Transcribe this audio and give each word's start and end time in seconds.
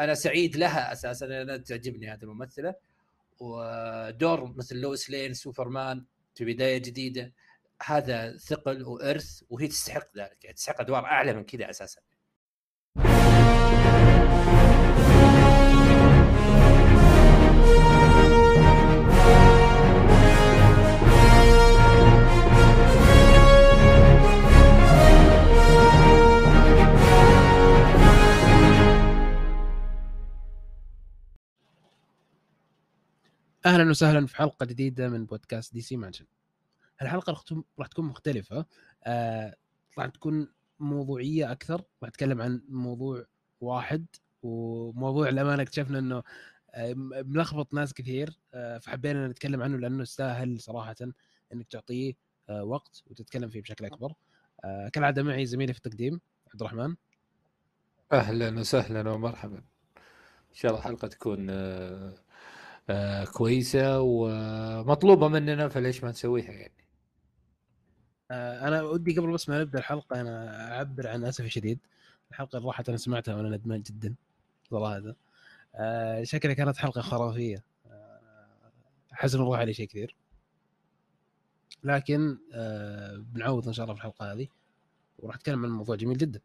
أنا 0.00 0.14
سعيد 0.14 0.56
لها 0.56 0.92
أساسا 0.92 1.42
أنا 1.42 1.56
تعجبني 1.56 2.08
هذه 2.12 2.22
الممثلة. 2.22 2.74
ودور 3.40 4.44
مثل 4.56 4.76
لويس 4.76 5.10
لين 5.10 5.34
سوبرمان 5.34 6.04
في 6.34 6.44
بداية 6.44 6.78
جديدة 6.78 7.32
هذا 7.82 8.36
ثقل 8.36 8.82
وإرث 8.82 9.42
وهي 9.50 9.68
تستحق 9.68 10.16
ذلك. 10.16 10.44
يعني 10.44 10.56
تستحق 10.56 10.80
أدوار 10.80 11.04
أعلى 11.04 11.32
من 11.32 11.44
كذا 11.44 11.70
أساسا. 11.70 12.00
أهلا 33.66 33.90
وسهلا 33.90 34.26
في 34.26 34.36
حلقة 34.36 34.66
جديدة 34.66 35.08
من 35.08 35.26
بودكاست 35.26 35.72
دي 35.74 35.80
سي 35.80 35.96
مانشن. 35.96 36.24
الحلقة 37.02 37.42
راح 37.78 37.88
تكون 37.88 38.04
مختلفة. 38.04 38.66
آه 39.04 39.56
راح 39.98 40.06
تكون 40.06 40.52
موضوعية 40.80 41.52
أكثر. 41.52 41.74
راح 42.02 42.08
أتكلم 42.08 42.42
عن 42.42 42.62
موضوع 42.68 43.24
واحد 43.60 44.06
وموضوع 44.42 45.28
الأمانة 45.28 45.62
اكتشفنا 45.62 45.98
إنه 45.98 46.22
آه، 46.74 46.94
ملخبط 46.96 47.74
ناس 47.74 47.94
كثير. 47.94 48.38
آه 48.54 48.78
فحبينا 48.78 49.28
نتكلم 49.28 49.62
عنه 49.62 49.78
لأنه 49.78 50.02
يستاهل 50.02 50.60
صراحة 50.60 50.96
إنك 51.52 51.68
تعطيه 51.68 52.12
وقت 52.48 53.02
وتتكلم 53.06 53.48
فيه 53.48 53.62
بشكل 53.62 53.84
أكبر. 53.84 54.12
كالعادة 54.92 55.22
معي 55.22 55.46
زميلي 55.46 55.72
في 55.72 55.78
التقديم 55.78 56.20
عبد 56.52 56.62
الرحمن. 56.62 56.96
أهلا 58.12 58.60
وسهلا 58.60 59.10
ومرحبا. 59.10 59.56
إن 60.50 60.54
شاء 60.54 60.70
الله 60.70 60.80
الحلقة 60.82 61.08
تكون 61.08 61.50
كويسة 63.32 64.00
ومطلوبة 64.00 65.28
مننا 65.28 65.68
فليش 65.68 66.04
ما 66.04 66.10
نسويها 66.10 66.52
يعني؟ 66.52 66.72
آه 68.30 68.68
أنا 68.68 68.82
ودي 68.82 69.18
قبل 69.18 69.32
بس 69.32 69.48
ما 69.48 69.60
نبدأ 69.60 69.78
الحلقة 69.78 70.20
أنا 70.20 70.76
أعبر 70.76 71.08
عن 71.08 71.24
اسفي 71.24 71.50
شديد. 71.50 71.78
الحلقة 72.30 72.56
اللي 72.56 72.68
راحت 72.68 72.88
أنا 72.88 72.98
سمعتها 72.98 73.34
وأنا 73.34 73.56
ندمان 73.56 73.82
جدا 73.82 74.14
صراحة 74.70 75.14
آه 75.74 76.22
شكلها 76.22 76.54
كانت 76.54 76.76
حلقة 76.76 77.00
خرافية. 77.00 77.64
آه 77.86 78.20
حزن 79.12 79.40
الروح 79.40 79.58
علي 79.58 79.74
شيء 79.74 79.86
كثير. 79.88 80.16
لكن 81.84 82.38
آه 82.52 83.16
بنعوض 83.16 83.66
إن 83.66 83.72
شاء 83.72 83.84
الله 83.84 83.94
في 83.94 84.00
الحلقة 84.00 84.32
هذه 84.32 84.48
وراح 85.18 85.36
أتكلم 85.36 85.64
عن 85.64 85.70
موضوع 85.70 85.96
جميل 85.96 86.18
جدا. 86.18 86.40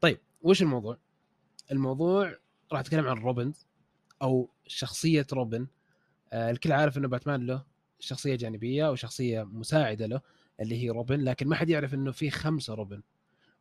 طيب 0.00 0.18
وش 0.42 0.62
الموضوع؟ 0.62 0.98
الموضوع 1.72 2.34
راح 2.72 2.80
أتكلم 2.80 3.06
عن 3.08 3.16
Robins 3.18 3.66
أو 4.22 4.48
شخصية 4.66 5.26
روبن 5.32 5.60
آه 5.62 5.66
الكل 6.32 6.72
عارف 6.72 6.98
إنه 6.98 7.08
باتمان 7.08 7.46
له 7.46 7.64
شخصية 7.98 8.34
جانبية 8.36 8.90
وشخصية 8.90 9.42
مساعدة 9.42 10.06
له 10.06 10.20
اللي 10.60 10.82
هي 10.82 10.90
روبن 10.90 11.20
لكن 11.20 11.48
ما 11.48 11.56
حد 11.56 11.70
يعرف 11.70 11.94
إنه 11.94 12.12
في 12.12 12.30
خمسة 12.30 12.74
روبن 12.74 13.02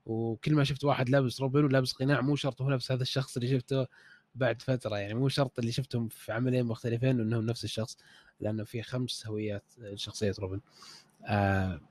وكل 0.06 0.56
ما 0.56 0.64
شفت 0.64 0.84
واحد 0.84 1.10
لابس 1.10 1.42
روبن 1.42 1.66
ولابس 1.66 1.94
قناع 1.94 2.22
مو 2.22 2.36
شرط 2.36 2.62
هو 2.62 2.70
نفس 2.70 2.92
هذا 2.92 3.02
الشخص 3.02 3.38
اللي 3.38 3.50
شفته 3.50 3.88
بعد 4.36 4.62
فترة 4.62 4.98
يعني 4.98 5.14
مو 5.14 5.30
شرط 5.30 5.60
اللي 5.60 5.72
شفتهم 5.72 6.08
في 6.08 6.32
عملين 6.32 6.66
مختلفين 6.66 7.20
إنهم 7.20 7.46
نفس 7.46 7.64
الشخص 7.64 7.98
لأنه 8.40 8.64
في 8.64 8.82
خمس 8.82 9.28
هويات 9.28 9.64
شخصية 9.96 10.34
روبن 10.40 10.62
آه 11.26 11.82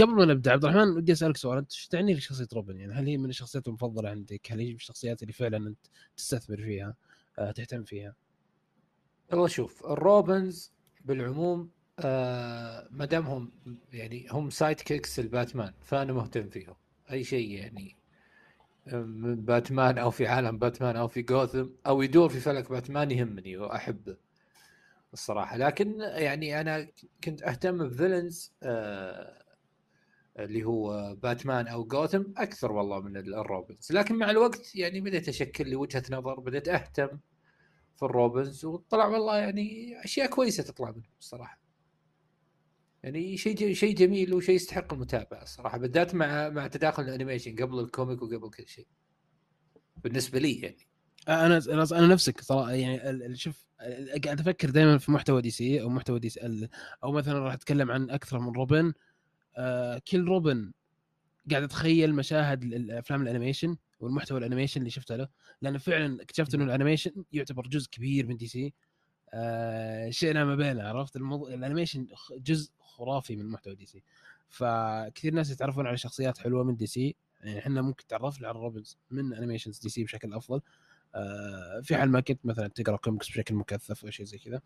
قبل 0.00 0.14
ما 0.14 0.24
نبدأ 0.24 0.52
عبد 0.52 0.64
الرحمن 0.64 0.88
ودي 0.88 1.12
أسألك 1.12 1.36
سؤال 1.36 1.58
أنت 1.58 1.72
إيش 1.72 1.88
تعني 1.88 2.14
لك 2.14 2.20
شخصية 2.20 2.48
روبن 2.52 2.80
يعني 2.80 2.92
هل 2.92 3.06
هي 3.06 3.16
من 3.16 3.30
الشخصيات 3.30 3.68
المفضلة 3.68 4.10
عندك؟ 4.10 4.52
هل 4.52 4.60
هي 4.60 4.68
من 4.68 4.74
الشخصيات 4.74 5.22
اللي 5.22 5.32
فعلا 5.32 5.56
أنت 5.56 5.78
تستثمر 6.16 6.56
فيها؟ 6.56 6.94
آه 7.38 7.50
تهتم 7.50 7.84
فيها؟ 7.84 8.14
والله 9.30 9.46
شوف 9.46 9.86
ال 9.86 9.98
Robins 9.98 10.72
بالعموم 11.04 11.70
آه 11.98 12.88
ما 12.90 13.04
دام 13.04 13.26
هم 13.26 13.52
يعني 13.92 14.26
هم 14.30 14.50
sidekicks 14.50 15.18
لباتمان 15.20 15.72
فأنا 15.82 16.12
مهتم 16.12 16.48
فيهم. 16.48 16.74
أي 17.12 17.24
شيء 17.24 17.50
يعني 17.50 17.96
من 18.92 19.36
باتمان 19.44 19.98
أو 19.98 20.10
في 20.10 20.26
عالم 20.26 20.58
باتمان 20.58 20.96
أو 20.96 21.08
في 21.08 21.22
جوثم 21.22 21.66
أو 21.86 22.02
يدور 22.02 22.28
في 22.28 22.40
فلك 22.40 22.70
باتمان 22.70 23.10
يهمني 23.10 23.56
وأحبه 23.56 24.16
الصراحة. 25.12 25.56
لكن 25.56 26.00
يعني 26.00 26.60
أنا 26.60 26.88
كنت 27.24 27.42
أهتم 27.42 27.88
ب 27.88 27.95
villains 27.95 28.52
آه 28.62 29.40
اللي 30.38 30.64
هو 30.64 31.14
باتمان 31.14 31.68
أو 31.68 31.84
جوثم 31.84 32.22
أكثر 32.36 32.72
والله 32.72 33.00
من 33.00 33.16
ال 33.16 33.27
Robins 33.27 33.92
لكن 33.92 34.14
مع 34.14 34.30
الوقت 34.30 34.74
يعني 34.76 35.00
بديت 35.00 35.28
أشكل 35.28 35.68
لي 35.68 35.76
وجهة 35.76 36.02
نظر 36.10 36.40
بديت 36.40 36.68
أهتم 36.68 37.08
في 37.96 38.02
ال 38.04 38.13
Robins 38.13 38.64
وطلع 38.64 39.06
والله 39.06 39.36
يعني 39.36 39.96
أشياء 40.04 40.30
كويسة 40.30 40.62
تطلع 40.62 40.90
منهم 40.90 41.10
الصراحة. 41.20 41.60
يعني 43.02 43.36
شيء 43.36 43.72
شيء 43.72 43.94
جميل 43.94 44.34
وشيء 44.34 44.54
يستحق 44.54 44.92
المتابعة 44.92 45.42
الصراحة 45.42 45.78
بالذات 45.78 46.14
مع 46.14 46.48
مع 46.48 46.66
تداخل 46.66 47.02
ال 47.02 47.07
animation 47.07 47.56
قبل 47.56 47.78
ال 47.80 47.87
comic 47.87 48.22
وقبل 48.22 48.50
كل 48.50 48.68
شيء. 48.68 48.86
بالنسبة 49.96 50.38
لي 50.38 50.60
يعني. 50.60 50.88
أنا 51.28 51.60
أنا 51.92 52.06
نفسك 52.06 52.40
صراحة 52.40 52.72
يعني 52.72 53.36
شوف 53.36 53.66
قاعد 54.24 54.40
أفكر 54.40 54.70
دائما 54.70 54.98
في 54.98 55.12
محتوى 55.12 55.42
دي 55.42 55.50
سي 55.50 55.82
أو 55.82 55.88
محتوى 55.88 56.18
دي 56.20 56.28
سي 56.28 56.68
أو 57.04 57.12
مثلا 57.12 57.38
راح 57.38 57.52
أتكلم 57.52 57.90
عن 57.90 58.10
أكثر 58.10 58.38
من 58.38 58.52
روبن. 58.52 58.92
كل 60.10 60.24
روبن 60.28 60.72
قاعد 61.50 61.62
اتخيل 61.62 62.14
مشاهد 62.14 62.62
الأفلام 62.62 63.22
ال 63.22 63.27
animation. 63.27 63.76
والمحتوى 64.00 64.38
ال 64.38 64.42
animation 64.42 64.80
اللي 64.80 64.90
شفته 64.90 65.16
له 65.16 65.28
لأنه 65.62 65.78
فعلا 65.78 66.22
اكتشفت 66.22 66.54
إنه 66.54 66.64
ال 66.64 66.70
animation 66.70 67.24
يعتبر 67.32 67.66
جزء 67.66 67.90
كبير 67.90 68.26
من 68.26 68.36
دي 68.36 68.46
سي. 68.46 68.74
آه 69.34 70.10
شئنا 70.10 70.44
أم 70.44 70.54
أبينا 70.54 70.82
عرفت؟ 70.82 71.16
الموضوع 71.16 71.54
ال 71.54 71.59
animation 71.59 72.06
جزء 72.32 72.70
خرافي 72.80 73.36
من 73.36 73.46
محتوى 73.46 73.74
دي 73.74 73.86
سي. 73.86 74.02
فكثير 74.48 75.34
ناس 75.34 75.50
يتعرفون 75.50 75.86
على 75.86 75.96
شخصيات 75.96 76.38
حلوة 76.38 76.64
من 76.64 76.76
دي 76.76 76.86
سي. 76.86 77.16
يعني 77.40 77.58
إحنا 77.58 77.82
ممكن 77.82 78.06
تعرفنا 78.06 78.48
على 78.48 78.58
Robins 78.58 78.98
من 79.10 79.34
animations 79.34 79.78
دي 79.78 79.88
سي 79.88 80.04
بشكل 80.04 80.34
أفضل. 80.34 80.60
آه 81.14 81.80
في 81.80 81.96
حال 81.96 82.10
ما 82.10 82.20
كنت 82.20 82.46
مثلا 82.46 82.68
تقرأ 82.68 82.96
كوميكس 82.96 83.28
بشكل 83.28 83.54
مكثف 83.54 84.04
أو 84.04 84.10
شيء 84.10 84.26
زي 84.26 84.38
كذا. 84.38 84.60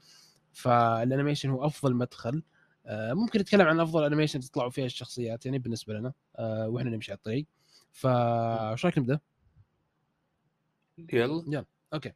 فال 0.52 0.70
animation 0.70 1.50
هو 1.50 1.66
أفضل 1.66 1.94
مدخل. 1.94 2.42
آه 2.86 3.12
ممكن 3.12 3.40
نتكلم 3.40 3.66
عن 3.66 3.80
أفضل 3.80 4.04
animation 4.04 4.40
تطلعوا 4.40 4.70
فيها 4.70 4.86
الشخصيات 4.86 5.46
يعني 5.46 5.58
بالنسبة 5.58 5.94
لنا. 5.94 6.12
آه 6.36 6.68
وإحنا 6.68 6.90
نمشي 6.90 7.12
على 7.12 7.18
الطريق. 7.18 7.46
فايش 7.94 8.84
رايك 8.84 8.98
نبدا؟ 8.98 9.20
يلا. 11.12 11.44
يلا 11.46 11.64
okay. 11.94 12.12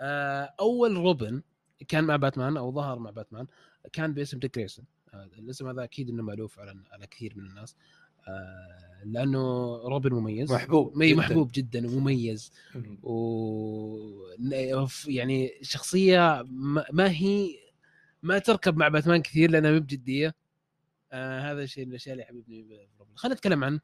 آه 0.00 0.54
أول 0.60 0.96
روبن 0.96 1.42
كان 1.88 2.04
مع 2.04 2.16
باتمان 2.16 2.56
أو 2.56 2.72
ظهر 2.72 2.98
مع 2.98 3.10
باتمان 3.10 3.46
كان 3.92 4.14
باسم 4.14 4.38
ديك 4.38 4.58
جريسون 4.58 4.84
آه 5.14 5.24
الاسم 5.38 5.68
هذا 5.68 5.84
أكيد 5.84 6.08
إنه 6.08 6.22
مألوف 6.22 6.58
على 6.58 6.84
على 6.92 7.06
كثير 7.06 7.32
من 7.36 7.46
الناس. 7.46 7.76
آه 8.28 9.02
لأنه 9.04 9.76
روبن 9.76 10.12
مميز. 10.12 10.52
محبوب 10.52 11.02
جداً. 11.02 11.16
محبوب 11.16 11.50
جدا 11.54 11.86
ومميز. 11.86 12.52
و 13.02 14.26
يعني 15.06 15.58
شخصية 15.62 16.44
ما 16.92 17.10
هي 17.10 17.48
ما 18.22 18.38
تركب 18.38 18.76
مع 18.76 18.88
باتمان 18.88 19.22
كثير 19.22 19.50
لأنها 19.50 19.70
مو 19.70 19.80
بجدية. 19.80 20.34
آه 21.12 21.52
هذا 21.52 21.62
الشيء 21.62 21.84
من 21.84 21.90
الأشياء 21.90 22.12
اللي 22.12 22.24
حبيبني 22.24 22.88
خلينا 23.14 23.34
نتكلم 23.34 23.64
عن 23.64 23.80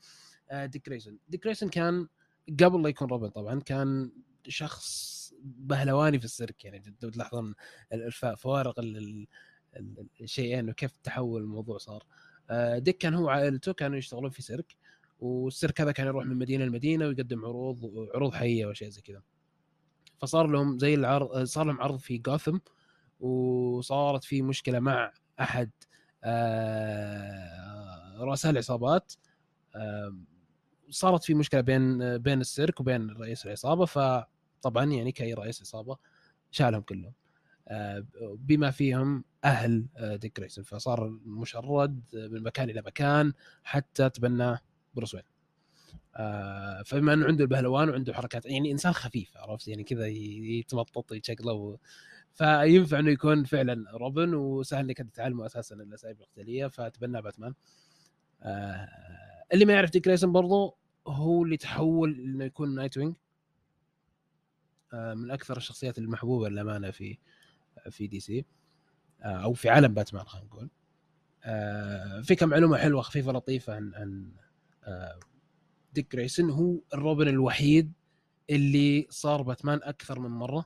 ديك 0.52 0.86
جريسون 0.88 1.18
ديك 1.28 1.44
جريسون 1.44 1.68
كان 1.68 2.08
قبل 2.60 2.82
لا 2.82 2.88
يكون 2.88 3.08
روبن 3.08 3.28
طبعا 3.28 3.60
كان 3.60 4.12
شخص 4.48 5.12
بهلواني 5.42 6.18
في 6.18 6.24
السيرك. 6.24 6.64
يعني 6.64 6.94
تلاحظون 7.00 7.54
فوارق 8.36 8.74
الشيئين 10.20 10.70
وكيف 10.70 10.96
تحول 10.96 11.42
الموضوع 11.42 11.78
صار. 11.78 12.04
ديك 12.78 12.98
كان 12.98 13.14
هو 13.14 13.24
وعائلته 13.24 13.72
كانوا 13.72 13.98
يشتغلون 13.98 14.30
في 14.30 14.42
سيرك 14.42 14.76
والسيرك 15.20 15.80
هذا 15.80 15.92
كان 15.92 16.06
يروح 16.06 16.26
من 16.26 16.36
مدينة 16.36 16.64
لمدينة 16.64 17.06
ويقدم 17.06 17.44
عروض 17.44 18.08
عروض 18.14 18.34
حية 18.34 18.66
واشياء 18.66 18.90
زي 18.90 19.00
كذا. 19.00 19.22
فصار 20.18 20.46
لهم 20.46 20.78
زي 20.78 20.94
العرض 20.94 21.44
صار 21.44 21.66
لهم 21.66 21.80
عرض 21.80 21.98
في 21.98 22.18
جوثم 22.18 22.58
وصارت 23.20 24.24
في 24.24 24.42
مشكلة 24.42 24.78
مع 24.78 25.12
أحد 25.40 25.70
رؤساء 28.20 28.52
العصابات. 28.52 29.12
صارت 30.92 31.24
في 31.24 31.34
مشكلة 31.34 31.60
بين 31.60 32.18
بين 32.18 32.40
السيرك 32.40 32.80
وبين 32.80 33.10
رئيس 33.10 33.46
العصابة 33.46 33.84
فطبعا 33.84 34.84
يعني 34.84 35.12
كأي 35.12 35.34
رئيس 35.34 35.60
عصابة 35.60 35.96
شالهم 36.50 36.80
كلهم. 36.80 37.12
بما 38.20 38.70
فيهم 38.70 39.24
أهل 39.44 39.86
ديك 40.00 40.36
جريسون 40.40 40.64
فصار 40.64 41.08
مشرد 41.24 42.02
من 42.14 42.42
مكان 42.42 42.70
إلى 42.70 42.82
مكان 42.86 43.32
حتى 43.62 44.10
تبناه 44.10 44.60
بروس 44.94 45.14
وين. 45.14 45.24
فبما 46.84 47.12
انه 47.12 47.26
عنده 47.26 47.44
البهلوان 47.44 47.88
وعنده 47.88 48.14
حركات 48.14 48.46
يعني 48.46 48.72
إنسان 48.72 48.92
خفيف 48.92 49.36
عرفت؟ 49.36 49.68
يعني 49.68 49.84
كذا 49.84 50.06
يتمطط 50.06 51.12
يتشقلب 51.12 51.78
فينفع 52.32 52.98
إنه 52.98 53.10
يكون 53.10 53.44
فعلا 53.44 53.84
روبن 53.96 54.34
وسهل 54.34 54.84
إنك 54.84 54.98
تتعلمه 54.98 55.46
أساسا 55.46 55.74
الاساليب 55.74 56.20
القتاليه 56.20 56.66
فتبناه 56.66 57.22
باتمان. 57.22 57.54
اللي 59.52 59.64
ما 59.64 59.72
يعرف 59.72 59.90
ديك 59.90 60.04
جريسون 60.04 60.32
برضو 60.32 60.76
هو 61.06 61.44
اللي 61.44 61.56
تحول 61.56 62.20
إنه 62.20 62.44
يكون 62.44 62.74
نايت 62.74 62.98
وينج 62.98 63.14
آه، 64.94 65.14
من 65.14 65.30
أكثر 65.30 65.56
الشخصيات 65.56 65.98
المحبوبة 65.98 66.48
للأمانة 66.48 66.90
في 66.90 67.18
في 67.90 68.06
دي 68.06 68.20
سي 68.20 68.44
آه، 69.22 69.26
أو 69.26 69.52
في 69.52 69.68
عالم 69.68 69.94
باتمان 69.94 70.24
خلينا 70.24 70.46
نقول. 70.46 70.70
آه، 71.44 72.20
في 72.20 72.34
كم 72.34 72.48
معلومه 72.48 72.76
حلوة 72.76 73.02
خفيفة 73.02 73.32
لطيفة 73.32 73.74
عن 73.74 73.92
عن 73.94 74.32
ديك 75.92 76.12
جريسون 76.12 76.50
هو 76.50 76.80
الروبن 76.94 77.28
الوحيد 77.28 77.92
اللي 78.50 79.06
صار 79.10 79.42
باتمان 79.42 79.80
أكثر 79.82 80.18
من 80.20 80.30
مرة. 80.30 80.64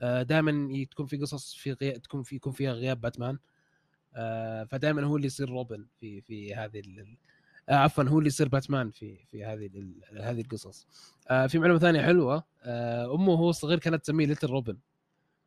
دائما 0.00 0.84
تكون 0.90 1.06
في 1.06 1.16
قصص 1.16 1.54
في 1.54 1.72
غي... 1.72 1.90
تكون 1.90 2.22
في 2.22 2.36
يكون 2.36 2.52
فيها 2.52 2.72
غياب 2.72 3.00
باتمان. 3.00 3.38
فدائما 4.68 5.02
هو 5.02 5.16
اللي 5.16 5.26
يصير 5.26 5.50
روبن 5.50 5.86
في 6.00 6.20
في 6.20 6.54
هذه 6.54 6.80
آه 7.68 7.74
عفوا 7.74 8.04
هو 8.04 8.18
اللي 8.18 8.28
يصير 8.28 8.48
باتمان 8.48 8.90
في 8.90 9.16
في 9.26 9.44
هذه 9.44 9.70
هذه 10.20 10.40
القصص. 10.40 10.86
آه 11.28 11.46
في 11.46 11.58
معلومة 11.58 11.78
ثانية 11.78 12.02
حلوة. 12.02 12.44
آه 12.62 13.14
أمه 13.14 13.32
وهو 13.32 13.52
صغير 13.52 13.78
كانت 13.78 14.02
تسميه 14.02 14.26
little 14.26 14.46
robin 14.48 14.78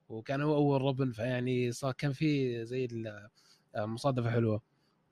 وكان 0.10 0.42
هو 0.42 0.56
أول 0.56 0.82
روبن 0.82 1.12
فيعني 1.12 1.72
صار 1.72 1.92
كان 1.94 2.14
في 2.14 2.66
زي 2.66 2.88
آه، 3.76 3.86
مصادفة 3.86 4.32
حلوة 4.32 4.62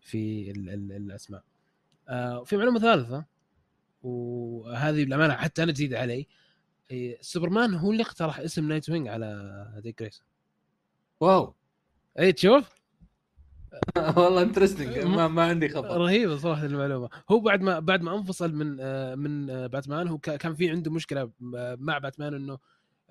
في 0.01 0.51
ال 0.51 0.69
ال 0.69 0.91
الأسماء. 0.91 1.44
آه 2.09 2.44
في 2.44 2.57
معلومة 2.57 2.79
ثالثة 2.79 3.25
وهذه 4.03 5.03
بالامانه 5.05 5.33
حتى 5.33 5.63
أنا 5.63 5.71
جديدة 5.71 6.00
علي. 6.00 6.27
سوبرمان 7.21 7.73
هو 7.73 7.91
اللي 7.91 8.03
اقترح 8.03 8.39
اسم 8.39 8.67
نايت 8.67 8.89
وينج 8.89 9.07
على 9.07 9.79
ديك 9.83 10.00
جريسون 10.00 10.25
واو. 11.19 11.53
اي 12.19 12.31
تشوف؟ 12.31 12.78
والله 14.18 14.42
interesting 14.41 14.97
ما, 14.98 15.27
ما 15.27 15.44
عندي 15.44 15.69
خبر 15.69 15.88
رهيبة 15.88 16.38
صراحة 16.38 16.66
المعلومة. 16.66 17.10
هو 17.31 17.39
بعد 17.39 17.62
ما 17.62 17.80
بعد 17.80 18.01
ما 18.01 18.18
انفصل 18.18 18.54
من 18.54 18.77
آه، 18.80 19.16
من 19.16 19.50
آه، 19.50 19.68
باتمان 19.68 20.07
هو 20.07 20.18
كان 20.18 20.56
في 20.56 20.69
عنده 20.69 20.92
مشكلة 20.92 21.31
مع 21.80 21.98
باتمان 21.98 22.33
إنه 22.33 22.57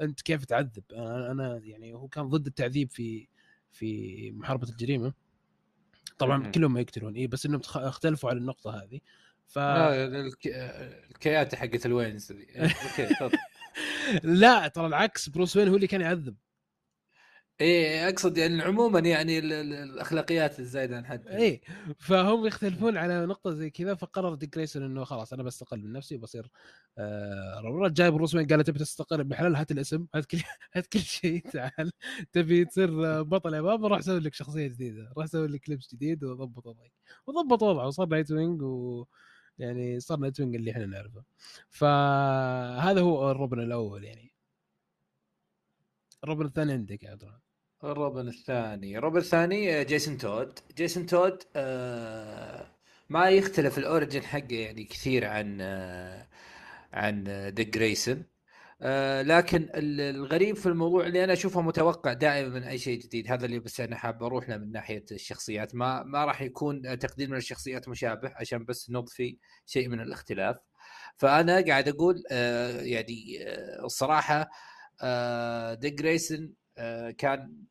أنت 0.01 0.21
كيف 0.21 0.45
تعذب؟ 0.45 0.83
أنا 0.93 1.61
يعني 1.65 1.95
هو 1.95 2.09
كان 2.09 2.29
ضد 2.29 2.47
التعذيب 2.47 2.91
في 2.91 3.29
في 3.73 4.31
محاربة 4.31 4.69
الجريمة. 4.69 5.13
طبعا 6.19 6.51
كلهم 6.51 6.73
ما 6.73 6.81
يقتلون 6.81 7.15
اي 7.15 7.27
بس 7.27 7.47
إنهم 7.47 7.61
اختلفوا 7.75 8.31
على 8.31 8.39
النقطة 8.39 8.83
هذه. 8.83 9.01
في 9.47 9.59
الأخلاقيات 9.59 11.55
حقت 11.55 11.87
الوينز 11.87 12.33
لا 14.23 14.69
ترى 14.69 14.87
العكس 14.87 15.29
بروس 15.29 15.57
وين 15.57 15.69
هو 15.69 15.77
اللي 15.77 15.87
كان 15.87 16.01
يعذب. 16.01 16.37
إيه 17.61 18.09
أقصد 18.09 18.39
يعني 18.39 18.63
عموما 18.63 18.99
يعني 19.01 19.39
الأخلاقيات 19.39 20.61
الزايدة 20.61 20.97
عن 20.97 21.07
حد 21.07 21.27
إيه 21.29 21.61
فهم 21.99 22.47
يختلفون 22.47 22.97
على 22.97 23.27
نقطة 23.27 23.51
زي 23.51 23.71
كذا 23.71 23.95
فقرر 23.95 24.35
ديك 24.35 24.55
جريسون 24.55 24.83
إنه 24.83 25.05
خلاص 25.05 25.33
أنا 25.33 25.43
بستقل 25.43 25.79
من 25.83 25.93
نفسي 25.93 26.15
وبصير 26.17 26.51
آه 26.99 27.89
جايب 27.89 28.13
بروس 28.15 28.35
وين 28.35 28.47
قال 28.47 28.65
تبي 28.65 28.79
تستقل 28.79 29.25
بحلال؟ 29.25 29.57
هات 29.57 29.71
الاسم 29.71 30.07
هات 30.15 30.27
كل 30.27 30.39
هات 30.75 30.87
كل 30.87 30.99
شيء 31.01 31.51
تعال. 31.51 31.91
تبي 32.33 32.65
تصير 32.65 33.23
بطل 33.23 33.55
يا 33.55 33.61
بابا 33.61 33.89
روح 33.89 34.01
سوي 34.01 34.21
لك 34.21 34.35
شخصية 34.35 34.67
جديدة 34.67 35.13
روح 35.17 35.27
سوي 35.27 35.49
لك 35.49 35.71
لبس 35.71 35.95
جديد 35.95 36.25
وضبط 36.25 36.67
وضعك. 36.67 36.93
وضبط 37.27 37.63
وضعه 37.63 37.87
وصار 37.87 38.07
نايت 38.09 38.31
وينج 38.33 38.63
و 38.63 39.05
يعني 39.59 40.01
صار 40.01 40.19
نايت 40.19 40.41
وينج 40.41 40.55
اللي 40.55 40.71
إحنا 40.71 40.87
نعرفه. 40.87 41.25
فهذا 41.71 43.01
هو 43.01 43.31
الروبن 43.31 43.61
الأول 43.61 44.05
يعني. 44.05 44.33
الروبن 46.25 46.47
الثاني 46.47 46.73
عندك 46.73 47.03
يا 47.03 47.11
عبد 47.11 47.23
الرحمن. 47.23 47.48
الروبن 47.85 48.29
الثاني. 48.29 48.99
الروبن 48.99 49.19
الثاني 49.19 49.81
آه، 49.81 49.83
جيسون 49.83 50.19
تود. 50.19 50.59
جيسون 50.77 51.07
تود 51.07 51.43
آه 51.57 52.67
ما 53.09 53.31
يختلف 53.31 53.79
الأوريجن 53.79 54.23
حقه 54.23 54.55
يعني 54.55 54.85
كثير 54.85 55.25
عن 55.27 55.59
آه 55.61 56.29
عن 56.93 57.25
ديك 57.55 57.69
جريسون. 57.69 58.25
لكن 59.23 59.69
الغريب 59.75 60.57
في 60.57 60.67
الموضوع 60.67 61.07
اللي 61.07 61.25
أنا 61.25 61.33
أشوفه 61.33 61.61
متوقع 61.61 62.13
دائما 62.13 62.49
من 62.49 62.63
أي 62.63 62.79
شيء 62.79 62.99
جديد 63.01 63.31
هذا 63.33 63.47
اللي 63.47 63.59
بس 63.59 63.81
أنا 63.81 63.97
حاب 63.97 64.23
أروح 64.23 64.49
له 64.49 64.57
من 64.57 64.73
ناحية 64.73 65.05
الشخصيات. 65.13 65.75
ما 65.75 66.03
ما 66.03 66.25
راح 66.25 66.43
يكون 66.43 66.99
تقديم 66.99 67.35
الشخصيات 67.35 67.89
مشابه 67.89 68.33
عشان 68.37 68.65
بس 68.65 68.91
نضفي 68.91 69.39
شيء 69.67 69.89
من 69.89 70.01
الاختلاف. 70.01 70.57
فأنا 71.17 71.61
قاعد 71.67 71.89
أقول 71.89 72.23
يعني 72.81 73.39
الصراحة 73.85 74.51
ديك 75.75 75.95
جريسون 75.95 76.55
كان 77.19 77.65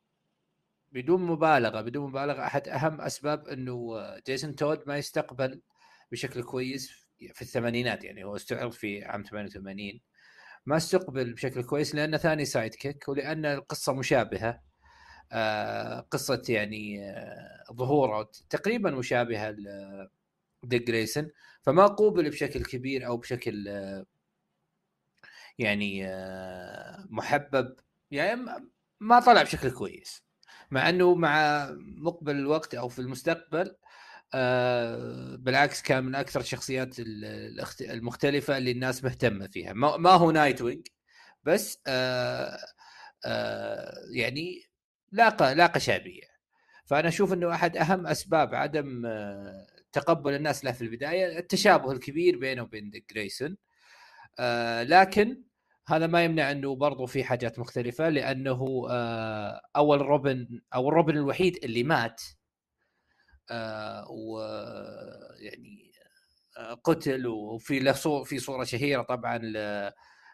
بدون 0.92 1.21
مبالغة 1.21 1.81
بدون 1.81 2.09
مبالغة. 2.09 2.42
أحد 2.45 2.68
أهم 2.68 3.01
أسباب 3.01 3.48
إنه 3.48 3.98
جيسون 4.27 4.56
تود 4.56 4.83
ما 4.88 4.98
يستقبل 4.98 5.62
بشكل 6.12 6.44
كويس 6.44 6.92
في 7.33 7.42
الثمانينات 7.42 8.04
يعني 8.04 8.24
هو 8.24 8.36
استعرض 8.36 8.71
في 8.71 9.06
عام 9.06 9.24
88 9.24 10.00
ما 10.65 10.77
استقبل 10.77 11.33
بشكل 11.33 11.63
كويس 11.63 11.95
لأنه 11.95 12.18
ثاني 12.18 12.45
sidekick 12.45 13.09
ولأن 13.09 13.45
القصة 13.45 13.94
مشابهة. 13.94 14.62
آه 15.31 16.00
قصة 16.00 16.44
يعني 16.50 17.09
آه 17.12 17.63
ظهوره 17.74 18.31
تقريبا 18.50 18.92
مشابهة 18.92 19.51
لديك 20.63 20.88
جريسون. 20.88 21.31
فما 21.62 21.88
قوبل 21.88 22.30
بشكل 22.30 22.65
كبير 22.65 23.07
أو 23.07 23.18
بشكل 23.18 23.68
آه 23.68 24.06
يعني 25.59 26.07
آه 26.07 27.07
محبب. 27.09 27.75
يعني 28.12 28.42
ما 28.99 29.19
طلع 29.19 29.44
بشكل 29.44 29.71
كويس. 29.71 30.23
مع 30.71 30.89
إنه 30.89 31.15
مع 31.15 31.67
مقبل 31.79 32.35
الوقت 32.35 32.75
أو 32.75 32.89
في 32.89 32.99
المستقبل 32.99 33.75
آه 34.33 35.35
بالعكس 35.35 35.81
كان 35.81 36.03
من 36.03 36.15
أكثر 36.15 36.39
الشخصيات 36.39 36.95
المختلفة 37.81 38.57
اللي 38.57 38.71
الناس 38.71 39.03
مهتمة 39.03 39.47
فيها. 39.47 39.73
ما 39.73 40.09
هو 40.11 40.31
نايت 40.31 40.61
وينج 40.61 40.88
بس 41.44 41.81
آه 41.88 42.57
آه 43.25 43.94
يعني 44.11 44.63
لاقى 45.11 45.55
لاقى 45.55 45.79
شعبية. 45.79 46.23
فأنا 46.85 47.07
أشوف 47.07 47.33
إنه 47.33 47.53
أحد 47.55 47.77
أهم 47.77 48.07
أسباب 48.07 48.55
عدم 48.55 49.05
آه 49.05 49.67
تقبل 49.91 50.33
الناس 50.35 50.65
له 50.65 50.71
في 50.71 50.81
البداية 50.81 51.39
التشابه 51.39 51.91
الكبير 51.91 52.38
بينه 52.39 52.63
وبين 52.63 52.91
جريسون. 53.11 53.57
آه 54.39 54.83
لكن 54.83 55.44
هذا 55.88 56.07
ما 56.07 56.24
يمنع 56.24 56.51
إنه 56.51 56.75
برضو 56.75 57.06
في 57.06 57.24
حاجات 57.24 57.60
مختلفة 57.60 58.10
لأنه 58.10 58.88
آه، 58.89 59.62
أول 59.75 60.01
روبن 60.01 60.62
أو 60.75 60.89
الروبن 60.89 61.18
الوحيد 61.18 61.63
اللي 61.63 61.84
مات 61.84 62.22
آه، 63.51 64.06
و 64.10 64.39
يعني 65.39 65.92
آه، 66.57 66.74
قتل 66.74 67.28
وفي 67.28 67.80
له 67.80 68.24
في 68.24 68.39
صورة 68.39 68.63
شهيرة 68.63 69.01
طبعا 69.01 69.42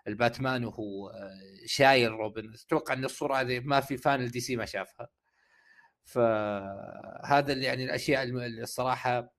الباتمان 0.08 0.66
وهو 0.66 1.12
شايل 1.66 2.12
روبن. 2.12 2.54
أتوقع 2.54 2.94
إن 2.94 3.06
الصورة 3.06 3.36
هذه 3.42 3.60
ما 3.60 3.80
في 3.80 3.98
fan 3.98 4.22
ال 4.22 4.40
DC 4.40 4.56
ما 4.56 4.66
شافها. 4.66 5.10
فهذا 6.06 7.54
يعني 7.54 7.86
الأشياء 7.86 8.24
الصراحة 8.62 9.34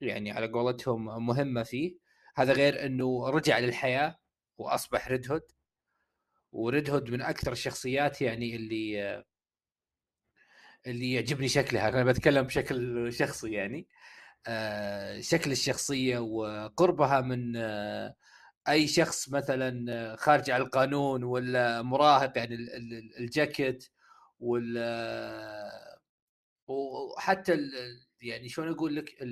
يعني 0.00 0.32
على 0.32 0.46
قولتهم 0.48 1.26
مهمة 1.26 1.62
فيه. 1.62 1.98
هذا 2.36 2.52
غير 2.52 2.86
إنه 2.86 3.28
رجع 3.30 3.58
للحياة 3.58 4.18
وأصبح 4.58 5.08
ريد 5.08 5.32
هود. 5.32 5.42
وريد 6.52 6.90
هود 6.90 7.10
من 7.10 7.22
أكثر 7.22 7.52
الشخصيات 7.52 8.22
يعني 8.22 8.56
اللي 8.56 9.24
اللي 10.86 11.12
يعجبني 11.12 11.48
شكلها. 11.48 11.88
أنا 11.88 12.04
بتكلم 12.04 12.42
بشكل 12.42 13.12
شخصي 13.12 13.52
يعني. 13.52 13.88
آه، 14.46 15.20
شكل 15.20 15.52
الشخصية 15.52 16.18
وقربها 16.18 17.20
من 17.20 17.56
آه، 17.56 18.14
أي 18.68 18.88
شخص 18.88 19.28
مثلا 19.30 20.16
خارج 20.16 20.50
عن 20.50 20.60
القانون 20.60 21.24
ولا 21.24 21.82
مراهق 21.82 22.38
يعني 22.38 22.54
الجاكيت 23.20 23.88
ولا 24.40 26.00
وحتى 26.68 27.58
يعني 28.22 28.48
شلون 28.48 28.68
أقول 28.68 28.96
لك 28.96 29.22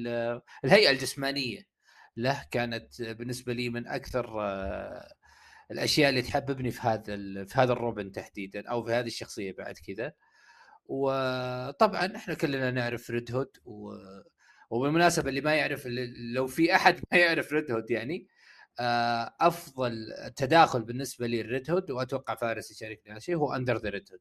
الهيئة 0.65 0.91
الجسمانية 0.91 1.69
له 2.17 2.45
كانت 2.51 3.03
بالنسبة 3.03 3.53
لي 3.53 3.71
من 3.71 3.87
أكثر 3.89 4.43
آه، 4.43 5.15
الأشياء 5.71 6.11
اللي 6.11 6.23
تحببني 6.23 6.71
في 6.71 6.81
هذا 6.81 7.45
في 7.45 7.53
هذا 7.55 7.73
الروبن 7.73 8.13
تحديدا 8.13 8.69
أو 8.69 8.83
في 8.83 8.93
هذه 8.93 9.07
الشخصية 9.07 9.53
بعد 9.53 9.75
كذا. 9.87 10.13
وطبعا 10.87 12.17
إحنا 12.17 12.35
كلنا 12.35 12.71
نعرف 12.71 13.11
Red 13.11 13.35
Hood 13.35 13.57
و... 13.65 13.95
وبالمناسبة 14.71 15.29
اللي 15.29 15.41
ما 15.41 15.55
يعرف 15.55 15.87
لو 16.35 16.47
في 16.47 16.75
أحد 16.75 17.01
ما 17.13 17.19
يعرف 17.19 17.53
Red 17.52 17.71
Hood 17.71 17.90
يعني 17.91 18.27
آه، 18.81 19.35
أفضل 19.41 20.13
تداخل 20.37 20.83
بالنسبة 20.83 21.27
لي 21.27 21.43
Red 21.43 21.71
Hood 21.71 21.90
وأتوقع 21.91 22.35
فارس 22.35 22.71
يشاركني 22.71 23.13
هذا 23.13 23.19
الشيء 23.19 23.37
هو 23.37 23.55
Under 23.55 23.76
the 23.76 23.88
Red 23.88 24.09
Hood 24.12 24.21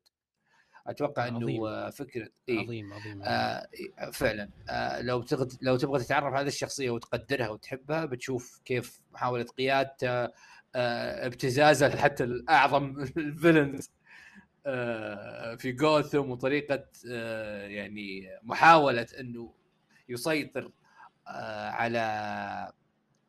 أتوقع 0.87 1.27
إنه 1.27 1.89
فكرة 1.89 2.29
إيه؟ 2.49 2.59
عظيم 2.59 2.93
عظيم, 2.93 3.21
آه 3.23 3.67
فعلا. 4.13 4.49
آه 4.69 5.01
لو 5.01 5.21
تغد... 5.21 5.51
لو 5.61 5.77
تبغى 5.77 6.03
تتعرف 6.03 6.25
على 6.25 6.41
هذه 6.43 6.47
الشخصية 6.47 6.89
وتقدرها 6.89 7.49
وتحبها 7.49 8.05
بتشوف 8.05 8.61
كيف 8.65 9.01
محاوله 9.11 9.43
قيادته 9.43 10.09
آه 10.09 10.33
ابتزازة 11.25 11.97
حتى 11.97 12.23
الأعظم 12.23 12.99
الفيلنز 13.17 13.91
آه 14.65 15.55
في 15.55 15.71
جوثم 15.71 16.31
وطريقة 16.31 16.85
آه 17.11 17.67
يعني 17.67 18.29
محاولة 18.43 19.07
إنه 19.19 19.53
يسيطر 20.09 20.71
آه 21.27 21.69
على 21.69 22.73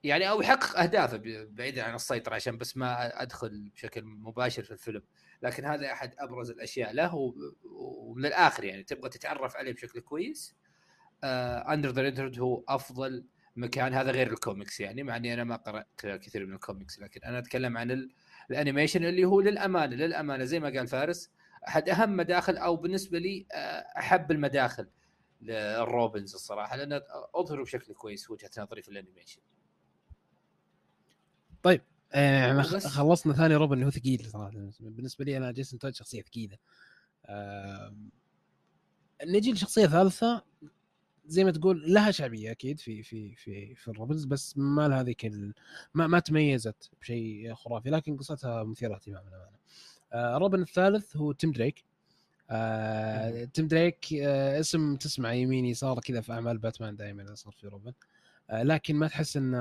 يعني 0.04 0.30
أو 0.30 0.40
يحقق 0.40 0.78
أهدافه 0.78 1.16
بعيدا 1.50 1.82
عن 1.82 1.94
السيطرة 1.94 2.34
عشان 2.34 2.58
بس 2.58 2.76
ما 2.76 3.22
أدخل 3.22 3.70
بشكل 3.74 4.04
مباشر 4.04 4.62
في 4.62 4.70
الفيلم. 4.70 5.02
لكن 5.42 5.64
هذا 5.64 5.92
أحد 5.92 6.14
أبرز 6.18 6.50
الأشياء 6.50 6.92
له 6.92 7.34
ومن 7.74 8.26
الآخر 8.26 8.64
يعني 8.64 8.82
تبغى 8.82 9.08
تتعرف 9.08 9.56
عليه 9.56 9.72
بشكل 9.72 10.00
كويس 10.00 10.56
Under 11.24 11.90
the 11.90 12.02
Red 12.02 12.18
Hood 12.18 12.38
هو 12.38 12.64
أفضل 12.68 13.24
مكان 13.58 13.94
هذا 13.94 14.10
غير 14.10 14.32
الكوميكس 14.32 14.80
يعني 14.80 15.02
مع 15.02 15.16
إني 15.16 15.34
أنا 15.34 15.44
ما 15.44 15.56
قرأت 15.56 15.86
كثير 16.02 16.46
من 16.46 16.54
الكوميكس 16.54 17.00
لكن 17.00 17.20
أنا 17.24 17.38
أتكلم 17.38 17.78
عن 17.78 18.08
ال 18.50 18.56
animation 18.56 19.04
اللي 19.04 19.24
هو 19.24 19.40
للأمانة 19.40 19.96
للأمانة 19.96 20.44
زي 20.44 20.60
ما 20.60 20.68
قال 20.68 20.86
فارس 20.86 21.30
أحد 21.68 21.88
أهم 21.88 22.16
مداخل 22.16 22.56
أو 22.56 22.76
بالنسبة 22.76 23.18
لي 23.18 23.46
آه، 23.52 23.84
أحب 23.98 24.30
المداخل 24.30 24.88
لل 25.40 25.64
Robins 25.64 26.34
الصراحة 26.34 26.76
لأنه 26.76 27.02
أظهروا 27.34 27.64
بشكل 27.64 27.94
كويس 27.94 28.30
وجهة 28.30 28.50
نظري 28.58 28.82
في 28.82 28.88
ال 28.88 28.93
animation. 28.93 29.40
طيب 31.62 31.82
آه 32.12 32.62
خلصنا 32.62 33.32
ثاني 33.32 33.56
روبن 33.56 33.74
اللي 33.74 33.86
هو 33.86 33.90
ثقيل 33.90 34.24
صراحة 34.30 34.50
بالنسبة 34.80 35.24
لي 35.24 35.36
أنا 35.36 35.52
جيسون 35.52 35.78
تود 35.78 35.94
شخصية 35.94 36.22
ثقيلة. 36.22 36.56
آه 37.26 37.96
نجي 39.24 39.52
لشخصية 39.52 39.86
ثالثة 39.86 40.44
زي 41.28 41.44
ما 41.44 41.50
تقول 41.50 41.92
لها 41.94 42.10
شعبية 42.10 42.50
أكيد 42.50 42.80
في 42.80 43.02
في 43.02 43.34
في 43.34 43.74
في 43.74 43.88
ال 43.88 43.94
Robins 43.94 44.24
بس 44.24 44.58
ما 44.58 44.88
لها 44.88 45.02
ذيك 45.02 45.32
ما 45.94 46.06
ما 46.06 46.18
تميزت 46.18 46.90
بشيء 47.00 47.54
خرافي 47.54 47.90
لكن 47.90 48.16
قصتها 48.16 48.64
مثيرة 48.64 48.94
اهتمام 48.94 49.22
للأمانة. 49.28 49.58
آه 50.12 50.38
روبن 50.38 50.62
الثالث 50.62 51.16
هو 51.16 51.32
تيم 51.32 51.52
دريك. 51.52 51.84
آه 52.50 53.44
تيم 53.44 53.68
دريك 53.68 54.14
آه 54.14 54.60
اسم 54.60 54.96
تسمع 54.96 55.32
يمين 55.32 55.64
يسار 55.64 56.00
كذا 56.00 56.20
في 56.20 56.32
أعمال 56.32 56.58
باتمان 56.58 56.96
دائما 56.96 57.34
صار 57.34 57.52
في 57.52 57.66
روبن. 57.68 57.92
آه 58.50 58.62
لكن 58.62 58.96
ما 58.96 59.08
تحس 59.08 59.36
إنه 59.36 59.58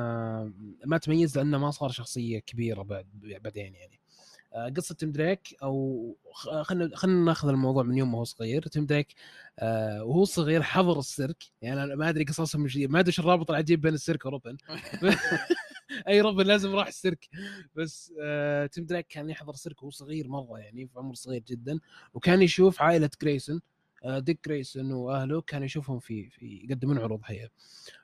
ما 0.86 0.98
تميز 0.98 1.38
لأنه 1.38 1.58
ما 1.58 1.72
صار 1.72 1.90
شخصية 1.90 2.40
كبيرة 2.40 2.82
بعد 2.84 3.06
بعدين 3.44 3.76
يعني. 3.76 4.00
قصة 4.54 4.96
تيم 4.96 5.12
دريك 5.12 5.56
أو 5.64 6.16
خلينا 6.64 6.96
خلينا 6.96 7.26
ناخذ 7.26 7.50
الموضوع 7.50 7.84
من 7.84 7.98
يوم 7.98 8.12
ما 8.12 8.18
هو 8.18 8.24
صغير. 8.24 8.62
تيم 8.68 8.86
دريك 8.86 9.16
آه 9.60 10.04
وهو 10.04 10.26
صغير 10.26 10.64
حضر 10.64 11.00
السيرك. 11.00 11.44
يعني 11.62 11.84
أنا 11.84 11.96
ما 11.96 12.10
أدري 12.10 12.24
قصصهم 12.24 12.62
ما 12.76 13.00
أدري 13.00 13.08
إيش 13.08 13.20
الرابط 13.20 13.52
العجيب 13.52 13.82
بين 13.82 13.94
السيرك 13.94 14.26
وروبن. 14.26 14.58
أي 16.08 16.22
روبن 16.22 16.40
لازم 16.40 16.76
راح 16.76 16.88
السيرك. 16.88 17.30
بس 17.76 18.14
آه 18.22 18.66
تيم 18.66 18.86
دريك 18.86 19.08
كان 19.08 19.30
يحضر 19.30 19.54
سيرك 19.54 19.84
وهو 19.84 19.92
صغير 19.92 20.28
مرة 20.28 20.60
يعني 20.60 20.88
في 20.88 21.00
عمر 21.00 21.16
صغير 21.16 21.44
جدا. 21.48 21.80
وكان 22.14 22.42
يشوف 22.42 22.82
عائلة 22.82 23.10
جريسون 23.22 23.62
آه 24.04 24.20
ديك 24.20 24.40
جريسون 24.46 24.92
وأهله 24.92 25.42
كان 25.42 25.64
يشوفهم 25.64 26.00
في 26.00 26.30
في 26.30 26.68
يقدمون 26.70 26.98
عروض 26.98 27.22
هي 27.26 27.50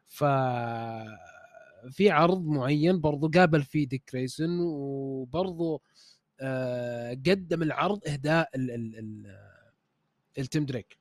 ف 0.07 0.23
في 1.91 2.09
عرض 2.09 2.45
معين 2.45 3.01
برضو 3.01 3.29
قابل 3.29 3.63
فيه 3.63 3.87
ديك 3.87 4.03
جريسون 4.13 4.59
وبرضو 4.59 5.75
آه 5.75 5.79
قدم 7.27 7.63
العرض 7.63 8.07
إهداء 8.07 8.49
ال 8.55 8.71
ال 8.71 8.95
ال 8.95 9.37
التيم 10.37 10.65
دريك. 10.65 10.97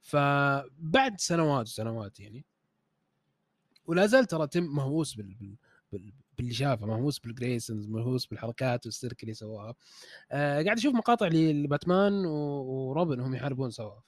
فبعد 0.00 1.20
سنوات 1.20 1.66
وسنوات 1.66 2.20
يعني 2.20 2.44
ولا 3.86 4.06
زال 4.06 4.24
ترى 4.24 4.46
تيم 4.46 4.62
مهووس 4.62 5.14
بال, 5.14 5.34
بال... 5.34 5.56
بال... 5.92 6.12
باللي 6.38 6.52
شافه 6.54 6.86
مهووس 6.86 7.18
بال 7.18 7.32
Graysons 7.32 7.88
مهووس 7.88 8.26
بالحركات 8.26 8.86
والسيرك 8.86 9.22
اللي 9.22 9.34
سواها. 9.34 9.74
آه 10.32 10.62
قاعد 10.62 10.78
أشوف 10.78 10.94
مقاطع 10.94 11.28
لباتمان 11.28 12.24
وروبن 12.26 13.20
هم 13.20 13.34
يحاربون 13.34 13.70
سوا 13.70 14.00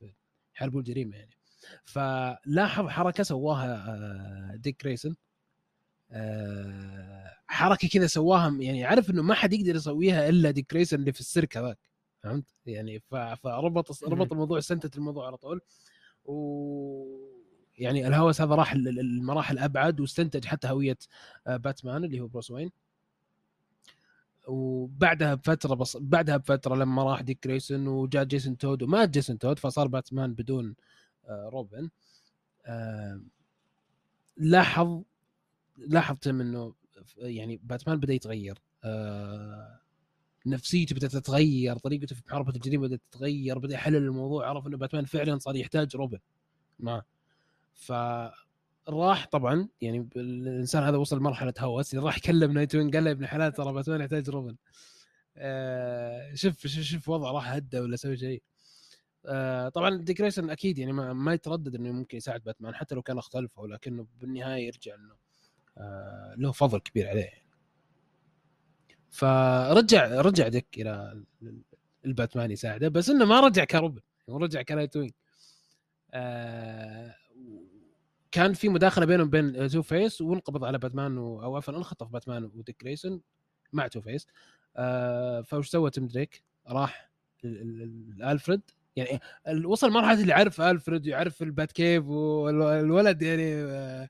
يحاربون 0.54 0.80
الجريمه 0.80 1.16
يعني. 1.16 1.36
فلاحظ 1.84 2.86
حركة 2.88 3.22
سواها 3.22 3.94
آه 3.94 4.56
ديك 4.56 4.84
جريسون 4.84 5.12
آه 5.12 5.29
حركة 7.46 7.88
كذا 7.88 8.06
سواها 8.06 8.56
يعني 8.60 8.84
عارف 8.84 9.10
إنه 9.10 9.22
ما 9.22 9.34
حد 9.34 9.52
يقدر 9.52 9.76
يسويها 9.76 10.28
إلا 10.28 10.50
ديك 10.50 10.74
جريسون 10.74 10.98
اللي 10.98 11.12
في 11.12 11.20
السيرك 11.20 11.56
هذاك 11.56 11.78
فهمت؟ 12.22 12.44
يعني 12.66 13.02
فربط 13.10 14.04
ربط 14.04 14.32
الموضوع 14.32 14.60
سنتت 14.60 14.96
الموضوع 14.96 15.26
على 15.26 15.36
طول 15.36 15.60
و 16.24 17.30
يعني 17.78 18.06
الهوس 18.06 18.40
هذا 18.40 18.54
راح 18.54 18.72
المراحل 18.72 19.58
أبعد 19.58 20.00
واستنتج 20.00 20.44
حتى 20.44 20.68
هوية 20.68 20.98
آه، 21.46 21.56
باتمان 21.56 22.04
اللي 22.04 22.20
هو 22.20 22.26
بروس 22.26 22.50
وين. 22.50 22.70
وبعدها 24.48 25.34
بفترة 25.34 25.74
بص... 25.74 25.96
بعدها 25.96 26.36
بفترة 26.36 26.74
لما 26.74 27.04
راح 27.04 27.20
ديك 27.20 27.46
جريسون 27.48 27.88
وجاء 27.88 28.24
جيسون 28.24 28.58
تود 28.58 28.82
ومات 28.82 29.10
جيسون 29.10 29.38
تود 29.38 29.58
فصار 29.58 29.86
باتمان 29.86 30.34
بدون 30.34 30.74
آه، 31.28 31.48
روبن. 31.52 31.90
آه، 32.66 33.20
لاحظ 34.36 35.02
لاحظ 35.88 36.18
تيم 36.18 36.40
انه 36.40 36.74
يعني 37.18 37.60
باتمان 37.62 38.00
بدأ 38.00 38.12
يتغير. 38.12 38.58
نفسيته 40.46 40.94
بدأت 40.96 41.12
تتغير 41.12 41.76
طريقته 41.76 42.16
في 42.16 42.22
محاربه 42.26 42.52
الجريمة 42.54 42.86
بدأت 42.86 43.00
تتغير 43.10 43.58
بدأ 43.58 43.74
يحلل 43.74 43.96
الموضوع 43.96 44.48
عرف 44.48 44.66
إنه 44.66 44.76
باتمان 44.76 45.04
فعلا 45.04 45.38
صار 45.38 45.56
يحتاج 45.56 45.96
روبن. 45.96 46.18
معه 46.78 47.04
فراح 47.74 49.26
طبعا 49.30 49.68
يعني 49.80 50.08
الإنسان 50.16 50.82
هذا 50.82 50.96
وصل 50.96 51.18
لمرحلة 51.18 51.54
هوس 51.58 51.94
راح 51.94 52.18
كلم 52.18 52.52
نايت 52.52 52.74
وينج 52.74 52.90
قال 52.90 53.04
له 53.04 53.10
ابن 53.10 53.26
حلال 53.26 53.52
ترى 53.52 53.72
باتمان 53.72 54.00
يحتاج 54.00 54.30
روبن. 54.30 54.56
آه 55.36 56.34
شوف 56.34 56.66
شوف 56.66 56.84
شوف 56.84 57.08
وضع 57.08 57.30
روح 57.30 57.52
هدي 57.52 57.80
ولا 57.80 57.96
سوي 57.96 58.16
شيء. 58.16 58.42
آه 59.26 59.68
طبعا 59.68 59.96
ديك 59.96 60.14
جريسون 60.14 60.50
أكيد 60.50 60.78
يعني 60.78 60.92
ما, 60.92 61.12
ما 61.12 61.34
يتردد 61.34 61.74
إنه 61.74 61.92
ممكن 61.92 62.16
يساعد 62.16 62.42
باتمان 62.42 62.74
حتى 62.74 62.94
لو 62.94 63.02
كان 63.02 63.18
اختلفوا 63.18 63.68
لكنه 63.68 64.06
بالنهاية 64.20 64.66
يرجع 64.66 64.94
إنه 64.94 65.14
آه 65.14 65.29
له 66.36 66.52
فضل 66.52 66.78
كبير 66.78 67.08
عليه. 67.08 67.30
فرجع 69.10 70.20
رجع 70.20 70.48
ديك 70.48 70.66
إلى 70.76 71.22
الباتمان 72.04 72.50
يساعده 72.50 72.88
بس 72.88 73.10
إنه 73.10 73.24
ما 73.24 73.40
رجع 73.40 73.64
كروبن 73.64 74.00
رجع 74.28 74.62
كنايت 74.62 74.96
وينج. 74.96 75.12
آه 76.12 77.14
كان 78.32 78.54
في 78.54 78.68
مداخلة 78.68 79.06
بينهم 79.06 79.26
وبين 79.26 79.68
تو 79.68 79.82
فيس 79.82 80.20
وانقبض 80.20 80.64
على 80.64 80.78
باتمان 80.78 81.18
و... 81.18 81.42
أو 81.42 81.56
عفوا 81.56 81.76
انخطف 81.76 82.08
باتمان 82.08 82.44
وديك 82.44 82.84
جريسون 82.84 83.20
مع 83.72 83.86
تو 83.86 84.00
فيس. 84.00 84.26
آه 84.76 85.40
فوش 85.40 85.68
سوى 85.68 85.90
تيم 85.90 86.06
دريك؟ 86.06 86.44
راح 86.68 87.10
الفريد 88.24 88.60
يعني 88.96 89.20
وصل 89.64 89.90
مرحلة 89.90 90.20
اللي 90.20 90.32
يعرف 90.32 90.60
ألفريد 90.60 91.06
ويعرف 91.06 91.42
ال 91.42 91.72
Batcave 91.72 92.06
والولد 92.06 93.22
يعني 93.22 93.54
آه 93.54 94.08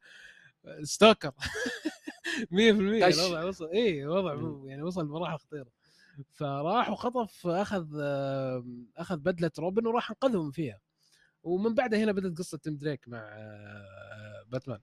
stalker. 0.83 1.33
100% 2.51 2.53
الوضع 2.53 3.45
وصل 3.45 3.69
اي 3.69 4.03
الوضع 4.03 4.35
يعني 4.69 4.83
وصل 4.83 5.05
لمراحل 5.05 5.39
خطيرة. 5.39 5.71
فراح 6.31 6.91
وخطف 6.91 7.47
أخذ 7.47 7.87
آه، 8.01 8.65
أخذ 8.97 9.17
بدلة 9.17 9.51
روبن 9.59 9.87
وراح 9.87 10.11
أنقذهم 10.11 10.51
فيها. 10.51 10.81
ومن 11.43 11.75
بعدها 11.75 12.05
هنا 12.05 12.13
بدأت 12.13 12.39
قصة 12.39 12.59
تيم 12.59 12.77
دريك 12.77 13.09
مع 13.09 13.19
آه، 13.19 14.45
باتمان. 14.49 14.81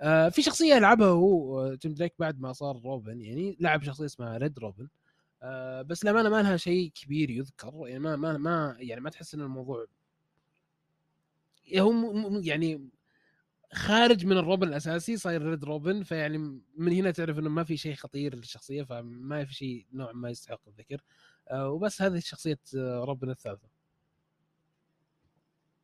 آه، 0.00 0.28
في 0.28 0.42
شخصية 0.42 0.78
لعبها 0.78 1.08
هو 1.08 1.74
تيم 1.74 1.94
دريك 1.94 2.14
بعد 2.18 2.40
ما 2.40 2.52
صار 2.52 2.80
روبن. 2.84 3.20
يعني 3.20 3.56
لعب 3.60 3.82
شخصية 3.82 4.04
اسمها 4.04 4.38
ريد 4.38 4.58
روبن. 4.58 4.88
بس 5.86 6.04
للامانه 6.04 6.28
ما 6.28 6.42
لها 6.42 6.56
شيء 6.56 6.90
كبير 6.94 7.30
يذكر. 7.30 7.72
يعني 7.86 7.98
ما 7.98 8.16
ما 8.16 8.38
ما 8.38 8.76
يعني 8.78 9.00
ما 9.00 9.10
تحس 9.10 9.34
إن 9.34 9.40
الموضوع 9.40 9.86
هو 11.78 12.40
يعني 12.42 12.88
خارج 13.74 14.26
من 14.26 14.36
الروبن 14.38 14.68
الأساسي 14.68 15.16
صاير 15.16 15.42
ريد 15.42 15.64
روبن 15.64 16.02
فيعني 16.02 16.38
من 16.76 16.92
هنا 16.92 17.10
تعرف 17.10 17.38
إنه 17.38 17.50
ما 17.50 17.64
في 17.64 17.76
شيء 17.76 17.94
خطير 17.94 18.34
للشخصية 18.34 18.82
فما 18.82 19.44
في 19.44 19.54
شيء 19.54 19.86
نوع 19.92 20.12
ما 20.12 20.30
يستحق 20.30 20.60
الذكر. 20.68 21.00
وبس 21.52 22.02
هذه 22.02 22.18
شخصية 22.18 22.58
روبن 22.76 23.30
الثالثة. 23.30 23.68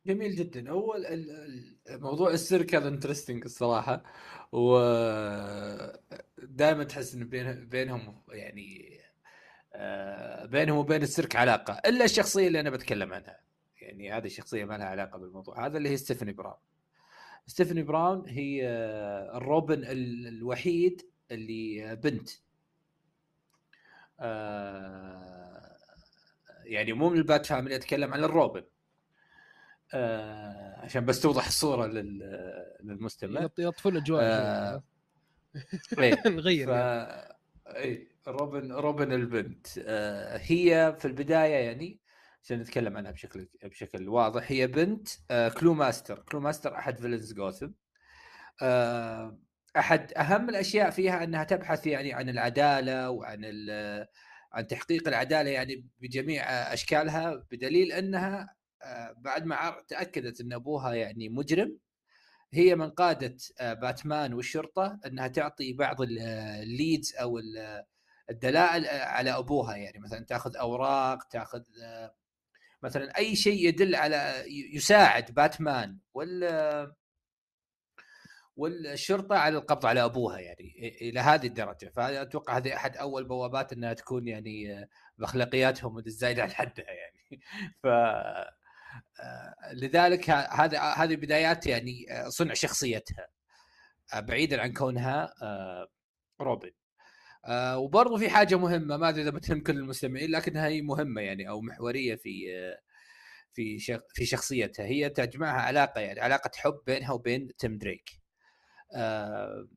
جميل 0.05 0.35
جدا. 0.35 0.71
هو 0.71 0.97
موضوع 1.89 2.31
السيرك 2.31 2.75
هذا 2.75 2.87
interesting 2.87 3.43
الصراحة. 3.43 4.03
و 4.51 4.77
دائما 6.37 6.83
تحس 6.83 7.15
إن 7.15 7.29
بين 7.29 7.67
بينهم 7.67 8.21
يعني 8.29 8.97
آه، 9.73 10.45
بينهم 10.45 10.77
وبين 10.77 11.01
السيرك 11.01 11.35
علاقة 11.35 11.73
إلا 11.85 12.05
الشخصية 12.05 12.47
اللي 12.47 12.59
أنا 12.59 12.69
بتكلم 12.69 13.13
عنها. 13.13 13.39
يعني 13.81 14.11
هذه 14.13 14.25
الشخصيه 14.25 14.65
ما 14.65 14.77
لها 14.77 14.85
علاقة 14.87 15.17
بالموضوع. 15.17 15.65
هذا 15.65 15.77
اللي 15.77 15.89
هي 15.89 15.97
ستيفاني 15.97 16.33
براون. 16.33 16.70
ستيفاني 17.47 17.83
براون 17.83 18.29
هي 18.29 18.67
الروبن 19.35 19.81
الوحيد 19.85 21.01
اللي 21.31 21.95
بنت. 21.95 22.29
آه، 24.19 25.77
يعني 26.65 26.93
مو 26.93 27.09
من 27.09 27.17
ال 27.17 27.24
Bat 27.24 27.45
family 27.45 27.75
اتكلم 27.75 28.13
عن 28.13 28.23
الروبن. 28.23 28.63
آه 29.93 30.79
عشان 30.79 31.05
بس 31.05 31.21
توضح 31.21 31.47
الصورة 31.47 31.87
للمستمع. 31.87 33.49
يطفوا 33.57 33.91
الأجواء 33.91 34.23
آه 34.23 34.83
إيه، 35.99 36.21
نغير 36.27 36.67
ف... 36.67 36.69
يعني. 36.69 37.33
اي 37.67 38.07
روبن 38.27 38.71
روبن 38.71 39.13
البنت. 39.13 39.67
آه 39.77 40.37
هي 40.37 40.95
في 40.99 41.05
البداية 41.05 41.55
يعني 41.55 41.99
عشان 42.43 42.59
نتكلم 42.59 42.97
عنها 42.97 43.11
بشكل 43.11 43.47
بشكل 43.63 44.09
واضح. 44.09 44.51
هي 44.51 44.67
بنت 44.67 45.09
آه 45.31 45.49
كلو 45.49 45.73
ماستر 45.73 46.19
كلو 46.19 46.39
ماستر 46.39 46.75
أحد 46.75 46.97
villains 46.99 47.33
جوثم. 47.33 47.71
آه 48.61 49.39
أحد 49.77 50.13
أهم 50.13 50.49
الأشياء 50.49 50.89
فيها 50.89 51.23
أنها 51.23 51.43
تبحث 51.43 51.87
يعني 51.87 52.13
عن 52.13 52.29
العدالة 52.29 53.09
وعن 53.09 53.45
عن 54.53 54.67
تحقيق 54.67 55.07
العدالة 55.07 55.49
يعني 55.49 55.87
بجميع 55.99 56.43
أشكالها 56.73 57.45
بدليل 57.51 57.91
أنها 57.91 58.55
آه، 58.83 59.15
بعد 59.17 59.45
ما 59.45 59.75
تأكدت 59.87 60.41
أن 60.41 60.53
أبوها 60.53 60.93
يعني 60.93 61.29
مجرم. 61.29 61.77
هي 62.53 62.75
من 62.75 62.89
قادت 62.89 63.53
باتمان 63.61 64.33
والشرطة 64.33 64.99
أنها 65.05 65.27
تعطي 65.27 65.73
بعض 65.73 65.97
الليدز 66.01 67.15
أو 67.15 67.39
الدلائل 68.29 68.85
على 68.87 69.31
أبوها. 69.37 69.75
يعني 69.75 69.99
مثلا 69.99 70.25
تأخذ 70.25 70.57
أوراق 70.57 71.23
تأخذ 71.27 71.61
مثلا 72.83 73.17
أي 73.17 73.35
شيء 73.35 73.67
يدل 73.67 73.95
على 73.95 74.43
يساعد 74.73 75.31
باتمان 75.33 75.97
وال 76.13 76.93
والشرطة 78.55 79.35
على 79.35 79.57
القبض 79.57 79.85
على 79.85 80.03
أبوها 80.05 80.39
يعني 80.39 80.97
إلى 81.01 81.19
هذه 81.19 81.47
الدرجة. 81.47 81.91
فأتوقع 81.95 82.57
هذه 82.57 82.75
أحد 82.75 82.97
أول 82.97 83.23
بوابات 83.23 83.73
إنها 83.73 83.93
تكون 83.93 84.27
يعني 84.27 84.87
بأخلاقياتهم 85.17 85.97
الزايده 85.99 86.43
عن 86.43 86.51
حدها 86.51 86.85
يعني. 86.85 87.41
ف 87.83 87.87
لذلك 89.73 90.29
هذا 90.29 90.79
هذه 90.81 91.15
بدايات 91.15 91.67
يعني 91.67 92.05
صنع 92.27 92.53
شخصيتها. 92.53 93.27
بعيدا 94.15 94.61
عن 94.61 94.73
كونها 94.73 95.33
روبن. 96.41 96.71
آه 97.45 97.79
في 98.17 98.29
حاجة 98.29 98.55
مهمة 98.57 98.97
ما 98.97 99.09
أدري 99.09 99.21
إذا 99.21 99.29
بتهم 99.29 99.61
كل 99.61 99.77
المستمعين 99.77 100.31
لكنها 100.31 100.67
هي 100.67 100.81
مهمة 100.81 101.21
يعني 101.21 101.49
أو 101.49 101.61
محورية 101.61 102.15
في 102.15 102.47
في 103.53 103.79
في 104.13 104.25
شخصيتها 104.25 104.85
هي 104.85 105.09
تجمعها 105.09 105.61
علاقة 105.61 106.01
يعني 106.01 106.19
علاقة 106.19 106.51
حب 106.55 106.81
بينها 106.87 107.11
وبين 107.13 107.47
تيم 107.57 107.77
دريك. 107.77 108.09
آه 108.95 109.67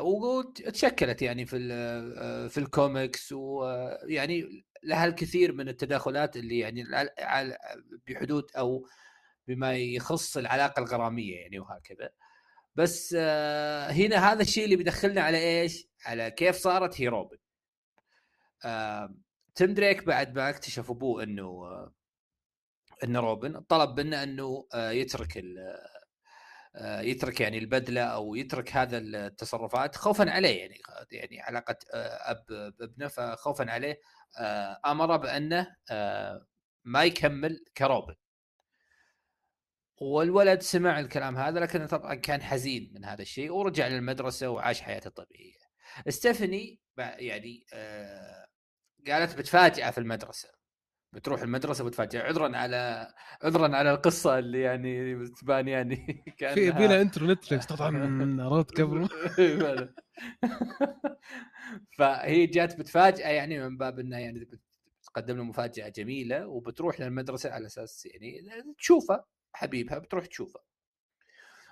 وتشكلت 0.00 1.22
يعني 1.22 1.46
في 1.46 1.68
آه، 2.18 2.48
في 2.48 2.58
الكوميكس 2.58 3.32
ويعني 3.32 4.64
لها 4.84 5.06
الكثير 5.06 5.52
من 5.52 5.68
التداخلات 5.68 6.36
اللي 6.36 6.58
يعني 6.58 6.84
بحدود 8.08 8.44
أو 8.58 8.86
بما 9.48 9.76
يخص 9.76 10.36
العلاقة 10.36 10.80
الغرامية 10.80 11.36
يعني 11.36 11.58
وهكذا. 11.60 12.10
بس 12.76 13.16
آه 13.18 13.90
هنا 13.90 14.32
هذا 14.32 14.42
الشيء 14.42 14.64
اللي 14.64 14.76
بيدخلنا 14.76 15.20
على 15.22 15.38
إيش؟ 15.38 15.87
على 16.06 16.30
كيف 16.30 16.56
صارت 16.56 17.00
هي 17.00 17.08
روبن. 17.08 17.38
آه 18.64 19.14
تيم 19.54 19.74
دريك 19.74 20.04
بعد 20.04 20.34
ما 20.34 20.50
اكتشف 20.50 20.90
ابوه 20.90 21.22
انه 21.22 21.42
آه 21.44 21.92
انه 23.04 23.20
روبن 23.20 23.60
طلب 23.60 24.00
منه 24.00 24.22
انه 24.22 24.66
آه 24.74 24.90
يترك 24.90 25.36
آه 26.76 27.00
يترك 27.00 27.40
يعني 27.40 27.58
البدلة 27.58 28.02
أو 28.02 28.34
يترك 28.34 28.76
هذا 28.76 28.98
التصرفات 28.98 29.96
خوفا 29.96 30.30
عليه 30.30 30.60
يعني 30.60 30.80
يعني 31.12 31.40
علاقه 31.40 31.76
آه، 31.94 32.30
اب 32.30 32.44
بابنه 32.78 33.08
فخوفا 33.08 33.70
عليه 33.70 34.00
آه، 34.38 34.80
أمر 34.86 35.16
بانه 35.16 35.76
آه، 35.90 36.46
ما 36.84 37.04
يكمل 37.04 37.64
كروبن 37.76 38.14
والولد 40.00 40.62
سمع 40.62 41.00
الكلام 41.00 41.36
هذا 41.36 41.60
لكنه 41.60 41.86
طبعا 41.86 42.14
كان 42.14 42.42
حزين 42.42 42.92
من 42.94 43.04
هذا 43.04 43.22
الشيء 43.22 43.52
ورجع 43.52 43.88
للمدرسة 43.88 44.48
وعاش 44.48 44.80
حياته 44.80 45.08
الطبيعية. 45.08 45.67
ستيفاني 46.08 46.80
يعني 46.98 47.66
آه 47.72 48.46
قالت 49.08 49.38
بتفاجئه 49.38 49.90
في 49.90 49.98
المدرسة. 49.98 50.58
بتروح 51.12 51.42
المدرسة 51.42 51.84
وتفاجئ 51.84 52.18
عذرا 52.18 52.56
على 52.56 53.08
عذرا 53.42 53.76
على 53.76 53.90
القصة 53.90 54.38
اللي 54.38 54.60
يعني 54.60 55.26
تبان 55.28 55.68
يعني 55.68 56.24
كان 56.38 56.54
في 56.54 56.66
يبي 56.66 56.86
لها 56.86 57.02
intro 57.02 57.26
نتفلكس 57.26 57.66
طبعا 57.76 58.42
عرضت 58.44 58.80
قبل 58.80 59.08
فهي 61.98 62.46
جات 62.46 62.78
بتفاجئه 62.78 63.28
يعني 63.28 63.68
من 63.68 63.76
باب 63.76 63.98
إنها 63.98 64.18
يعني 64.18 64.48
بتقدم 65.02 65.36
له 65.36 65.44
مفاجأة 65.44 65.88
جميلة 65.88 66.46
وبتروح 66.46 67.00
للمدرسة 67.00 67.50
على 67.50 67.66
أساس 67.66 68.06
يعني 68.06 68.42
تشوفه 68.78 69.24
حبيبها 69.52 69.98
بتروح 69.98 70.26
تشوفه 70.26 70.60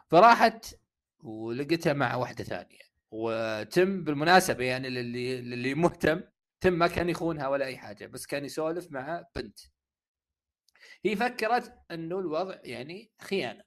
فراحت 0.08 0.74
ولقيتها 1.20 1.92
مع 1.92 2.14
واحدة 2.14 2.44
ثانية. 2.44 2.86
وتم 3.10 4.04
بالمناسبة 4.04 4.64
يعني 4.64 4.90
للي 4.90 5.40
للي 5.40 5.74
مهتم 5.74 6.22
تم 6.60 6.72
ما 6.72 6.86
كان 6.86 7.08
يخونها 7.08 7.48
ولا 7.48 7.64
أي 7.66 7.76
حاجة 7.78 8.06
بس 8.06 8.26
كان 8.26 8.44
يسولف 8.44 8.92
مع 8.92 9.24
بنت. 9.36 9.58
هي 11.04 11.16
فكرت 11.16 11.78
إنه 11.90 12.18
الوضع 12.18 12.58
يعني 12.64 13.12
خيانة. 13.22 13.64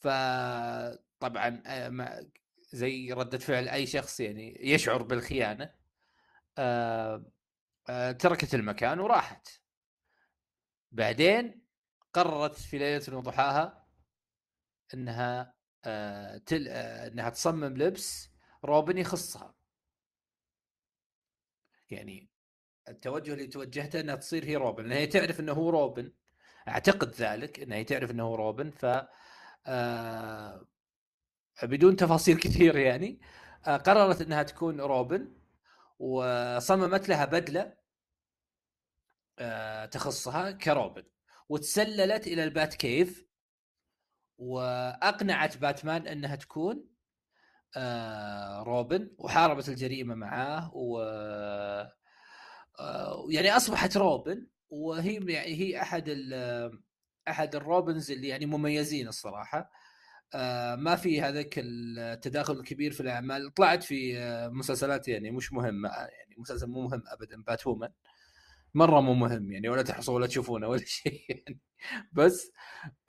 فطبعا 0.00 1.62
آه، 1.66 2.26
زي 2.72 3.12
ردة 3.12 3.38
فعل 3.38 3.68
أي 3.68 3.86
شخص 3.86 4.20
يعني 4.20 4.58
يشعر 4.60 5.02
بالخيانة 5.02 5.74
آه، 6.58 7.32
آه، 7.88 8.12
تركت 8.12 8.54
المكان 8.54 9.00
وراحت. 9.00 9.48
بعدين 10.92 11.62
قررت 12.12 12.54
في 12.54 12.78
ليلة 12.78 13.16
وضحاها 13.16 13.86
إنها 14.94 15.59
آه 15.84 16.36
تل... 16.38 16.68
آه 16.68 17.08
إنها 17.08 17.30
تصمم 17.30 17.76
لبس 17.76 18.30
روبن 18.64 18.98
يخصها. 18.98 19.54
يعني 21.90 22.28
التوجه 22.88 23.32
اللي 23.32 23.46
توجهته 23.46 24.00
إنها 24.00 24.14
تصير 24.16 24.44
هي 24.44 24.56
روبن 24.56 24.82
لأن 24.84 24.92
هي 24.92 25.06
تعرف 25.06 25.40
إنه 25.40 25.52
هو 25.52 25.70
روبن. 25.70 26.12
أعتقد 26.68 27.14
ذلك 27.14 27.60
إنها 27.60 27.76
هي 27.78 27.84
تعرف 27.84 28.10
إنه 28.10 28.22
هو 28.24 28.34
روبن 28.34 28.70
ف 28.70 28.86
آه 29.66 30.66
بدون 31.62 31.96
تفاصيل 31.96 32.38
كثير 32.44 32.76
يعني 32.76 33.20
آه 33.66 33.76
قررت 33.76 34.20
إنها 34.20 34.42
تكون 34.42 34.80
روبن 34.80 35.32
وصممت 35.98 37.08
لها 37.08 37.24
بدلة 37.24 37.74
آه 39.38 39.86
تخصها 39.86 40.50
كروبن 40.50 41.04
وتسللت 41.48 42.26
إلى 42.26 42.44
ال 42.44 42.74
Batcave 42.74 43.29
وأقنعت 44.40 45.56
باتمان 45.56 46.06
أنها 46.06 46.36
تكون 46.36 46.84
آه 47.76 48.62
روبن 48.62 49.10
وحاربت 49.18 49.68
الجريمة 49.68 50.14
معاه 50.14 50.70
و 50.74 51.00
آه 52.80 53.26
يعني 53.30 53.56
أصبحت 53.56 53.96
روبن 53.96 54.46
وهي 54.70 55.14
يعني 55.14 55.54
هي 55.54 55.82
أحد 55.82 56.08
أحد 57.28 57.54
ال 57.54 57.62
Robins 57.62 58.10
اللي 58.10 58.28
يعني 58.28 58.46
مميزين 58.46 59.08
الصراحة. 59.08 59.70
آه 60.34 60.74
ما 60.76 60.96
في 60.96 61.22
هذاك 61.22 61.54
التداخل 61.58 62.54
الكبير 62.60 62.92
في 62.92 63.00
الأعمال 63.00 63.54
طلعت 63.54 63.82
في 63.82 64.18
مسلسلات 64.52 65.08
يعني 65.08 65.30
مش 65.30 65.52
مهمة 65.52 65.88
يعني 65.88 66.34
مسلسل 66.38 66.66
مو 66.66 66.80
مهم 66.82 67.02
ابدا 67.06 67.42
بات 67.42 67.66
وومن 67.66 67.88
مرة 68.74 69.00
مو 69.00 69.14
مهم 69.14 69.52
يعني 69.52 69.68
ولا 69.68 69.82
تحصوا 69.82 70.14
ولا 70.14 70.26
تشوفونه 70.26 70.68
ولا 70.68 70.84
شيء 70.86 71.24
يعني. 71.28 71.60
بس 72.12 72.52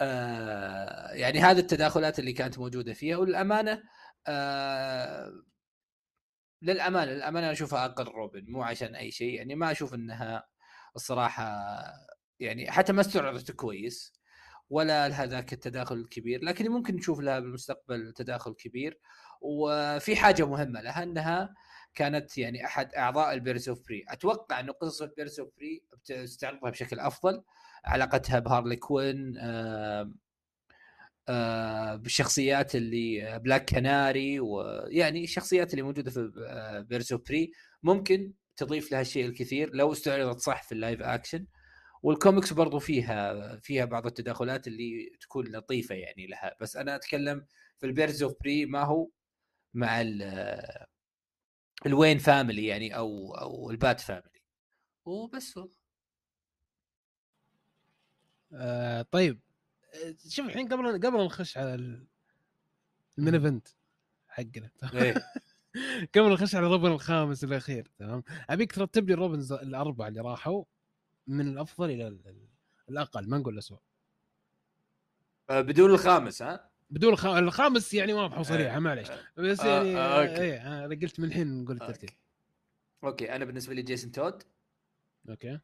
آه 0.02 1.14
يعني 1.14 1.40
هذه 1.40 1.60
التداخلات 1.60 2.20
اللي 2.20 2.34
كانت 2.34 2.60
موجودة 2.60 2.94
فيها 2.94 3.18
وللامانه 3.18 3.84
آه 4.28 5.32
للأمانة 6.62 7.12
للأمانة 7.12 7.52
أشوفها 7.52 7.86
أقل 7.86 8.06
روبن 8.06 8.46
مو 8.52 8.64
عشان 8.64 8.96
أي 8.96 9.12
شيء 9.12 9.34
يعني 9.36 9.56
ما 9.56 9.72
أشوف 9.72 9.94
إنها 9.94 10.44
الصراحة 10.96 11.64
يعني 12.40 12.72
حتى 12.72 12.94
ما 12.94 13.02
استعرضت 13.02 13.52
كويس 13.52 14.14
ولا 14.70 15.10
لها 15.10 15.26
ذاك 15.26 15.54
التداخل 15.54 15.96
الكبير 15.96 16.44
لكن 16.44 16.72
ممكن 16.72 16.96
نشوف 16.96 17.20
لها 17.20 17.40
بالمستقبل 17.40 18.14
تداخل 18.14 18.54
كبير. 18.54 19.00
وفي 19.42 20.16
حاجة 20.16 20.46
مهمة 20.48 20.82
لها 20.82 21.04
إنها 21.04 21.54
كانت 21.96 22.38
يعني 22.38 22.66
أحد 22.66 22.94
أعضاء 22.94 23.34
ال 23.34 23.40
Birds 23.40 23.70
of 23.70 23.82
Prey 23.88 24.06
أتوقع 24.10 24.60
إنه 24.60 24.74
قصص 24.74 25.02
ال 25.02 25.08
Birds 25.08 25.40
of 25.40 25.50
Prey 25.58 25.84
بتستعرضها 25.94 26.70
بشكل 26.70 27.00
أفضل. 27.00 27.44
علاقتها 27.86 28.40
بهارلي 28.40 28.76
كوين 28.76 29.38
آه 29.38 30.12
آه 31.30 31.96
بالشخصيات 31.96 32.76
اللي 32.76 33.40
بلاك 33.40 33.70
كناري 33.70 34.40
ويعني 34.40 35.24
الشخصيات 35.24 35.72
اللي 35.72 35.82
موجودة 35.82 36.12
في 36.12 36.32
Birds 36.90 37.12
of 37.12 37.22
Prey 37.30 37.52
ممكن 37.84 38.34
تضيف 38.58 38.92
لها 38.92 39.02
الشيء 39.02 39.26
الكثير 39.26 39.70
لو 39.74 39.92
استعرضت 39.92 40.40
صح 40.40 40.64
في 40.64 40.72
ال 40.72 40.78
live 40.78 41.02
action 41.02 41.46
والكوميكس 42.04 42.54
برضو 42.54 42.80
فيها 42.80 43.56
فيها 43.58 43.86
بعض 43.86 44.06
التداخلات 44.06 44.68
اللي 44.68 45.12
تكون 45.22 45.46
لطيفة 45.48 45.96
يعني 45.96 46.28
لها. 46.28 46.56
بس 46.62 46.76
أنا 46.78 46.96
أتكلم 46.96 47.46
في 47.80 47.86
ال 47.86 47.92
Birds 47.92 48.24
of 48.24 48.34
Prey 48.42 48.66
ما 48.66 48.84
هو 48.84 49.10
مع 49.74 50.02
ال 51.86 51.91
Wayne 51.91 52.18
family 52.18 52.66
يعني 52.66 52.96
أو 52.96 53.36
أو 53.36 53.72
ال 53.72 53.79
Bat 53.79 54.00
family. 54.00 54.42
وبس 55.06 55.58
والله. 55.58 55.82
آه 58.54 59.02
طيب 59.12 59.40
آه، 59.94 60.16
شوف 60.30 60.46
الحين 60.46 60.68
قبل 60.68 61.08
قبل 61.08 61.26
نخش 61.26 61.58
على 61.58 61.76
ال 63.18 63.21
main 63.21 63.34
event 63.34 63.68
حقنا 64.28 64.70
إيه. 64.94 65.16
قبل 66.16 66.34
نخش 66.34 66.56
على 66.56 66.66
الروبن 66.66 66.92
الخامس 66.92 67.44
الأخير 67.44 67.92
تمام؟ 68.00 68.24
أبيك 68.50 68.72
ترتب 68.72 69.08
لي 69.08 69.14
ال 69.14 69.19
Robins 69.19 69.54
الأربعة 69.54 70.08
اللي 70.08 70.22
راحوا 70.22 70.64
من 71.28 71.48
الأفضل 71.48 71.92
إلى 71.92 72.18
الأقل 72.90 73.30
ما 73.30 73.38
نقول 73.38 73.54
الاسوء 73.54 73.80
آه 75.50 75.62
بدون 75.62 75.92
الخامس 75.92 76.42
ها؟ 76.42 76.71
بدون 76.92 77.14
الخ... 77.14 77.26
الخامس 77.26 77.94
يعني 77.94 78.14
واضح 78.14 78.40
وصريحه 78.40 78.80
معليش. 78.80 79.08
بس 79.38 79.60
آه، 79.60 79.84
يعني 79.84 79.98
آه، 79.98 80.00
آه 80.00 80.22
okay. 80.22 80.42
إيه 80.42 80.86
أنا 80.86 80.96
قلت 81.02 81.20
من 81.20 81.28
الحين 81.28 81.64
نقول 81.64 81.76
الترتيب. 81.76 82.10
okay 82.10 82.18
okay 83.04 83.36
أنا 83.36 83.46
بالنسبة 83.46 83.74
لي 83.74 83.82
جيسون 83.82 84.12
تود. 84.12 84.44
okay. 85.30 85.60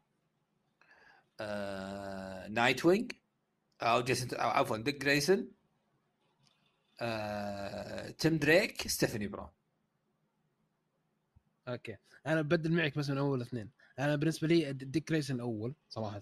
آه... 1.39 2.47
نايت 2.47 2.85
وينج 2.85 3.11
أو 3.81 4.01
جيسون 4.01 4.39
أو 4.39 4.49
عفوا 4.49 4.77
ديك 4.77 5.01
جريسون. 5.01 5.51
آه... 6.99 8.09
تيم 8.09 8.37
دريك 8.37 8.87
ستيفاني 8.87 9.27
براون. 9.27 9.49
okay. 11.67 11.97
أنا 12.27 12.41
بدل 12.41 12.71
معك 12.71 12.97
بس 12.97 13.09
من 13.09 13.17
أول 13.17 13.41
اثنين. 13.41 13.69
أنا 13.99 14.15
بالنسبة 14.15 14.47
لي 14.47 14.73
ديك 14.73 15.11
جريسون 15.11 15.35
الأول 15.35 15.75
صراحة. 15.89 16.21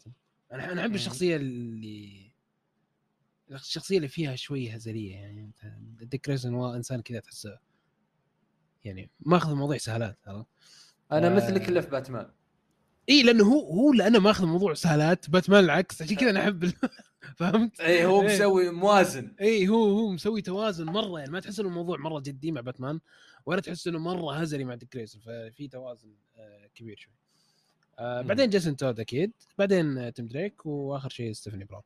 أنا 0.52 0.72
أنا 0.72 0.82
احب. 0.82 0.96
الشخصية 0.96 1.36
اللي 1.36 2.35
الشخصية 3.52 3.98
اللي 3.98 4.08
فيها 4.08 4.36
شوية 4.36 4.74
هزلية 4.74 5.12
يعني 5.12 5.52
ديك 6.02 6.30
جريسون 6.30 6.54
هو 6.54 6.74
إنسان 6.74 7.02
كذا 7.02 7.20
تحسه 7.20 7.60
يعني 8.86 9.10
ماخذ 9.20 9.52
الموضوع 9.52 9.78
سهالات 9.78 10.18
عرفت؟ 10.28 10.48
أنا 11.12 11.28
آه. 11.28 11.36
مثلك 11.36 11.70
الا 11.70 11.82
في 11.82 11.90
باتمان 11.90 12.32
إي 13.10 13.24
لأنه 13.24 13.44
هو 13.44 13.74
هو 13.74 13.94
لأنه 13.94 14.20
ماخذ 14.20 14.44
الموضوع 14.44 14.74
سهالات 14.74 15.30
باتمان 15.30 15.64
العكس 15.64 16.02
عشان 16.02 16.16
كذا 16.16 16.30
أنا 16.30 16.40
أحب 16.40 16.72
فهمت؟ 17.38 17.80
إي 17.82 18.06
هو. 18.06 18.24
مسوي 18.24 18.70
موازن 18.70 19.36
إي 19.42 19.68
هو 19.68 19.84
هو 19.84 20.12
مسوي 20.12 20.42
توازن 20.42 20.86
مرة 20.86 21.20
يعني 21.20 21.32
ما 21.32 21.40
تحس 21.40 21.60
إنه 21.60 21.70
الموضوع 21.70 21.98
مرة 21.98 22.20
جدي 22.20 22.52
مع 22.52 22.62
باتمان 22.62 23.00
ولا 23.46 23.62
تحس 23.62 23.88
إنه 23.88 24.00
مرة 24.00 24.36
هزلي 24.36 24.64
مع 24.64 24.76
ديك 24.76 25.06
ففي 25.06 25.68
توازن 25.68 26.14
آه، 26.38 26.70
كبير 26.76 26.98
شوي 26.98 27.14
آه. 28.00 28.22
بعدين 28.22 28.50
جيسون 28.50 28.76
تود 28.76 29.00
أكيد 29.00 29.32
بعدين 29.58 30.14
تيم 30.14 30.28
دريك 30.28 30.66
وآخر 30.66 31.10
شيء 31.10 31.34
ستيفاني 31.34 31.66
براون 31.66 31.84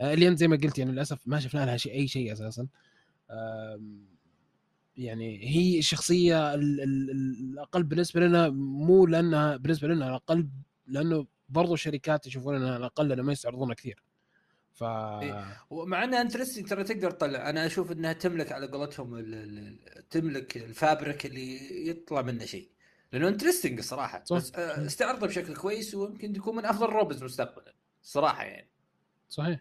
آه 0.00 0.14
اللي 0.14 0.28
انت 0.28 0.38
زي 0.38 0.48
ما 0.48 0.56
قلت 0.56 0.78
يعني 0.78 0.92
للأسف 0.92 1.18
ما 1.26 1.40
شفنا 1.40 1.66
لها 1.66 1.76
شيء 1.76 1.92
أي 1.92 2.08
شيء 2.08 2.32
أساسا. 2.32 2.66
يعني 4.96 5.44
هي 5.56 5.78
الشخصيه 5.78 6.54
ال- 6.54 6.80
ال- 6.80 7.10
ال- 7.10 7.50
الأقل 7.52 7.82
بالنسبة 7.82 8.20
لنا 8.20 8.48
مو 8.48 9.06
لانها 9.06 9.56
بالنسبة 9.56 9.88
لنا 9.88 10.08
الأقل 10.08 10.48
لأنه 10.86 11.26
برضو 11.48 11.74
الشركات 11.74 12.26
يشوفون 12.26 12.56
إنها 12.56 12.76
الأقل 12.76 13.08
لأنه 13.08 13.22
ما 13.22 13.32
يستعرضونها 13.32 13.74
كثير. 13.74 14.02
ف 14.74 14.82
إيه. 14.84 15.62
ومع 15.70 16.04
إنها 16.04 16.20
interesting 16.20 16.68
ترى 16.68 16.84
تقدر 16.84 17.10
تطلع. 17.10 17.50
أنا 17.50 17.66
أشوف 17.66 17.92
إنها 17.92 18.12
تملك 18.12 18.52
على 18.52 18.66
قولتهم 18.66 19.14
ال- 19.14 19.34
ال- 19.34 20.08
تملك 20.08 20.56
ال 20.56 20.66
fabric 20.66 21.26
اللي 21.26 21.88
يطلع 21.88 22.22
منه 22.22 22.44
شيء. 22.44 22.68
لأنه 23.12 23.28
interesting 23.28 23.78
الصراحه 23.78 24.24
صح. 24.24 24.36
بس 24.36 24.52
آه، 24.54 24.86
استعرضه 24.86 25.26
بشكل 25.26 25.56
كويس 25.56 25.94
ويمكن 25.94 26.32
تكون 26.32 26.56
من 26.56 26.64
أفضل 26.64 26.86
Robins 26.86 27.24
مستقبلا 27.24 27.74
الصراحه 28.02 28.44
يعني. 28.44 28.68
صحيح. 29.28 29.60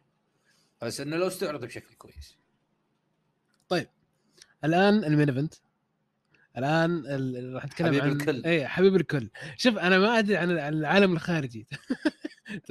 بس 0.81 1.01
إنه 1.01 1.17
لو 1.17 1.27
استعرض 1.27 1.65
بشكل 1.65 1.95
كويس. 1.95 2.37
الآن 4.63 5.03
ال 5.03 5.09
main 5.09 5.30
event. 5.30 5.53
الآن 6.57 7.03
ال- 7.05 7.53
راح 7.53 7.65
نتكلم 7.65 7.87
حبيب 7.87 8.01
عن 8.01 8.11
الكل. 8.11 8.45
اي 8.45 8.67
حبيب 8.67 8.95
الكل. 8.95 9.29
شوف 9.57 9.77
أنا 9.77 9.99
ما 9.99 10.19
أدري 10.19 10.37
عن 10.37 10.51
العالم 10.51 11.13
الخارجي؟ 11.13 11.67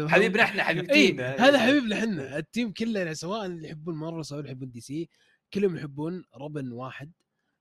حبيبنا 0.01 0.43
إحنا 0.43 0.63
اي 0.63 0.67
حبيبتينا 0.69 1.31
هذا 1.37 1.59
حبيبنا 1.59 1.99
إحنا 1.99 2.39
ال 2.39 2.46
team 2.46 2.73
كله 2.73 3.13
سواء 3.13 3.47
اللي 3.47 3.69
يحبون 3.69 3.95
مارفل 3.95 4.25
سواء 4.25 4.41
اللي 4.41 4.51
يحبون 4.51 4.71
دي 4.71 4.81
سي 4.81 5.09
كلهم 5.55 5.77
يحبون 5.77 6.25
روبن 6.35 6.73
واحد 6.73 7.13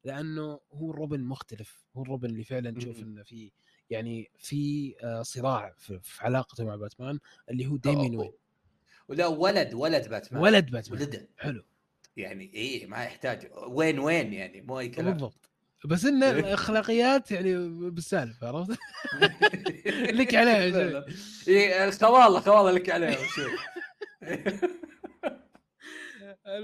لأنه 0.03 0.59
هو 0.73 0.91
الروبن 0.91 1.19
مختلف. 1.21 1.85
هو 1.97 2.01
الروبن 2.03 2.29
اللي 2.29 2.43
فعلا 2.43 2.71
تشوف 2.71 2.97
مم. 2.99 3.03
إنه 3.03 3.23
في 3.23 3.51
يعني 3.89 4.31
في 4.37 4.95
آه، 5.03 5.21
صراع 5.21 5.73
في, 5.77 5.99
في 6.03 6.23
علاقته 6.23 6.65
مع 6.65 6.75
باتمان 6.75 7.19
اللي 7.51 7.65
هو 7.67 7.77
ديمين 7.77 8.15
وين. 8.15 8.31
ولا 9.09 9.27
ولد 9.27 9.73
ولد 9.73 10.09
باتمان. 10.09 10.41
ولد 10.41 10.71
باتمان. 10.71 11.01
ولده 11.01 11.27
حلو. 11.37 11.63
يعني 12.17 12.53
إيه 12.53 12.87
ما 12.87 13.03
يحتاج. 13.03 13.49
وين 13.67 13.99
وين 13.99 14.33
يعني؟ 14.33 14.61
مو 14.61 14.79
أي 14.79 14.89
كلام. 14.89 15.11
بالضبط. 15.11 15.49
بس 15.85 16.05
إن 16.05 16.23
الأخلاقيات 16.39 17.31
يعني 17.31 17.55
بالسالف 17.89 18.43
عرفت؟ 18.43 18.77
لك 20.19 20.35
عليها. 20.35 21.05
إيه 21.47 21.85
الخواله 21.87 22.39
خواله 22.39 22.71
لك 22.71 22.89
عليها 22.89 23.17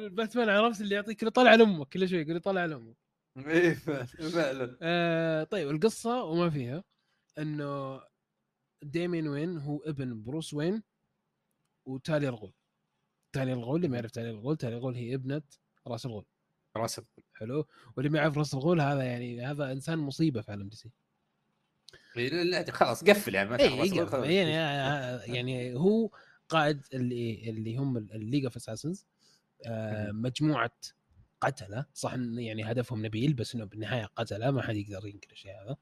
باتمان 0.10 0.50
عرفت 0.50 0.82
اللي 0.82 0.96
يعطيك؟ 0.96 1.20
اللي 1.20 1.32
طلع 1.32 1.56
لامك 1.56 1.88
كل 1.90 2.10
شوي 2.10 2.22
يقول 2.22 2.34
لي 2.34 2.40
طلع 2.40 2.66
لامك 2.66 2.96
إيه 3.38 3.74
فعلا. 3.74 4.78
آه 4.82 5.44
طيب 5.44 5.70
القصة 5.70 6.24
وما 6.24 6.50
فيها 6.50 6.84
إنه 7.38 8.02
ديميان 8.84 9.28
وين 9.28 9.58
هو 9.58 9.78
ابن 9.86 10.24
بروس 10.24 10.54
وين 10.54 10.84
وتاليا 11.86 12.30
الغول. 12.30 12.54
تاليا 13.34 13.54
الغول 13.54 13.76
اللي 13.76 13.88
ما 13.88 13.96
يعرف 13.96 14.12
تاليا 14.12 14.30
الغول 14.30 14.58
تاليا 14.58 14.76
الغول 14.76 14.96
هي 14.96 15.16
ابنة 15.16 15.42
راس 15.88 16.06
الغول. 16.06 16.26
راس 16.78 17.02
حلو. 17.34 17.68
واللي 17.98 18.10
ما 18.10 18.18
يعرف 18.18 18.38
راس 18.38 18.54
الغول 18.54 18.82
هذا 18.82 19.04
يعني 19.04 19.46
هذا 19.46 19.72
إنسان 19.72 20.00
مصيبة 20.00 20.42
في 20.42 20.52
عالم 20.52 20.70
دي 20.70 20.76
سي 20.76 20.90
إيه، 22.18 22.30
لا 22.30 22.44
لا، 22.44 22.72
خلاص 22.72 23.04
قفل 23.04 23.36
يعني 23.36 23.50
ما 23.50 23.60
اي 23.60 23.70
تخلص، 23.70 23.94
يقف. 23.94 24.10
خلاص. 24.10 24.28
يعني 24.28 24.52
يعني 25.34 25.76
هو 25.76 26.10
قائد 26.50 26.82
اللي 26.94 27.50
اللي 27.50 27.78
هم 27.78 27.98
ال 27.98 28.04
League 28.04 28.44
of 28.44 28.56
Assassins 28.56 29.06
مجموعة 30.12 30.72
قتلة. 31.42 31.86
صح 31.94 32.14
يعني 32.14 32.72
هدفهم 32.72 33.06
نبيل 33.06 33.34
بس 33.34 33.56
إنه 33.56 33.66
بالنهاية 33.66 34.06
قتلة 34.06 34.52
ما 34.52 34.62
حد 34.62 34.76
يقدر 34.76 35.08
ينكر 35.08 35.32
الشيء 35.32 35.52
هذا. 35.52 35.78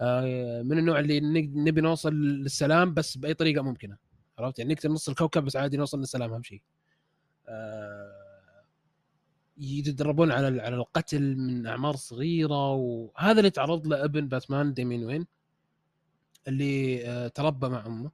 آه، 0.00 0.62
من 0.62 0.78
النوع 0.78 0.98
اللي 0.98 1.20
نبي 1.46 1.80
نوصل 1.80 2.14
للسلام 2.14 2.94
بس 2.94 3.16
بأي 3.16 3.34
طريقة 3.34 3.62
ممكنة. 3.62 3.96
عرفت؟ 4.38 4.58
يعني 4.58 4.72
نقتل 4.74 4.90
نص 4.90 5.08
الكوكب 5.08 5.44
بس 5.44 5.56
عادي 5.56 5.76
نوصل 5.76 5.98
للسلام 5.98 6.32
أهم 6.32 6.42
شيء. 6.42 6.62
آه، 7.48 8.64
يتدربون 9.58 10.32
على 10.32 10.62
على 10.62 10.76
القتل 10.76 11.36
من 11.36 11.66
أعمار 11.66 11.96
صغيرة 11.96 12.72
وهذا 12.72 13.38
اللي 13.38 13.50
تعرض 13.50 13.86
له 13.86 14.04
ابن 14.04 14.28
باتمان 14.28 14.74
ديميان 14.74 15.04
وين؟ 15.04 15.26
اللي 16.48 17.06
آه، 17.08 17.28
تربى 17.28 17.68
مع 17.68 17.86
أمه. 17.86 18.10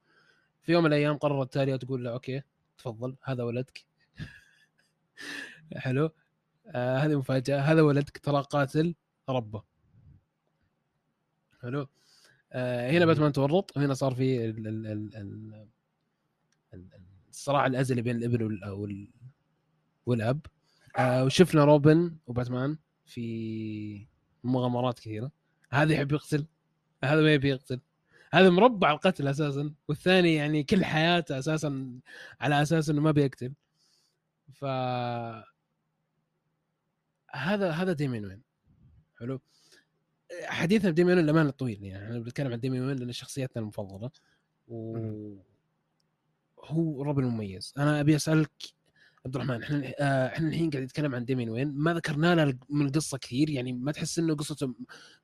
في 0.63 0.73
يوم 0.73 0.83
من 0.85 0.89
الأيام 0.89 1.17
قررت 1.19 1.53
تاليا 1.53 1.77
تقول 1.77 2.05
له 2.05 2.11
okay 2.13 2.43
تفضل 2.79 3.17
هذا 3.23 3.43
ولدك. 3.43 3.85
حلو. 5.77 6.11
آه 6.67 6.99
هذه 6.99 7.17
مفاجأة. 7.19 7.59
هذا 7.61 7.83
ولدك 7.83 8.19
ترى 8.19 8.43
قاتل 8.43 8.95
ربه. 9.29 9.63
حلو. 11.63 11.89
آه 12.53 12.91
هنا. 12.91 13.07
باتمان 13.07 13.33
تورط 13.33 13.77
وهنا 13.77 13.95
صار 13.95 14.15
في 14.15 14.45
ال- 14.45 14.67
ال- 14.69 14.87
ال- 14.87 15.17
ال- 15.17 15.55
ال- 15.55 15.69
الصراع 17.31 17.67
الأزلي 17.67 18.03
بين 18.03 18.17
الابن 18.17 18.43
وال- 18.43 18.65
وال- 18.71 19.09
والأب. 20.07 20.47
آه 20.99 21.25
وشفنا 21.25 21.65
روبن 21.65 22.17
وباتمان 22.27 22.79
في 23.07 24.07
مغامرات 24.45 24.99
كثيرة. 24.99 25.31
هذا 25.71 25.93
يحب 25.93 26.13
يقتل 26.13 26.47
هذا 27.05 27.21
ما 27.23 27.35
يبي 27.35 27.49
يقتل. 27.49 27.81
هذا 28.33 28.51
مربع 28.51 28.93
القتل 28.93 29.29
أساسا 29.29 29.75
والثاني 29.89 30.35
يعني 30.35 30.63
كل 30.65 30.85
حياته 30.85 31.39
أساسا 31.39 32.01
على 32.41 32.63
أساس 32.63 32.91
إنه 32.91 33.01
ما 33.01 33.11
بيقتل. 33.11 33.53
ف 34.53 34.65
هذا 37.35 37.71
هذا 37.71 37.93
ديمين 37.93 38.25
وين؟ 38.25 38.43
حلو. 39.19 39.41
حديثنا 40.45 40.91
بديمين 40.91 41.15
وين؟ 41.17 41.25
للامانه 41.25 41.51
طويل 41.51 41.85
يعني. 41.85 42.05
إحنا 42.05 42.19
بنتكلم 42.19 42.53
عن 42.53 42.61
ديمين 42.61 42.83
وين؟ 42.83 42.97
لأن 42.97 43.13
شخصيتنا 43.13 43.63
المفضلة. 43.63 44.11
و 44.69 44.99
هو 46.65 47.03
روبن 47.03 47.25
مميز 47.25 47.75
أنا 47.79 48.01
أبي 48.01 48.17
أسألك 48.17 48.51
عبد 49.27 49.35
الرحمن 49.35 49.63
إحنا 49.63 49.95
آه، 50.01 50.27
إحنا 50.27 50.49
الحين 50.49 50.71
قاعد 50.71 50.85
نتكلم 50.85 51.15
عن 51.15 51.25
ديمين 51.25 51.51
وين 51.51 51.73
ما 51.75 51.95
ذكرنا 51.95 52.35
له 52.35 52.55
من 52.71 52.87
القصة 52.87 53.19
كثير 53.19 53.51
يعني 53.51 53.73
ما 53.73 53.93
تحس 53.93 54.19
إنه 54.19 54.35
قصته 54.35 54.75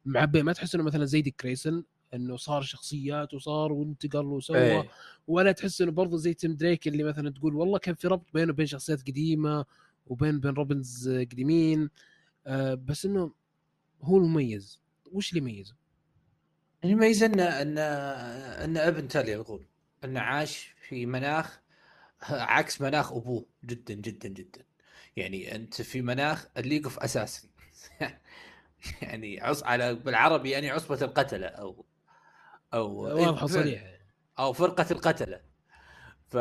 معبيه 0.04 0.42
ما 0.42 0.52
تحس 0.52 0.74
إنه 0.74 0.84
مثلا 0.84 1.04
زي 1.04 1.22
ديك 1.22 1.36
جريسون 1.40 1.84
إنه 2.14 2.36
صار 2.36 2.62
شخصيات 2.62 3.34
وصار 3.34 3.72
وانتقل 3.72 4.26
وسوى 4.26 4.58
إيه. 4.58 4.88
ولا 5.26 5.52
تحس 5.52 5.82
إنه 5.82 5.90
برضه 5.90 6.16
زي 6.16 6.34
تيم 6.34 6.54
دريك 6.54 6.88
اللي 6.88 7.04
مثلا 7.04 7.30
تقول 7.30 7.54
والله 7.54 7.78
كان 7.78 7.94
في 7.94 8.08
ربط 8.08 8.26
بينه 8.34 8.52
وبين 8.52 8.66
شخصيات 8.66 9.02
قديمة 9.02 9.64
وبين 10.06 10.40
بين 10.40 10.54
Robins 10.54 11.08
قديمين 11.08 11.90
آه 12.46 12.74
بس 12.74 13.06
إنه 13.06 13.32
هو 14.02 14.16
المميز 14.16 14.80
وش 15.12 15.32
اللي 15.32 15.40
يميزه؟ 15.40 15.74
اللي 16.84 16.92
يميز 16.92 17.22
إنه 17.22 17.44
إنه 17.44 17.80
إنه 18.64 18.88
أبن 18.88 19.08
تاليا 19.08 19.34
الغول 19.34 19.66
انه 20.04 20.20
عاش 20.20 20.74
في 20.88 21.06
مناخ 21.06 21.60
عكس 22.30 22.80
مناخ 22.80 23.12
أبوه 23.12 23.46
جدا 23.64 23.94
جدا 23.94 24.28
جدا. 24.28 24.64
يعني 25.16 25.54
أنت 25.54 25.82
في 25.82 26.02
مناخ 26.02 26.46
ال 26.56 26.60
League 26.60 26.84
of 26.84 26.98
Assassin 26.98 27.48
يعني 29.02 29.40
عص 29.40 29.62
على 29.64 29.94
بالعربي 29.94 30.50
يعني 30.50 30.70
عصبة 30.70 31.02
القتلة 31.02 31.46
أو 31.46 31.84
أو 32.74 32.96
واضحه 32.96 33.46
إيه، 33.46 33.52
صريحه 33.52 33.86
أو 34.38 34.52
فرقة 34.52 34.86
القتلة. 34.90 35.40
ف 36.28 36.36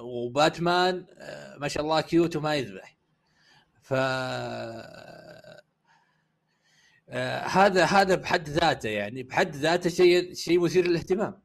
وباتمان 0.00 1.06
آه، 1.18 1.56
ما 1.58 1.68
شاء 1.68 1.82
الله 1.82 2.00
cute 2.00 2.36
وما 2.36 2.54
يذبح. 2.54 2.96
ف 3.82 3.94
آه، 7.10 7.46
هذا 7.46 7.84
هذا 7.84 8.14
بحد 8.14 8.48
ذاته 8.48 8.88
يعني 8.88 9.22
بحد 9.22 9.56
ذاته 9.56 9.90
شيء 9.90 10.34
شيء 10.34 10.60
مثير 10.60 10.86
للاهتمام. 10.86 11.42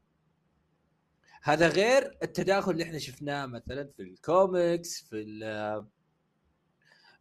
هذا 1.46 1.68
غير 1.68 2.16
التداخل 2.22 2.70
اللي 2.72 2.84
إحنا 2.84 2.98
شفناه 2.98 3.46
مثلا 3.46 3.88
في 3.96 4.02
الكوميكس 4.02 5.02
في 5.02 5.16
ال- 5.16 5.86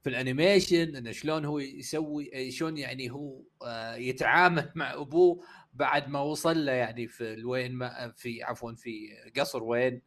في 0.04 0.10
ال 0.10 0.18
animation 0.18 0.96
انه 0.96 1.12
شلون 1.12 1.46
هو 1.46 1.60
يسوي 1.60 2.52
شلون 2.52 2.78
يعني 2.78 3.12
هو 3.12 3.42
آه، 3.66 3.96
يتعامل 3.96 4.72
مع 4.76 4.94
أبوه 4.94 5.44
بعد 5.74 6.08
ما 6.10 6.20
وصل 6.20 6.66
له 6.66 6.72
يعني 6.72 7.08
في 7.08 7.44
وين 7.46 7.74
ما 7.76 8.14
في 8.18 8.44
عفوا 8.44 8.74
في 8.74 9.10
قصر 9.40 9.64
وين. 9.64 10.02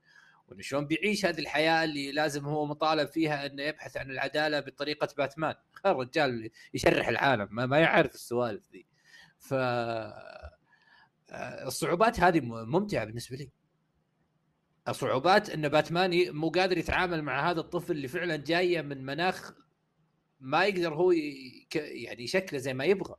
وانه 0.49 0.63
شلون 0.63 0.87
بيعيش 0.87 1.27
هذه 1.27 1.39
الحياة 1.39 1.85
اللي 1.85 2.13
لازم 2.13 2.45
هو 2.45 2.67
مطالب 2.67 3.09
فيها 3.09 3.47
إنه 3.47 3.63
يبحث 3.63 3.97
عن 3.97 4.11
العدالة 4.11 4.61
بطريقة 4.61 5.09
باتمان. 5.19 5.55
الرجال 5.87 6.51
يشرح 6.75 7.09
العالم 7.09 7.49
ما, 7.51 7.67
ما 7.67 7.79
يعرف 7.79 8.15
السوالف 8.15 8.71
ذي. 8.73 8.87
ف 9.39 9.55
آه، 11.31 11.67
الصعوبات 11.67 12.21
هذه 12.21 12.41
ممتعة 12.41 13.05
بالنسبة 13.05 13.37
لي. 13.37 13.51
الصعوبات 14.89 15.51
إن 15.51 15.69
باتمان 15.69 16.37
مو 16.37 16.49
قادر 16.49 16.79
يتعامل 16.79 17.23
مع 17.23 17.51
هذا 17.51 17.61
الطفل 17.61 17.93
اللي 17.93 18.09
فعلا 18.09 18.37
جاية 18.37 18.83
من 18.83 19.07
مناخ 19.07 19.53
ما 20.41 20.65
يقدر 20.65 20.95
هو 20.95 21.11
يعني 21.75 22.23
يشكله 22.23 22.59
زي 22.59 22.75
ما 22.75 22.85
يبغى. 22.85 23.17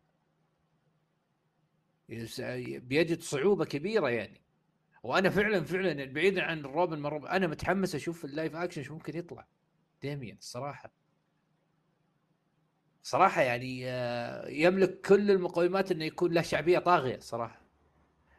بيجد 2.79 3.21
صعوبة 3.21 3.65
كبيرة 3.65 4.09
يعني. 4.09 4.41
وأنا 5.03 5.29
فعلا 5.29 5.63
فعلا 5.63 6.05
بعيدا 6.05 6.43
عن 6.43 6.61
روبن 6.61 6.99
مرة 6.99 7.29
أنا 7.29 7.47
متحمس 7.47 7.95
أشوف 7.95 8.25
ال 8.25 8.31
live 8.31 8.55
action 8.55 8.83
شو 8.83 8.93
ممكن 8.93 9.17
يطلع. 9.17 9.47
ديميان 10.01 10.37
الصراحه 10.37 10.91
صراحة 13.03 13.41
يعني 13.41 13.81
آه، 13.87 14.47
يملك 14.47 15.01
كل 15.01 15.31
المقومات 15.31 15.91
إنه 15.91 16.05
يكون 16.05 16.33
له 16.33 16.41
شعبية 16.41 16.79
طاغية 16.79 17.19
صراحة. 17.19 17.66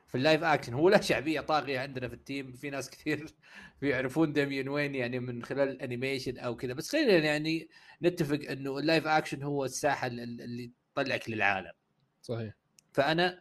في 0.08 0.14
ال 0.14 0.20
live 0.20 0.42
action. 0.42 0.74
هو 0.74 0.88
له 0.88 1.00
شعبية 1.00 1.40
طاغية 1.40 1.80
عندنا 1.80 2.08
في 2.08 2.14
ال 2.14 2.22
team 2.22 2.52
في 2.52 2.70
ناس 2.70 2.90
كثير 2.90 3.34
بيعرفون 3.80 4.32
ديميان 4.32 4.68
وين 4.68 4.94
يعني 4.94 5.20
من 5.20 5.44
خلال 5.44 5.68
ال 5.68 5.75
animation 5.75 6.38
أو 6.38 6.56
كذا. 6.56 6.72
بس 6.72 6.92
خلينا 6.92 7.12
يعني 7.12 7.68
نتفق 8.02 8.40
إنه 8.50 8.78
ال 8.78 8.84
live 8.84 9.06
action 9.06 9.42
هو 9.42 9.64
الساحة 9.64 10.06
اللي 10.06 10.72
تطلعك 10.94 11.30
للعالم. 11.30 11.72
صحيح. 12.22 12.54
فأنا 12.92 13.40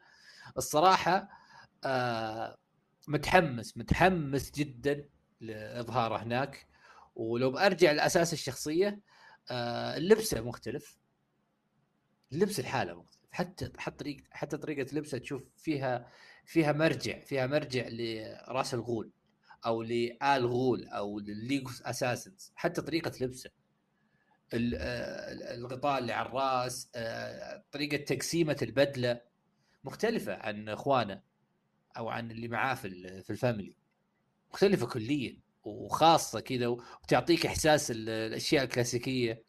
الصراحة 0.58 1.30
آه 1.86 2.58
متحمس 3.08 3.78
متحمس 3.78 4.52
جدا 4.52 5.10
لاظهاره 5.42 6.24
هناك. 6.24 6.68
ولو 7.16 7.52
بأرجع 7.52 7.92
لأساس 7.92 8.34
الشخصية 8.34 9.00
آه 9.52 9.98
اللبسة 9.98 10.42
مختلف. 10.42 10.98
اللبس 12.34 12.60
الحالة 12.60 12.94
مختلف. 12.94 13.18
حتى 13.32 13.72
حتى 13.78 13.98
طريقة 13.98 14.24
حتى 14.32 14.58
طريقة 14.58 14.96
لبسه 14.96 15.18
تشوف 15.18 15.44
فيها 15.58 16.12
فيها 16.48 16.72
مرجع 16.72 17.20
فيها 17.20 17.48
مرجع 17.48 17.88
لرأس 17.90 18.74
الغول 18.74 19.12
أو 19.66 19.82
لآل 19.82 20.46
غول 20.46 20.88
أو 20.88 21.20
لل 21.20 21.32
League 21.32 21.68
of 21.86 21.98
Assassins 21.98 22.52
حتى 22.56 22.82
طريقة 22.82 23.12
لبسه. 23.22 23.50
الغطاء 24.54 26.00
اللي 26.00 26.14
على 26.14 26.30
الرأس 26.30 26.90
آه، 26.96 27.64
طريقة 27.72 27.98
تقسيمة 27.98 28.58
البدلة 28.62 29.22
مختلفة 29.84 30.34
عن 30.36 30.70
إخوانه 30.70 31.22
أو 31.98 32.10
عن 32.10 32.32
اللي 32.32 32.48
معاه 32.48 32.76
في 32.76 33.22
في 33.22 33.30
ال 33.30 33.35
family. 33.35 33.76
مختلفة 34.52 34.88
كليا 34.88 35.38
وخاصة 35.64 36.40
كذا 36.40 36.68
وتعطيك 36.68 37.46
إحساس 37.46 37.92
الأشياء 37.92 38.64
الكلاسيكية. 38.64 39.44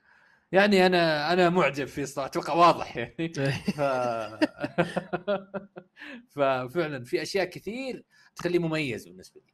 يعني 0.53 0.87
أنا 0.87 1.33
أنا 1.33 1.51
معجب 1.51 1.85
فيه 1.85 2.05
صراحة 2.05 2.29
أتوقع 2.29 2.55
واضح 2.55 2.97
يعني. 2.97 3.33
ف... 3.77 3.81
ففعلا 6.35 7.05
في 7.05 7.23
أشياء 7.23 7.45
كثير 7.45 8.05
تخليه 8.37 8.59
مميز 8.59 9.09
بالنسبة 9.09 9.41
لي. 9.41 9.53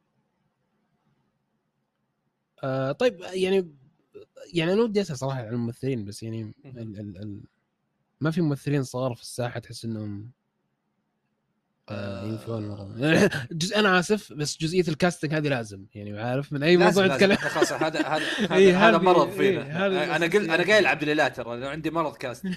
آه 2.65 2.93
طيب 2.93 3.21
يعني 3.21 3.75
يعني 4.55 4.73
أنا 4.73 4.83
ودي 4.83 5.01
أسأل 5.01 5.19
صراحة 5.19 5.39
عن 5.39 5.55
الممثلين 5.55 6.05
بس 6.05 6.23
يعني 6.23 6.55
ال 6.65 6.79
ال 6.79 7.19
ال 7.19 7.43
ما 8.21 8.31
في 8.31 8.41
ممثلين 8.41 8.83
صغار 8.83 9.15
في 9.15 9.23
الساحة 9.23 9.61
تحس 9.61 9.85
إنهم 9.85 10.31
آه. 11.89 12.39
جزء 13.53 13.79
أنا 13.79 13.99
آسف 13.99 14.33
بس 14.33 14.59
جزئية 14.59 14.85
الكاستنج 14.89 15.35
هذه 15.35 15.49
لازم 15.49 15.87
يعني 15.95 16.21
عارف؟ 16.21 16.53
من 16.53 16.63
أي 16.63 16.77
موضوع 16.77 17.07
نتكلم 17.07 17.37
خلاص 17.37 17.73
هذا 17.73 18.01
هذا 18.01 18.25
هذا, 18.51 18.55
إيه 18.55 18.99
مرض 18.99 19.31
فينا. 19.31 19.87
إيه 19.87 20.17
أنا 20.17 20.27
قلت 20.27 20.49
أنا 20.49 20.73
قايل 20.73 20.87
عبد 20.87 21.03
الاله 21.03 21.29
ترى 21.29 21.67
عندي 21.67 21.91
مرض 21.91 22.17
كاستنج. 22.17 22.55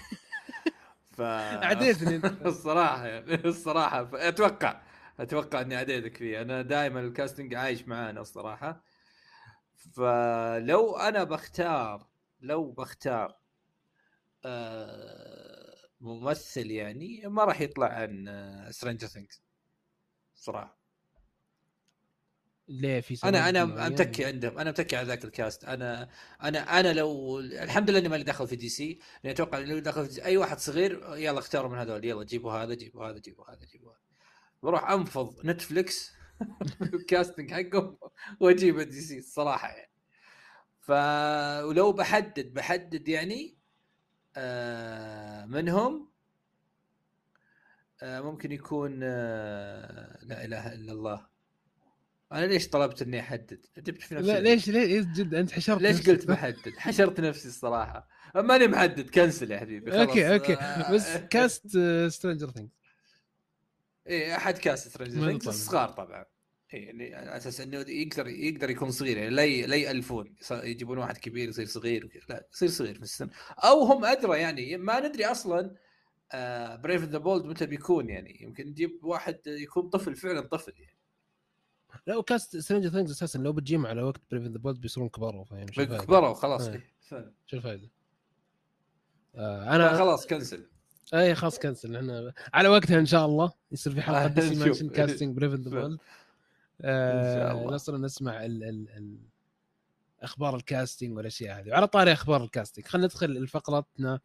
ف 1.17 1.21
عديتني. 1.21 2.21
الصراحة 2.45 3.07
يعني 3.07 3.45
الصراحة. 3.45 4.09
أتوقع 4.13 4.81
أتوقع 5.19 5.61
إني 5.61 5.75
عديتك 5.75 6.17
فيه. 6.17 6.41
أنا 6.41 6.61
دائما 6.61 6.99
الكاستنج 6.99 7.55
عايش 7.55 7.87
معانا 7.87 8.21
الصراحة. 8.21 8.83
فلو 9.93 10.95
أنا 10.95 11.23
بختار 11.23 12.07
لو 12.41 12.71
بختار 12.71 13.35
آه 14.45 15.46
ممثل 16.01 16.71
يعني 16.71 17.21
ما 17.25 17.43
راح 17.43 17.61
يطلع 17.61 17.87
عن 17.87 18.67
Stranger 18.71 19.07
Things 19.07 19.41
صراحة. 20.35 20.77
ليه 22.67 23.01
في 23.01 23.17
أنا 23.23 23.49
أنا 23.49 23.65
متكي 23.65 24.25
عندهم 24.25 24.57
أنا 24.57 24.69
متكي 24.69 24.95
على 24.95 25.07
ذاك 25.07 25.25
ال 25.25 25.32
cast. 25.32 25.63
أنا 25.65 26.09
أنا 26.43 26.79
أنا 26.79 26.93
لو 26.93 27.39
الحمد 27.39 27.89
لله 27.89 27.99
إني 27.99 28.09
مالي 28.09 28.23
داخل 28.23 28.47
في 28.47 28.55
دي 28.55 28.69
سي. 28.69 28.99
لاني 29.23 29.35
أتوقع 29.35 29.59
لو 29.59 29.79
داخل 29.79 30.05
في 30.05 30.25
أي 30.25 30.37
واحد 30.37 30.59
صغير 30.59 31.15
يلا 31.15 31.39
اختاروا 31.39 31.71
من 31.71 31.77
هذول 31.77 32.05
يلا 32.05 32.23
جيبوا 32.23 32.51
هذا 32.51 32.73
جيبوا 32.73 33.05
هذا 33.05 33.17
جيبوا 33.19 33.51
هذا 33.51 33.65
جيبوا 33.65 33.91
هذا. 33.91 33.99
بروح 34.63 34.89
أنفض 34.91 35.45
نتفلكس 35.45 36.11
ال 36.81 36.90
casting 36.90 37.53
حقهم 37.57 37.97
وأجيب 38.39 38.79
دي 38.79 39.01
سي. 39.01 39.17
الصراحه 39.19 39.67
يعني. 39.69 39.91
ف 40.79 40.91
ولو 41.67 41.91
بحدد 41.91 42.53
بحدد 42.53 43.07
يعني 43.07 43.53
آه 43.53 43.56
منهم؟ 45.45 46.09
آه 48.01 48.21
ممكن 48.21 48.51
يكون 48.51 48.99
آه 49.03 50.17
لا 50.21 50.45
إله 50.45 50.73
إلا 50.73 50.91
الله. 50.91 51.27
أنا 52.31 52.45
ليش 52.45 52.69
طلبت 52.69 53.01
إني 53.01 53.19
أحدد؟ 53.19 53.65
جبت 53.77 54.01
في 54.01 54.15
نفسي 54.15 54.27
لا 54.27 54.39
ليش 54.39 54.69
ليش 54.69 55.05
جد؟ 55.05 55.33
أنت 55.33 55.51
حشرت 55.51 55.81
ليش 55.81 56.09
قلت 56.09 56.27
بحدد؟ 56.27 56.73
حشرت 56.77 57.19
نفسي 57.19 57.47
الصراحة. 57.47 58.07
ماني 58.35 58.67
محدد 58.67 59.09
cancel 59.09 59.51
يا 59.51 59.59
حبيبي 59.59 59.91
خلاص. 59.91 60.07
okay 60.07 60.33
okay. 60.33 60.53
آه 60.53 60.91
بس 60.91 61.17
cast 61.17 61.77
Stranger 62.07 62.51
Things 62.51 62.71
إيه 64.07 64.35
أحد 64.35 64.57
cast 64.57 64.87
Stranger 64.87 65.27
Things 65.27 65.49
صغار 65.49 65.89
طبعا. 65.89 66.25
يعني 66.73 67.15
على 67.15 67.37
أساس 67.37 67.61
إنه 67.61 67.77
يقدر 67.77 68.27
يقدر 68.27 68.69
يكون 68.69 68.91
صغير 68.91 69.17
يعني 69.17 69.29
لا 69.29 69.67
لا 69.67 69.75
يألفون 69.75 70.35
يجيبون 70.51 70.97
واحد 70.97 71.17
كبير 71.17 71.49
يصير 71.49 71.65
صغير 71.65 72.23
لا 72.29 72.47
يصير 72.53 72.69
صغير 72.69 72.95
في 72.95 73.01
السن. 73.01 73.29
أو 73.57 73.83
هم 73.83 74.05
أدرى 74.05 74.39
يعني 74.39 74.77
ما 74.77 75.07
ندري 75.07 75.25
أصلا 75.25 75.75
Brave 76.83 77.03
the 77.03 77.17
Bold 77.17 77.45
متى 77.45 77.65
بيكون 77.65 78.09
يعني. 78.09 78.43
يمكن 78.43 78.67
نجيب 78.67 78.99
واحد 79.03 79.39
يكون 79.47 79.89
طفل 79.89 80.15
فعلا 80.15 80.41
طفل 80.41 80.73
يعني. 80.79 80.97
لا 82.07 82.15
و 82.15 82.24
cast 82.24 82.57
Stranger 82.57 82.89
Things 82.89 83.11
أساسا 83.11 83.37
لو 83.37 83.53
بتجيهم 83.53 83.85
على 83.85 84.01
وقت 84.01 84.21
Brave 84.31 84.43
the 84.43 84.57
Bold 84.57 84.81
بيصيرون 84.81 85.09
كبار 85.09 85.45
يعني 85.51 85.71
كبروا 85.71 86.33
خلاص 86.33 86.67
إيه. 86.67 86.93
شو 87.45 87.57
الفائده؟ 87.57 87.89
آه 89.35 89.75
أنا 89.75 89.97
خلاص 89.97 90.27
cancel. 90.27 90.67
اي 91.13 91.35
خلاص 91.35 91.59
cancel. 91.59 91.95
إحنا 91.95 92.33
على 92.53 92.67
وقتها 92.67 92.99
إن 92.99 93.05
شاء 93.05 93.25
الله 93.25 93.53
يصير 93.71 93.93
في 93.93 94.01
حلقة 94.01 94.27
دي 94.27 94.73
سي 94.73 94.89
casting 94.89 95.35
Brave 95.35 95.53
the 95.53 95.69
Bold 95.69 95.97
آه 96.81 97.65
نصر 97.65 97.97
نسمع 97.97 98.45
ال 98.45 98.63
ال 98.63 98.89
ال 98.89 99.17
أخبار 100.21 100.55
ال 100.55 100.63
casting 100.63 101.17
والأشياء 101.17 101.59
هذه. 101.59 101.69
وعلى 101.69 101.87
طاري 101.87 102.13
أخبار 102.13 102.43
ال 102.43 102.48
casting 102.49 102.85
خلينا 102.85 103.07
ندخل 103.07 103.43
لفقرتنا 103.43 104.19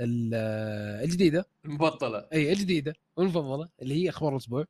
الجديدة. 0.00 1.46
المفضلة 1.64 2.28
أي 2.32 2.52
الجديدة 2.52 2.94
والمفضلة 3.16 3.68
اللي 3.82 3.94
هي 3.94 4.08
أخبار 4.08 4.32
الأسبوع. 4.32 4.64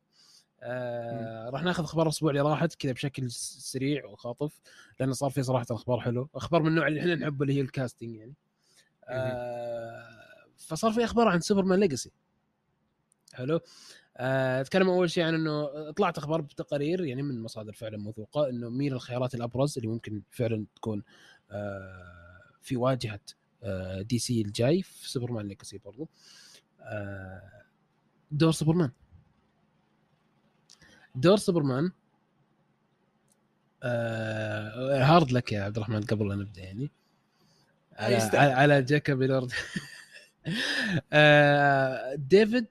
آه 0.62 1.51
راح 1.51 1.62
ناخذ 1.62 1.85
أخبار 1.85 2.07
الأسبوع 2.07 2.31
اللي 2.31 2.40
راحت 2.42 2.74
كذا 2.74 2.92
بشكل 2.92 3.31
سريع 3.31 4.07
وخاطف 4.07 4.61
لأنه 5.01 5.12
صار 5.12 5.31
في 5.31 5.42
صراحة 5.42 5.66
أخبار 5.70 6.01
حلوة. 6.01 6.29
أخبار 6.35 6.62
من 6.62 6.68
النوع 6.68 6.88
اللي 6.88 7.01
إحنا 7.01 7.14
نحبه 7.14 7.42
اللي 7.42 7.55
هي 7.57 7.61
ال 7.61 7.68
casting 7.68 8.17
يعني. 8.16 8.35
آه 9.05 10.46
فصار 10.59 10.92
في 10.92 11.05
أخبار 11.05 11.29
عن 11.29 11.40
Superman 11.41 11.81
Legacy. 11.81 12.11
حلو. 13.33 13.61
آه، 14.21 14.61
أتكلم 14.61 14.89
أول 14.89 15.11
شيء 15.11 15.25
عن 15.25 15.35
إنه 15.35 15.91
طلعت 15.91 16.19
أخبار 16.19 16.41
بتقارير 16.41 17.05
يعني 17.05 17.23
من 17.23 17.43
مصادر 17.43 17.73
فعلا 17.73 17.97
موثوقة 17.99 18.49
إنه 18.49 18.69
مين 18.71 18.93
الخيارات 18.93 19.35
الأبرز 19.35 19.79
اللي 19.79 19.89
ممكن 19.89 20.23
فعلا 20.31 20.67
تكون 20.77 21.03
آه، 21.51 22.43
في 22.63 22.77
واجهة 22.77 23.21
آه، 23.63 24.03
دي 24.03 24.19
سي 24.19 24.43
الجاي 24.43 24.83
في 24.83 25.11
Superman 25.11 25.49
Legacy 25.49 25.79
برضو. 25.79 26.09
دور 28.31 28.53
سوبرمان. 28.53 28.91
دور 31.15 31.37
سوبرمان 31.37 31.91
hard 35.03 35.33
luck 35.33 35.53
يا 35.53 35.63
عبد 35.63 35.77
الرحمن 35.77 36.03
قبل 36.03 36.29
لا 36.29 36.35
نبدأ 36.35 36.63
يعني. 36.63 36.91
على 37.93 38.17
على 38.53 38.83
جاكوب 38.83 39.23
إلوردي 39.23 39.53
ديفيد 42.31 42.67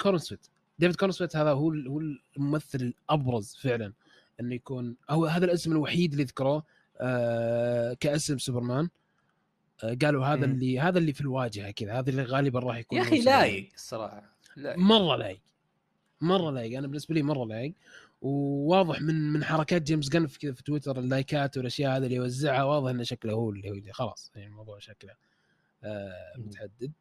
كورنسويت. 0.00 0.49
ديفيد 0.80 0.96
كورنسويت 0.96 1.36
هذا 1.36 1.50
هو 1.50 1.70
هو 1.70 2.00
الممثل 2.36 2.78
الأبرز 2.80 3.56
فعلا 3.62 3.92
إنه 4.40 4.54
يكون 4.54 4.96
هو 5.10 5.26
هذا 5.26 5.44
الاسم 5.44 5.72
الوحيد 5.72 6.12
اللي 6.12 6.24
ذكروه 6.24 6.64
آه 7.00 7.96
كاسم 8.00 8.38
سوبرمان. 8.38 8.88
آه، 9.84 9.96
قالوا 10.02 10.26
هذا 10.26 10.46
مم. 10.46 10.52
اللي 10.52 10.80
هذا 10.80 10.98
اللي 10.98 11.12
في 11.12 11.20
الواجهة 11.20 11.70
كذا 11.70 11.98
هذا 11.98 12.10
اللي 12.10 12.22
غالبا 12.22 12.60
راح 12.60 12.76
يكون 12.76 12.98
يا 12.98 13.02
أخي. 13.02 13.20
لايق 13.20 13.68
الصراحه 13.74 14.36
لايق. 14.56 14.78
مرة 14.78 15.16
لايق. 15.16 15.40
مرة 16.20 16.50
لايق. 16.50 16.78
أنا 16.78 16.86
بالنسبة 16.86 17.14
لي 17.14 17.22
مرة 17.22 17.44
لايق. 17.44 17.74
وواضح 18.22 19.02
من 19.02 19.32
من 19.32 19.44
حركات 19.44 19.82
جيمس 19.82 20.08
جن 20.08 20.26
في 20.26 20.38
كذا 20.38 20.52
في 20.52 20.62
تويتر 20.62 20.98
اللايكات 20.98 21.56
والأشياء 21.56 21.96
هذه 21.96 22.04
اللي 22.04 22.14
يوزعها 22.14 22.62
واضح 22.62 22.90
إنه 22.90 23.02
شكله 23.02 23.32
هو 23.32 23.50
اللي 23.50 23.70
هو 23.70 23.74
اللي 23.74 23.92
خلاص 23.92 24.32
يعني 24.34 24.48
الموضوع 24.48 24.78
شكله 24.78 25.12
آه 25.84 26.32
مم. 26.36 26.44
متحدد 26.44 26.92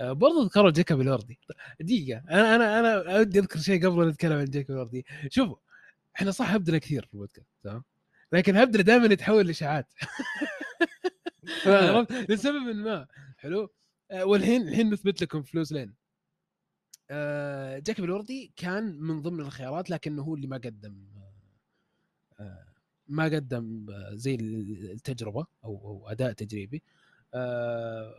آه 0.00 0.12
برضو 0.12 0.42
ذكروا 0.42 0.70
جيكوب 0.70 1.00
الوردي 1.00 1.38
دقيقة 1.80 2.22
أنا 2.30 2.54
أنا 2.56 2.80
أنا 2.80 3.18
ودي 3.18 3.38
أذكر 3.38 3.58
شيء 3.58 3.86
قبل 3.86 4.04
لا 4.04 4.10
نتكلم 4.10 4.38
عن 4.38 4.44
جيكوب 4.44 4.76
الوردي 4.76 5.06
شوفوا 5.30 5.56
إحنا 6.16 6.30
صح 6.30 6.50
هبدنا 6.54 6.78
كثير 6.78 7.06
في 7.06 7.14
البودكاست 7.14 7.48
تمام؟ 7.62 7.84
لكن 8.32 8.56
هبدنا 8.56 8.82
دائما 8.82 9.06
يتحول 9.06 9.46
لإشاعات. 9.46 9.92
لسبب 12.30 12.76
ما. 12.76 13.06
حلو؟ 13.36 13.70
آه، 14.10 14.24
والحين 14.24 14.68
الحين 14.68 14.90
نثبت 14.90 15.22
لكم 15.22 15.42
فلوس 15.42 15.72
لين. 15.72 15.94
آه، 17.10 17.78
جاكوب 17.78 18.04
الوردي 18.04 18.52
كان 18.56 18.98
من 19.00 19.22
ضمن 19.22 19.40
الخيارات 19.40 19.90
لكنه 19.90 20.22
هو 20.22 20.34
اللي 20.34 20.46
ما 20.46 20.56
قدم 20.56 21.06
آه، 22.40 22.66
ما 23.08 23.24
قدم 23.24 23.86
زي 24.12 24.34
التجربة 24.34 25.46
أو 25.64 25.70
أو 25.88 26.08
أداء 26.08 26.32
تجريبي. 26.32 26.82
آه، 27.34 28.14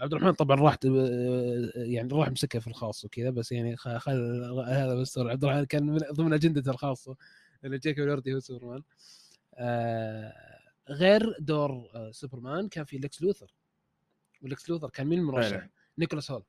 عبد 0.00 0.12
الرحمن 0.14 0.32
طبعا 0.32 0.60
راح 0.60 0.76
آه، 0.86 1.70
يعني 1.76 2.08
راح 2.14 2.28
مسكها 2.30 2.58
في 2.58 2.66
الخاص 2.66 3.04
وكذا 3.04 3.30
بس 3.30 3.52
يعني 3.52 3.76
خ- 3.76 3.96
خل 3.96 4.44
هذا 4.68 4.94
بس 4.94 5.18
عبد 5.18 5.44
الرحمن 5.44 5.64
كان 5.64 5.86
من 5.86 5.98
ضمن 6.12 6.32
اجندته 6.32 6.70
الخاصه 6.70 7.16
انه 7.64 7.76
جاكوب 7.76 8.04
إلوردي 8.04 8.34
هو 8.34 8.40
سوبرمان. 8.40 8.82
آه، 9.54 10.32
غير 10.88 11.36
دور 11.40 11.90
آه، 11.94 12.10
سوبرمان 12.10 12.68
كان 12.68 12.84
في 12.84 12.98
ليكس 12.98 13.22
لوثر. 13.22 13.54
وليكس 14.42 14.70
لوثر 14.70 14.90
كان 14.90 15.06
مين 15.06 15.18
المرشح؟ 15.18 15.48
فعلا. 15.50 15.68
نيكولاس 15.98 16.30
هولت. 16.30 16.46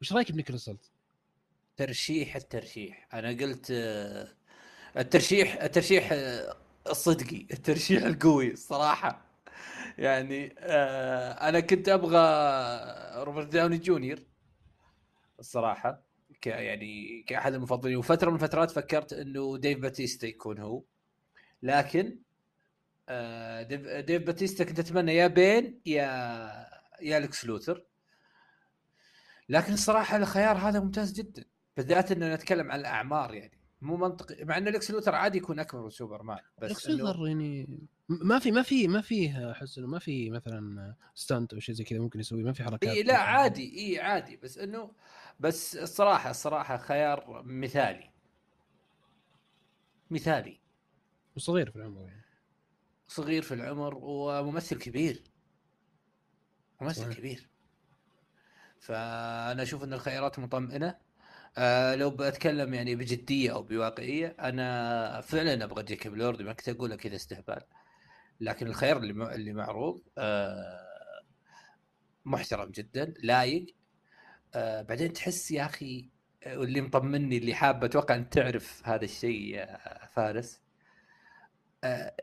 وش 0.00 0.12
رأيك 0.12 0.32
بنيكولاس 0.32 0.68
هولت؟ 0.68 0.90
ترشيح 1.76 2.36
الترشيح. 2.36 3.08
أنا 3.14 3.28
قلت 3.28 3.66
الترشيح 4.96 5.62
الترشيح 5.62 6.08
الصدقي. 6.90 7.46
الترشيح 7.52 8.02
القوي 8.02 8.52
الصراحة. 8.52 9.29
يعني 9.98 10.54
آه، 10.58 11.48
أنا 11.48 11.60
كنت 11.60 11.88
أبغى 11.88 12.18
روبرت 13.24 13.46
داوني 13.46 13.78
جونيور 13.78 14.18
الصراحة 15.40 16.02
ك 16.42 16.46
يعني 16.46 17.22
كأحد 17.22 17.54
المفضلين. 17.54 17.96
وفترة 17.96 18.30
من 18.30 18.36
الفترات 18.36 18.70
فكرت 18.70 19.12
إنه 19.12 19.58
ديف 19.58 19.78
باتيستا 19.78 20.26
يكون 20.26 20.58
هو. 20.58 20.82
لكن 21.62 22.18
آه، 23.08 23.62
ديف 24.00 24.22
باتيستا 24.22 24.64
كنت 24.64 24.78
أتمنى 24.78 25.14
يا 25.14 25.26
بين 25.26 25.80
يا 25.86 26.06
يا 27.02 27.20
لكس 27.20 27.44
لوثر. 27.46 27.84
لكن 29.48 29.72
الصراحة 29.72 30.16
الخيار 30.16 30.56
هذا 30.56 30.80
ممتاز 30.80 31.12
جدا 31.12 31.44
بالذات 31.76 32.12
إنه 32.12 32.34
نتكلم 32.34 32.72
عن 32.72 32.80
الأعمار 32.80 33.34
يعني. 33.34 33.59
مو 33.82 33.96
منطقي 33.96 34.44
مع 34.44 34.58
إن 34.58 34.68
لكس 34.68 34.90
لوثر 34.90 35.14
عادي 35.14 35.38
يكون 35.38 35.58
أكبر 35.58 35.82
من 35.82 35.90
سوبرمان 35.90 36.38
بس 36.58 36.86
إنه- 36.86 36.90
لوثر 36.90 37.26
يعني 37.26 37.78
ما 38.08 38.38
في 38.38 38.50
ما 38.52 38.62
في 38.62 38.88
ما 38.88 39.00
في 39.00 39.50
احس 39.50 39.78
إنه 39.78 39.86
ما 39.86 39.98
في 39.98 40.30
مثلا 40.30 40.94
stunt 41.14 41.52
أو 41.54 41.60
شيء 41.60 41.74
زي 41.74 41.84
كذا 41.84 41.98
ممكن 41.98 42.20
يسوي 42.20 42.42
ما 42.42 42.52
في 42.52 42.64
حركات. 42.64 42.90
إي 42.90 43.02
لا 43.02 43.18
عادي 43.18 43.78
إي 43.78 44.00
عادي 44.00 44.36
بس 44.36 44.58
إنه 44.58 44.92
بس 45.40 45.76
الصراحة 45.76 46.30
الصراحة 46.30 46.76
خيار 46.76 47.42
مثالي. 47.44 48.10
مثالي. 50.10 50.60
وصغير 51.36 51.70
في 51.70 51.76
العمر 51.76 52.00
يعني. 52.02 52.22
صغير 53.08 53.42
في 53.42 53.54
العمر 53.54 53.94
وممثل 54.02 54.78
كبير. 54.78 55.22
ممثل 56.80 57.02
صحيح. 57.02 57.18
كبير. 57.18 57.48
فأنا 58.80 59.62
أشوف 59.62 59.84
إن 59.84 59.92
الخيارات 59.92 60.38
مطمئنة. 60.38 60.98
آه 61.58 61.94
لو 61.94 62.10
بتكلم 62.10 62.74
يعني 62.74 62.94
بجديه 62.96 63.52
أو 63.52 63.62
بواقعيه 63.62 64.36
أنا 64.40 65.20
فعلا 65.20 65.64
أبغى 65.64 65.82
جيكوب 65.82 66.14
لورد 66.14 66.42
ما 66.42 66.52
كنت 66.52 66.68
اقولها 66.68 66.96
كذا 66.96 67.16
استهبال 67.16 67.60
لكن 68.40 68.66
الخيار 68.66 68.96
اللي 68.96 69.34
اللي 69.34 69.52
معروض 69.52 70.02
آه 70.18 70.90
محترم 72.24 72.70
جدا 72.70 73.14
لايق 73.22 73.66
آه 74.54 74.82
بعدين 74.82 75.12
تحس 75.12 75.50
يا 75.50 75.64
أخي 75.66 76.10
آه، 76.44 76.58
واللي 76.58 76.80
مطمني 76.80 77.38
اللي 77.38 77.54
حابه 77.54 77.86
أتوقع 77.86 78.14
ان 78.14 78.30
تعرف 78.30 78.82
هذا 78.84 79.04
الشيء 79.04 79.54
يا 79.54 79.78
فارس 80.06 80.60
آه 81.84 82.14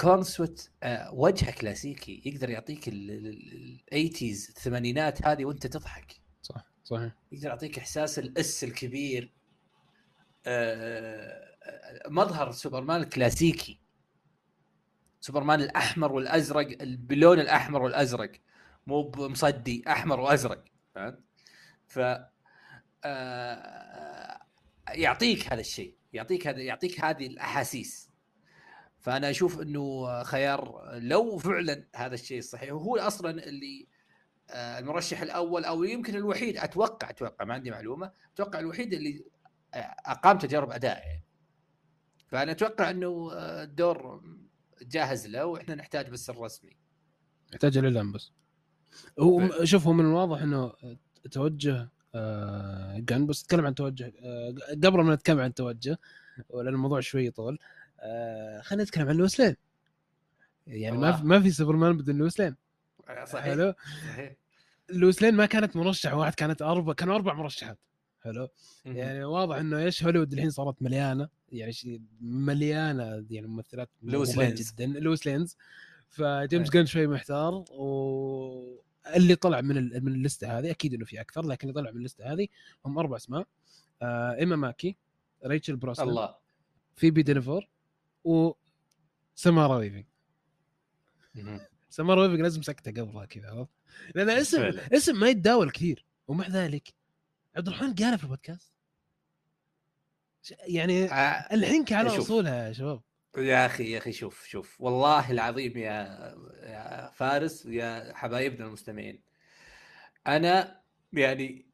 كورنسويت 0.00 0.70
آه 0.82 1.14
وجهه 1.14 1.50
كلاسيكي 1.52 2.22
يقدر 2.26 2.50
يعطيك 2.50 2.88
ال 2.88 3.06
eighties 3.06 4.48
الثمانينات 4.48 5.26
هذه 5.26 5.44
وانت 5.44 5.66
تضحك 5.66 6.20
صحيح. 6.90 7.12
يقدر 7.32 7.48
يعطيك 7.48 7.78
إحساس 7.78 8.18
ال 8.18 8.41
S 8.41 8.64
الكبير. 8.64 9.32
آه، 10.46 11.56
آه، 11.62 12.08
مظهر 12.08 12.50
سوبرمان 12.50 13.00
الكلاسيكي. 13.00 13.80
سوبرمان 15.20 15.60
الأحمر 15.60 16.12
والأزرق 16.12 16.76
باللون 16.80 17.40
الأحمر 17.40 17.82
والأزرق. 17.82 18.32
مو 18.86 19.02
بمصدي 19.02 19.84
أحمر 19.88 20.20
وأزرق. 20.20 20.64
فهمت؟ 20.94 21.18
ف 21.86 21.98
آه، 23.04 24.40
يعطيك 24.88 25.52
هذا 25.52 25.60
الشيء. 25.60 25.96
يعطيك 26.12 26.46
هذا 26.46 26.60
يعطيك 26.60 27.04
هذه 27.04 27.26
الأحاسيس. 27.26 28.10
فأنا 29.00 29.30
أشوف 29.30 29.60
إنه 29.60 30.22
خيار 30.22 30.90
لو 30.94 31.38
فعلا 31.38 31.88
هذا 31.96 32.14
الشيء 32.14 32.38
الصحيح 32.38 32.72
وهو 32.72 32.96
أصلا 32.96 33.30
اللي 33.30 33.86
آه، 33.86 33.99
المرشح 34.52 35.20
الأول 35.22 35.64
أو 35.64 35.84
يمكن 35.84 36.16
الوحيد 36.16 36.56
أتوقع 36.56 37.10
أتوقع 37.10 37.44
ما 37.44 37.54
عندي 37.54 37.70
معلومة 37.70 38.12
أتوقع 38.34 38.58
الوحيد 38.58 38.92
اللي 38.92 39.24
آه، 39.74 39.94
أقام 40.06 40.38
تجارب 40.38 40.70
أداء. 40.70 40.98
يعني 41.06 41.24
فأنا 42.28 42.52
أتوقع 42.52 42.90
إنه 42.90 43.30
آه، 43.32 43.62
الدور 43.62 44.22
جاهز 44.82 45.26
له 45.26 45.46
وإحنا 45.46 45.74
نحتاج 45.74 46.08
بس 46.10 46.30
الرسمي. 46.30 46.76
يحتاج 47.52 47.78
الاعلان 47.78 48.12
بس. 48.12 48.32
هو. 49.20 49.64
شوف 49.64 49.86
هو 49.86 49.92
من 49.92 50.04
الواضح 50.04 50.42
إنه 50.42 50.72
توجه 51.30 51.88
آه 52.14 52.98
جن 52.98 53.26
بس 53.26 53.44
نتكلم 53.44 53.66
عن 53.66 53.74
توجه 53.74 54.12
آه 54.22 54.54
قبل 54.84 55.00
ما 55.00 55.14
نتكلم 55.14 55.40
عن 55.40 55.54
توجه 55.54 55.98
لأن 56.54 56.68
الموضوع 56.68 57.00
شوي 57.00 57.26
يطول 57.26 57.58
آه 58.00 58.60
خلينا 58.60 58.84
نتكلم 58.84 59.08
عن 59.08 59.16
لويس 59.16 59.40
لين. 59.40 59.56
يعني 60.66 60.98
ما. 60.98 61.12
في 61.12 61.24
ما 61.24 61.40
في 61.40 61.50
سوبرمان 61.50 61.96
بدون 61.96 62.18
لويس 62.18 62.40
لين. 62.40 62.56
آه، 63.08 63.24
صحيح 63.24 63.44
حلو؟ 63.44 63.74
لويس 64.92 65.22
لين 65.22 65.34
ما 65.34 65.46
كانت 65.46 65.76
مرشح 65.76 66.14
واحد 66.14 66.34
كانت 66.34 66.62
أربع 66.62 66.92
كانوا 66.92 67.14
أربع 67.14 67.34
مرشحات. 67.34 67.78
حلو؟ 68.24 68.48
يعني 68.84 69.24
واضح 69.24 69.56
إنه 69.56 69.78
إيش 69.78 70.04
هوليوود 70.04 70.32
الحين 70.32 70.50
صارت 70.50 70.82
مليانة 70.82 71.28
يعني 71.52 71.72
شيء 71.72 72.00
مليانة 72.20 73.26
يعني 73.30 73.46
ممثلات 73.46 73.90
لويس 74.02 74.38
لينز. 74.38 74.72
جدا 74.72 74.86
لويس 74.86 75.26
لينز 75.26 75.56
فجيمس 76.08 76.66
آه 76.74 76.80
جن 76.80 76.86
شوي 76.86 77.06
محتار 77.06 77.64
واللي 77.70 79.34
طلع 79.34 79.60
من 79.60 79.76
ال- 79.76 80.04
من 80.04 80.12
ال 80.12 80.20
list 80.20 80.50
ة 80.50 80.58
هذه 80.58 80.70
أكيد 80.70 80.94
إنه 80.94 81.04
في 81.04 81.20
أكثر 81.20 81.46
لكن 81.46 81.68
اللي 81.68 81.80
طلع 81.80 81.90
من 81.90 81.96
ال 81.96 82.02
list 82.02 82.26
ة 82.26 82.32
هذه 82.32 82.48
هم 82.86 82.98
أربع 82.98 83.16
أسماء. 83.16 83.46
آه 84.02 84.34
إيما 84.34 84.56
ماكي 84.56 84.96
ريتشل 85.46 85.76
بروسنن 85.76 86.08
الله. 86.08 86.34
فيبي 86.96 87.22
دينيفور 87.22 87.68
و 88.24 88.52
سمارا 89.34 89.76
ويفنج 89.76 90.04
سمارا 91.90 92.22
ويفنج 92.22 92.40
لازم 92.40 92.62
سكته 92.62 93.02
قبلها 93.02 93.24
كذا 93.24 93.50
عرفت؟ 93.50 93.70
لأن 94.14 94.30
اسم. 94.30 94.62
اسم 94.92 95.20
ما 95.20 95.28
يتداول 95.28 95.70
كثير 95.70 96.04
ومع 96.28 96.48
ذلك 96.48 96.94
عبد 97.56 97.68
الرحمن 97.68 97.94
قالها 97.94 98.16
في 98.16 98.24
البودكاست 98.24 98.72
يعني 100.66 101.04
آه، 101.04 101.54
الحين 101.54 101.84
على 101.90 102.10
شوف. 102.10 102.18
أصولها 102.18 102.68
يا 102.68 102.72
شباب 102.72 103.00
يا 103.36 103.66
أخي 103.66 103.90
يا 103.92 103.98
أخي 103.98 104.12
شوف 104.12 104.44
شوف 104.46 104.80
والله 104.80 105.30
العظيم 105.30 105.78
يا 105.78 106.34
يا 106.62 107.10
فارس 107.10 107.66
يا 107.66 108.12
حبايبنا 108.14 108.66
المستمعين 108.66 109.22
أنا 110.26 110.80
يعني 111.12 111.66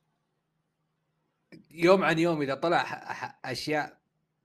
يوم 1.70 2.05
عن 2.05 2.18
يوم 2.18 2.43
إذا 2.43 2.55
طلع 2.55 2.82
أشياء 3.45 4.01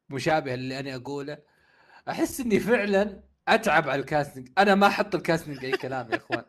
مشابهة 0.10 0.54
اللي 0.54 0.80
أنا 0.80 0.96
أقوله 0.96 1.38
أحس 2.10 2.40
إني 2.40 2.60
فعلا 2.60 3.24
أتعب 3.48 3.90
على 3.90 4.02
ال 4.02 4.07
casting. 4.07 4.50
أنا 4.58 4.76
ما 4.76 4.88
أحط 4.88 5.16
ال 5.16 5.22
casting 5.22 5.66
أي 5.66 5.72
كلام 5.72 6.12
يا 6.12 6.18
إخوان. 6.18 6.44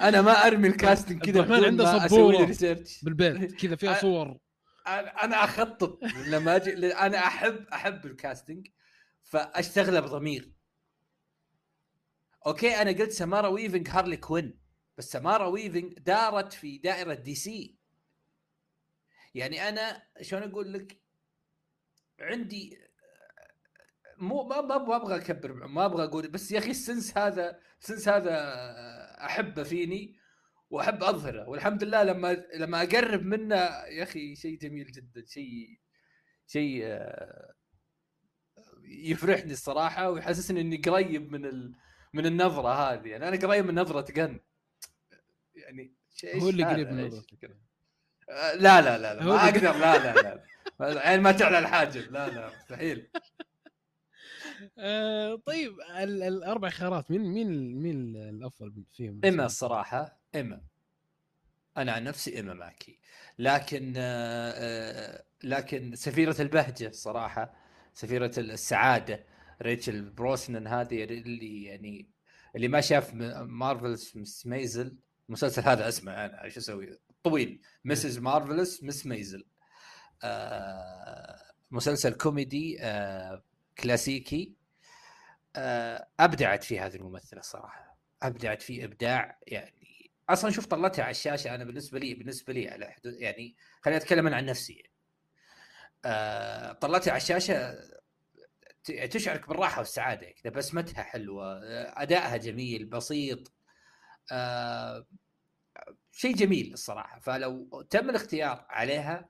أنا 0.00 0.22
ما 0.22 0.32
أرمي 0.32 0.68
ال 0.68 0.75
casting 0.75 1.22
كذا 1.24 1.32
عبد 1.32 1.40
الرحمن 1.40 1.64
عنده. 1.64 2.06
research 2.44 3.04
بالبيت. 3.04 3.54
كذا 3.54 3.76
فيها 3.76 3.94
صور. 4.02 4.38
أنا 5.22 5.44
أخطط 5.44 5.98
لما 6.26 6.56
أجي 6.56 6.94
أنا 6.94 7.18
احب 7.18 7.66
أحب 7.72 8.06
ال 8.06 8.14
casting 8.14 8.68
فأشتغله 9.22 10.00
بضمير. 10.00 10.52
okay 12.46 12.82
أنا 12.82 12.90
قلت 12.90 13.10
سمارا 13.12 13.48
ويفنج 13.48 13.88
هارلي 13.88 14.16
كوين 14.16 14.58
بس 14.98 15.12
سمارا 15.12 15.46
ويفنج 15.46 15.98
دارت 15.98 16.52
في 16.52 16.78
دائرة 16.78 17.14
دي 17.14 17.34
سي. 17.34 17.78
يعني 19.34 19.68
أنا 19.68 20.02
شلون 20.22 20.42
أقول 20.42 20.72
لك؟ 20.72 21.00
عندي 22.20 22.87
مو 24.18 24.42
ما 24.42 24.60
ما 24.60 24.78
ما 24.78 24.96
أبغى 24.96 25.16
اكبر 25.16 25.52
ما 25.52 25.84
أبغى 25.84 26.04
أقول 26.04 26.28
بس 26.28 26.52
يا 26.52 26.58
أخي 26.58 26.70
ال 26.70 26.78
sense 26.78 27.18
هذا 27.18 27.58
ال 27.80 27.85
sense 27.85 28.08
هذا 28.08 28.34
احبه 29.24 29.62
فيني 29.62 30.18
واحب 30.70 31.02
اظهره. 31.02 31.48
والحمد 31.48 31.84
لله 31.84 32.02
لما 32.02 32.44
لما 32.54 32.82
اقرب 32.82 33.22
منه 33.22 33.56
يا 33.56 34.02
أخي 34.02 34.36
شيء 34.36 34.58
جميل 34.58 34.92
جدا 34.92 35.24
شيء 35.26 35.78
شيء 36.46 36.80
آه، 36.84 37.54
يفرحني 38.84 39.52
الصراحة 39.52 40.10
ويحسسني 40.10 40.60
إني 40.60 40.76
قريب 40.76 41.32
من 41.32 41.44
ال... 41.44 41.74
من 42.12 42.26
النظرة 42.26 42.68
هذه. 42.68 43.08
يعني 43.08 43.28
أنا 43.28 43.36
قريب 43.36 43.66
من 43.66 43.74
نظرة 43.74 44.12
جن. 44.12 44.40
يعني 45.54 45.94
شيء 46.14 46.42
هو 46.42 46.48
اللي 46.48 46.64
قريب 46.64 46.92
من 46.92 47.06
نظرتك 47.06 47.44
آه، 48.30 48.54
لا 48.54 48.80
لا 48.80 48.98
لا, 48.98 49.14
لا 49.14 49.24
ما 49.24 49.44
أقدر 49.44 49.72
لا 49.72 49.98
لا 49.98 50.22
لا. 50.22 50.44
يعني 51.04 51.22
ما 51.22 51.32
تعلى 51.32 51.58
الحاجب. 51.58 52.12
لا 52.12 52.28
لا 52.28 52.50
مستحيل. 52.56 53.10
آه 54.78 55.34
طيب 55.46 55.72
الأربع 56.02 56.68
خيارات 56.68 57.10
مين 57.10 57.22
مين 57.22 57.76
مين 57.82 58.16
الأفضل 58.16 58.84
فيهم؟ 58.92 59.20
إما 59.24 59.46
الصراحة 59.46 60.18
إما. 60.34 60.60
أنا 61.76 61.92
عن 61.92 62.04
نفسي 62.04 62.40
إما 62.40 62.54
ماكي. 62.54 62.98
لكن 63.38 63.94
آه 63.96 64.52
آه 64.56 65.24
لكن 65.44 65.94
سفيرة 65.94 66.36
البهجة 66.40 66.90
صراحة 66.90 67.54
سفيرة 67.94 68.32
السعادة 68.38 69.24
ريتشل 69.62 70.10
بروسنن 70.10 70.66
هذه 70.66 71.04
اللي 71.04 71.64
يعني 71.64 72.08
اللي 72.56 72.68
ما 72.68 72.80
شاف 72.80 73.14
Marvelous 73.14 74.12
Mrs. 74.14 74.46
Maisel. 74.46 74.96
المسلسل 75.28 75.62
هذا 75.62 75.88
اسمه 75.88 76.12
أنا 76.24 76.44
إيش 76.44 76.56
أسوي؟ 76.56 76.98
طويل. 77.22 77.60
Mrs. 77.84 78.18
Marvelous 78.18 78.82
Mrs. 78.84 79.06
Maisel. 79.06 79.44
آه 80.22 81.38
مسلسل 81.70 82.12
كوميدي 82.12 82.76
آه 82.80 83.42
كلاسيكي. 83.80 84.54
آه 85.56 86.08
أبدعت 86.20 86.64
فيه 86.64 86.86
هذه 86.86 86.96
الممثلة 86.96 87.40
الصراحه 87.40 87.98
أبدعت 88.22 88.62
فيه 88.62 88.84
إبداع 88.84 89.38
يعني 89.46 90.10
أصلا 90.30 90.50
شوف 90.50 90.66
طلتها 90.66 91.02
على 91.02 91.10
الشاشة 91.10 91.54
أنا 91.54 91.64
بالنسبة 91.64 91.98
لي 91.98 92.14
بالنسبة 92.14 92.52
لي 92.52 92.68
على 92.68 92.86
حدود 92.90 93.20
يعني 93.20 93.56
خليني 93.82 94.00
أتكلم 94.00 94.28
عن 94.28 94.46
نفسي. 94.46 94.82
آه 96.04 96.72
طلتها 96.72 97.10
على 97.10 97.16
الشاشة 97.16 97.78
تشعرك 98.84 99.48
بالراحة 99.48 99.78
والسعادة 99.78 100.30
كذا 100.30 100.52
بسمتها 100.52 101.02
حلوة 101.02 101.60
أدائها 102.02 102.36
جميل 102.36 102.84
بسيط. 102.84 103.52
آه 104.32 105.06
شيء 106.12 106.34
جميل 106.34 106.72
الصراحة. 106.72 107.20
فلو 107.20 107.82
تم 107.90 108.10
الاختيار 108.10 108.66
عليها 108.68 109.28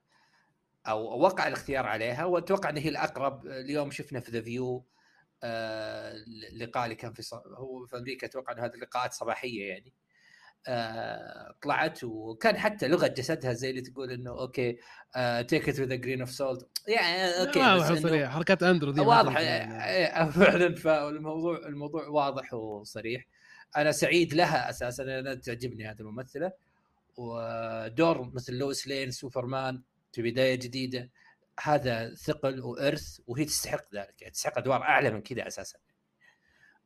أو 0.89 1.21
وقع 1.21 1.49
الاختيار 1.49 1.87
عليها 1.87 2.25
وأتوقع 2.25 2.71
ان 2.71 2.77
هي 2.77 2.89
الأقرب. 2.89 3.47
اليوم 3.47 3.91
شفنا 3.91 4.21
في 4.21 4.31
The 4.31 4.41
View 4.41 4.85
آه 5.43 6.13
اللقاء 6.53 6.85
اللي 6.85 6.95
كان 6.95 7.13
في 7.13 7.23
ص... 7.23 7.35
هو 7.35 7.87
في 7.87 7.97
أمريكا 7.97 8.27
أتوقع 8.27 8.53
ان 8.53 8.59
هذه 8.59 8.75
اللقاءات 8.75 9.13
صباحية 9.13 9.69
يعني. 9.69 9.93
آه 10.69 11.55
طلعت 11.63 12.05
وكان 12.05 12.57
حتى 12.57 12.89
لغة 12.89 13.07
جسدها 13.07 13.53
زي 13.53 13.71
اللي 13.71 13.81
تقول 13.81 14.11
إنه 14.11 14.31
okay 14.31 14.79
take 15.49 15.69
it 15.69 15.81
with 15.81 16.01
grain 16.01 16.21
of 16.21 16.31
salt 16.31 16.69
يعني 16.89 17.41
okay 17.41 17.59
واضح 17.59 18.31
حركات 18.31 18.63
أندرو 18.63 18.91
دي 18.91 19.01
واضح 19.01 19.41
يعني. 19.41 20.33
فعلا. 20.33 20.75
فالموضوع 20.75 21.59
الموضوع 21.67 22.09
واضح 22.09 22.55
وصريح. 22.55 23.27
أنا 23.77 23.93
سعيد 23.93 24.35
لها 24.35 24.71
أساسا. 24.71 25.03
أنا 25.03 25.35
تعجبني 25.35 25.91
هذه 25.91 26.01
الممثلة. 26.01 26.53
ودور 27.17 28.31
مثل 28.35 28.55
لويس 28.55 28.89
لين 28.89 29.11
سوبرمان. 29.11 29.83
في 30.19 30.31
بداية 30.31 30.55
جديدة 30.55 31.11
هذا 31.61 32.15
ثقل 32.15 32.61
وإرث 32.61 33.21
وهي 33.27 33.45
تستحق 33.45 33.95
ذلك. 33.95 34.23
يعني 34.23 34.33
تستحق 34.33 34.59
أدوار 34.59 34.83
أعلى 34.83 35.11
من 35.11 35.23
كذا 35.23 35.47
أساسا. 35.47 35.79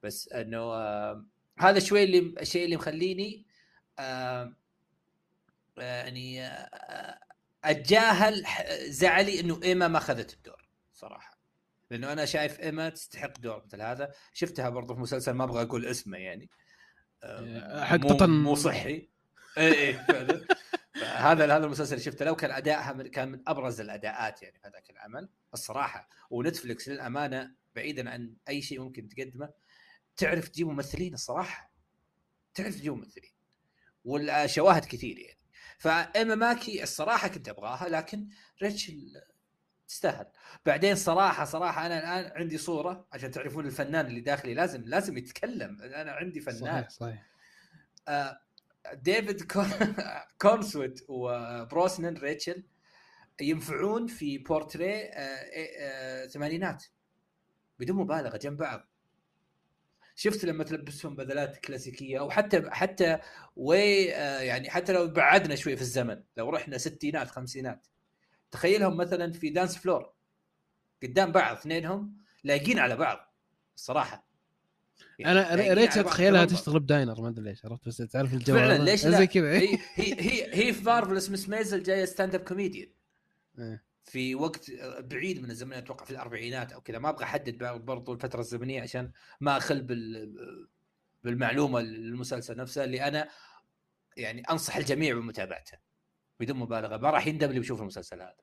بس 0.02 0.28
إنه 0.28 0.58
آه 0.58 1.26
هذا 1.58 1.78
شوي 1.78 2.04
اللي 2.04 2.34
الشيء 2.40 2.64
اللي 2.64 2.76
مخليني 2.76 3.46
آه 3.98 4.56
يعني 5.76 6.46
آه 6.46 7.18
أتجاهل 7.64 8.44
زعلي 8.88 9.40
إنه 9.40 9.60
إيما 9.62 9.88
ما 9.88 9.98
أخذت 9.98 10.34
الدور 10.34 10.68
صراحة. 10.94 11.38
لأنه 11.90 12.12
أنا 12.12 12.24
شايف 12.24 12.60
إيما 12.60 12.88
تستحق 12.88 13.38
دور 13.38 13.62
مثل 13.66 13.82
هذا. 13.82 14.12
شفتها 14.32 14.68
برضو 14.68 14.94
في 14.94 15.00
مسلسل 15.00 15.32
ما 15.32 15.44
أبغى 15.44 15.62
أقول 15.62 15.86
اسمه 15.86 16.18
يعني. 16.18 16.50
آه 17.22 17.84
حق 17.84 18.22
مو, 18.22 18.26
مو 18.26 18.54
صحي. 18.54 19.08
اي 19.58 19.88
اي 19.88 19.92
فعلا. 19.92 20.46
هذا 21.04 21.56
هذا 21.56 21.64
المسلسل 21.64 21.92
اللي 21.92 22.04
شفته 22.04 22.24
لو 22.24 22.36
كان 22.36 22.50
ادائها 22.50 22.92
من 22.92 23.06
كان 23.06 23.28
من 23.28 23.42
أبرز 23.46 23.80
الأداءات 23.80 24.42
يعني 24.42 24.58
في 24.58 24.68
هذاك 24.68 24.90
العمل 24.90 25.28
الصراحة. 25.54 26.08
ونتفلكس 26.30 26.88
للأمانة 26.88 27.54
بعيدا 27.74 28.10
عن 28.10 28.36
أي 28.48 28.62
شيء 28.62 28.80
ممكن 28.80 29.08
تقدمه 29.08 29.50
تعرف 30.16 30.48
تجيب 30.48 30.66
ممثلين 30.66 31.14
الصراحة. 31.14 31.72
تعرف 32.54 32.74
تجيب 32.74 32.92
ممثلين. 32.92 33.32
والشواهد 34.04 34.84
كثير 34.84 35.18
يعني. 35.18 35.38
فإيما 35.78 36.34
ماكي 36.34 36.82
الصراحة 36.82 37.28
كنت 37.28 37.48
أبغاها 37.48 37.88
لكن 37.88 38.28
ريتشل 38.62 39.22
تستاهل. 39.88 40.26
بعدين 40.66 40.96
صراحة 40.96 41.44
صراحة 41.44 41.86
أنا 41.86 41.98
الآن 41.98 42.32
عندي 42.40 42.58
صورة 42.58 43.06
عشان 43.12 43.30
تعرفون 43.30 43.66
الفنان 43.66 44.06
اللي 44.06 44.20
داخلي 44.20 44.54
لازم 44.54 44.82
لازم 44.86 45.18
يتكلم. 45.18 45.82
أنا 45.82 46.12
عندي 46.12 46.40
فنان. 46.40 46.60
صحيح 46.60 46.88
صحيح. 46.88 47.26
آه 48.08 48.41
ديفيد 48.92 49.52
كورنسويت 50.40 51.00
وبروسنن 51.08 52.16
ريتشل 52.16 52.62
ينفعون 53.40 54.06
في 54.06 54.38
بورتريه 54.38 55.10
ثمانينات 56.26 56.84
بدون 57.78 57.96
مبالغة 57.96 58.36
جنب 58.36 58.56
بعض. 58.56 58.88
شفت 60.14 60.44
لما 60.44 60.64
تلبسهم 60.64 61.16
بدلات 61.16 61.56
كلاسيكية 61.56 62.18
أو 62.18 62.30
حتى 62.30 62.70
حتى 62.70 63.18
وي 63.56 64.04
يعني 64.04 64.70
حتى 64.70 64.92
لو 64.92 65.08
بعدنا 65.08 65.54
شوي 65.54 65.76
في 65.76 65.82
الزمن 65.82 66.22
لو 66.36 66.50
رحنا 66.50 66.78
ستينات 66.78 67.30
خمسينات. 67.30 67.86
تخيلهم 68.50 68.96
مثلا 68.96 69.32
في 69.32 69.50
dance 69.50 69.78
floor 69.78 70.12
قدام 71.02 71.32
بعض 71.32 71.56
اثنينهم 71.56 72.16
لايقين 72.44 72.78
على 72.78 72.96
بعض 72.96 73.34
الصراحه 73.76 74.31
أنا 75.26 75.74
ريتشل 75.74 75.96
اتخيلها 75.96 76.44
تشتغل 76.44 76.80
ب 76.80 76.87
diner 76.87 77.20
ما 77.20 77.28
أدري 77.28 77.44
ليش 77.44 77.64
عرفت؟ 77.64 77.88
بس 77.88 77.96
تعرف 77.96 78.34
الجو 78.34 78.54
فعلا 78.54 78.84
ليش 78.84 79.06
لا؟ 79.06 79.18
زي 79.18 79.26
كذا. 79.26 79.58
هي 79.58 79.78
هي 79.94 80.68
هي, 80.68 80.72
في 80.72 80.84
مارفل 80.84 81.16
اسمها 81.16 81.58
ميزل 81.58 81.82
جاية 81.82 82.04
stand 82.04 82.34
up 82.34 82.40
comedian 82.40 82.88
في 84.04 84.34
وقت 84.34 84.70
بعيد 85.00 85.42
من 85.42 85.50
الزمن 85.50 85.72
أتوقع 85.72 86.04
في 86.04 86.10
الأربعينات 86.10 86.72
أو 86.72 86.80
كذا 86.80 86.98
ما 86.98 87.08
أبغى 87.08 87.24
أحدد 87.24 87.58
برضو 87.84 88.12
الفترة 88.12 88.40
الزمنية 88.40 88.82
عشان 88.82 89.12
ما 89.40 89.56
أخل 89.56 89.82
بال 89.82 90.68
بالمعلومة 91.24 91.80
المسلسل 91.80 92.56
نفسه 92.56 92.84
اللي 92.84 93.08
أنا 93.08 93.28
يعني 94.16 94.42
أنصح 94.50 94.76
الجميع 94.76 95.14
بمتابعته 95.14 95.78
بدون 96.40 96.56
مبالغة. 96.56 96.96
ما 96.96 97.10
راح 97.10 97.26
يندم 97.26 97.48
اللي 97.48 97.60
بيشوف 97.60 97.80
المسلسل 97.80 98.22
هذا. 98.22 98.36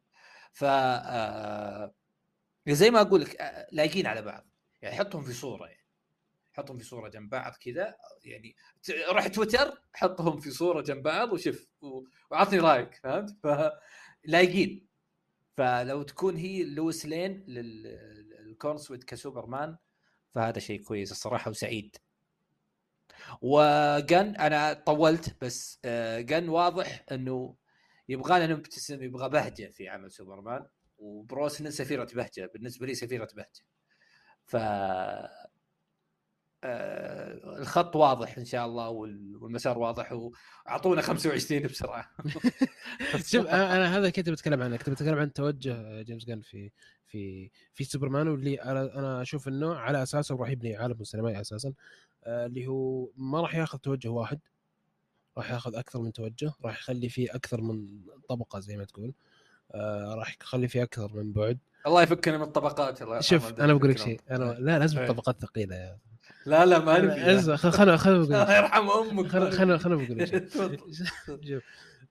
ف 0.51 0.63
آه، 0.63 1.93
زي 2.67 2.91
ما 2.91 3.01
أقول 3.01 3.21
لك 3.21 3.41
آه، 3.41 3.67
لايقين 3.71 4.07
على 4.07 4.21
بعض. 4.21 4.47
يعني 4.81 4.95
حطهم 4.95 5.23
في 5.23 5.33
صورة 5.33 5.67
يعني. 5.67 5.78
حطهم 6.59 6.77
في 6.77 6.83
صورة 6.83 7.09
جنب 7.09 7.29
بعض 7.29 7.53
كذا 7.53 7.95
يعني 8.23 8.55
روح 9.11 9.27
تويتر 9.27 9.81
حطهم 9.93 10.39
في 10.39 10.51
صورة 10.51 10.81
جنب 10.81 11.03
بعض 11.03 11.33
وشوف 11.33 11.67
وعطني 12.31 12.59
رأيك 12.59 12.95
فهمت؟ 12.95 13.37
فلايقين 14.25 14.87
فلو 15.57 16.03
تكون 16.03 16.35
هي 16.35 16.63
لويس 16.63 17.05
لين 17.05 17.45
لكورنسويت 17.47 19.03
كسوبرمان 19.03 19.77
فهذا 20.35 20.59
شيء 20.59 20.81
كويس 20.83 21.11
الصراحة 21.11 21.51
وسعيد. 21.51 21.97
وجن 23.41 24.35
أنا 24.35 24.73
طولت 24.73 25.43
بس 25.43 25.79
جن 26.19 26.49
واضح 26.49 27.05
إنه 27.11 27.55
يبغانا 28.09 28.47
نبتسم 28.47 29.03
يبغى 29.03 29.29
بهجة 29.29 29.71
في 29.71 29.89
عمل 29.89 30.11
سوبرمان 30.11 30.65
وبروسن 30.97 31.71
سفيرة 31.71 32.07
بهجة 32.15 32.51
بالنسبة 32.53 32.85
لي 32.85 32.95
سفيرة 32.95 33.27
بهجة. 33.35 33.65
ف 34.45 34.55
آه 34.55 35.48
الخط 36.63 37.95
واضح 37.95 38.37
إن 38.37 38.45
شاء 38.45 38.65
الله 38.65 38.89
والمسار 38.89 39.77
واضح 39.77 40.13
وأعطونا 40.65 41.01
25 41.01 41.61
بسرعة. 41.61 42.09
شوف 43.31 43.45
أنا 43.47 43.97
هذا 43.97 44.09
كنت 44.09 44.29
بتكلم 44.29 44.61
عنه 44.61 44.77
كنت 44.77 44.89
بتكلم 44.89 45.17
عن 45.19 45.33
توجه 45.33 46.01
جيمس 46.01 46.25
جان 46.25 46.41
في 46.41 46.71
في 47.07 47.51
في 47.73 47.83
سوبرمان 47.83 48.27
واللي 48.27 48.55
أنا 48.61 49.21
أشوف 49.21 49.47
إنه 49.47 49.75
على 49.75 50.03
أساسه 50.03 50.35
راح 50.35 50.49
يبني 50.49 50.75
عالم 50.75 51.03
سينمائي 51.03 51.41
أساسا 51.41 51.73
آه 52.23 52.45
اللي 52.45 52.67
هو 52.67 53.09
ما 53.17 53.41
راح 53.41 53.55
ياخذ 53.55 53.77
توجه 53.77 54.09
واحد 54.09 54.39
راح 55.37 55.51
ياخذ 55.51 55.75
أكثر 55.75 56.01
من 56.01 56.13
توجه 56.13 56.53
راح 56.65 56.79
يخلي 56.79 57.09
فيه 57.09 57.35
أكثر 57.35 57.61
من 57.61 58.01
طبقة 58.29 58.59
زي 58.59 58.77
ما 58.77 58.85
تقول 58.85 59.13
آه 59.71 60.13
راح 60.15 60.37
يخلي 60.41 60.67
فيه 60.67 60.83
أكثر 60.83 61.13
من 61.13 61.31
بعد. 61.31 61.59
الله 61.87 62.01
يفكنا 62.01 62.37
من 62.37 62.43
الطبقات 62.43 63.01
الله 63.01 63.19
شوف 63.19 63.59
أنا 63.59 63.73
بقول 63.73 63.89
لك 63.89 63.97
شيء 63.97 64.21
أنا 64.31 64.43
لا 64.59 64.79
لازم 64.79 64.99
الطبقات 64.99 65.35
إيه. 65.35 65.41
ثقيلة 65.49 65.75
يا 65.75 65.99
لا 66.49 66.65
لا 66.65 66.79
ما 66.79 66.99
نبي 66.99 67.57
خلنا 67.57 67.97
خلنا 67.97 68.15
الله 68.23 68.57
يرحم 68.57 68.89
أمك. 68.89 69.27
خلنا 69.27 69.77
خلنا 69.77 69.95
بقول 69.95 70.17
لك. 70.19 70.49
شوف 71.25 71.63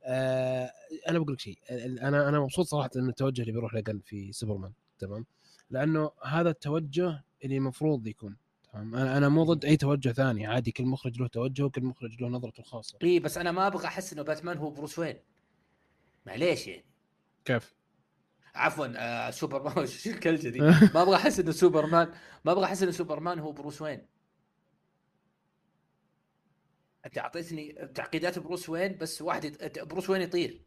آه 0.04 0.72
أنا 1.08 1.18
بقول 1.18 1.32
لك 1.32 1.40
شيء. 1.40 1.58
أنا 2.02 2.28
أنا 2.28 2.40
مبسوط 2.40 2.66
صراحة 2.66 2.90
إن 2.96 3.08
التوجه 3.08 3.40
اللي 3.40 3.52
بيروح 3.52 3.74
لجن 3.74 4.00
في 4.04 4.32
سوبرمان 4.32 4.72
تمام؟ 4.98 5.26
لأنه 5.70 6.10
هذا 6.24 6.50
التوجه 6.50 7.24
اللي 7.44 7.56
المفروض 7.56 8.06
يكون 8.06 8.36
تمام؟ 8.72 8.94
أنا 8.94 9.16
أنا 9.16 9.28
مو 9.28 9.44
ضد 9.44 9.64
أي 9.64 9.76
توجه 9.76 10.08
ثاني 10.12 10.46
عادي 10.46 10.70
كل 10.72 10.84
مخرج 10.84 11.20
له 11.20 11.26
توجه 11.26 11.62
وكل 11.62 11.84
مخرج 11.84 12.22
له 12.22 12.28
نظرته 12.28 12.60
الخاصة. 12.60 12.98
إي 13.02 13.20
بس 13.20 13.38
أنا 13.38 13.52
ما 13.52 13.66
أبغى 13.66 13.86
أحس 13.86 14.12
إنه 14.12 14.22
باتمان 14.22 14.56
هو 14.58 14.70
بروس 14.70 14.98
وين. 14.98 15.16
معليش 16.26 16.66
يعني. 16.66 16.84
كيف؟ 17.44 17.74
عفوا 18.54 18.86
آه 18.96 19.30
سوبرمان. 19.30 19.86
شو 19.86 20.10
الكلجة 20.10 20.48
دي؟ 20.48 20.60
ما 20.60 21.02
أبغى 21.02 21.16
أحس 21.16 21.40
إنه 21.40 21.50
سوبرمان 21.50 22.08
ما 22.44 22.52
أبغى 22.52 22.64
أحس 22.64 22.82
إنه 22.82 22.90
سوبرمان 22.92 23.38
هو 23.38 23.52
بروس 23.52 23.82
وين. 23.82 24.06
انت 27.08 27.18
اعطيتني 27.18 27.88
تعقيدات 27.94 28.38
بروس 28.38 28.68
وين 28.68 28.96
بس 28.96 29.22
واحد 29.22 29.44
يط... 29.44 29.78
بروس 29.84 30.10
وين 30.10 30.22
يطير. 30.22 30.60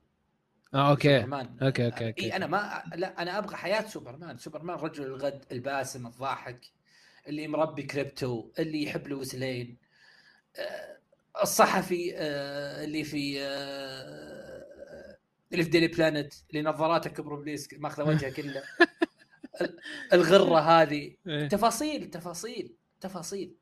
آه 0.73 0.89
okay. 0.89 1.17
سوبرمان. 1.17 1.57
okay 1.61 1.85
okay 1.85 2.07
okay. 2.07 2.25
اي 2.25 2.35
أنا 2.35 2.47
ما 2.47 2.83
لا 2.95 3.21
أنا 3.21 3.37
أبغى 3.37 3.55
حياة 3.55 3.87
سوبرمان. 3.87 4.37
سوبرمان 4.37 4.77
رجل 4.77 5.03
الغد 5.03 5.45
الباسم 5.51 6.07
الضاحك 6.07 6.65
اللي 7.27 7.47
مربي 7.47 7.83
كريبتو 7.83 8.51
اللي 8.59 8.83
يحب 8.83 9.07
لويس 9.07 9.35
لين. 9.35 9.77
آه، 10.55 10.97
الصحفي 11.41 12.13
آه، 12.15 12.83
اللي 12.83 13.03
في 13.03 13.41
آه، 13.41 15.17
اللي 15.51 15.63
في 15.63 15.69
ديلي 15.69 15.87
بلانت 15.87 16.33
اللي 16.49 16.61
نظاراته 16.61 17.09
كبر 17.09 17.33
ابليس 17.33 17.73
ماخذة 17.73 18.03
وجهه 18.03 18.29
كله. 18.29 18.63
الغرة 20.13 20.59
هذه. 20.59 21.15
إيه. 21.27 21.47
تفاصيل 21.47 22.09
تفاصيل 22.09 22.75
تفاصيل. 23.01 23.60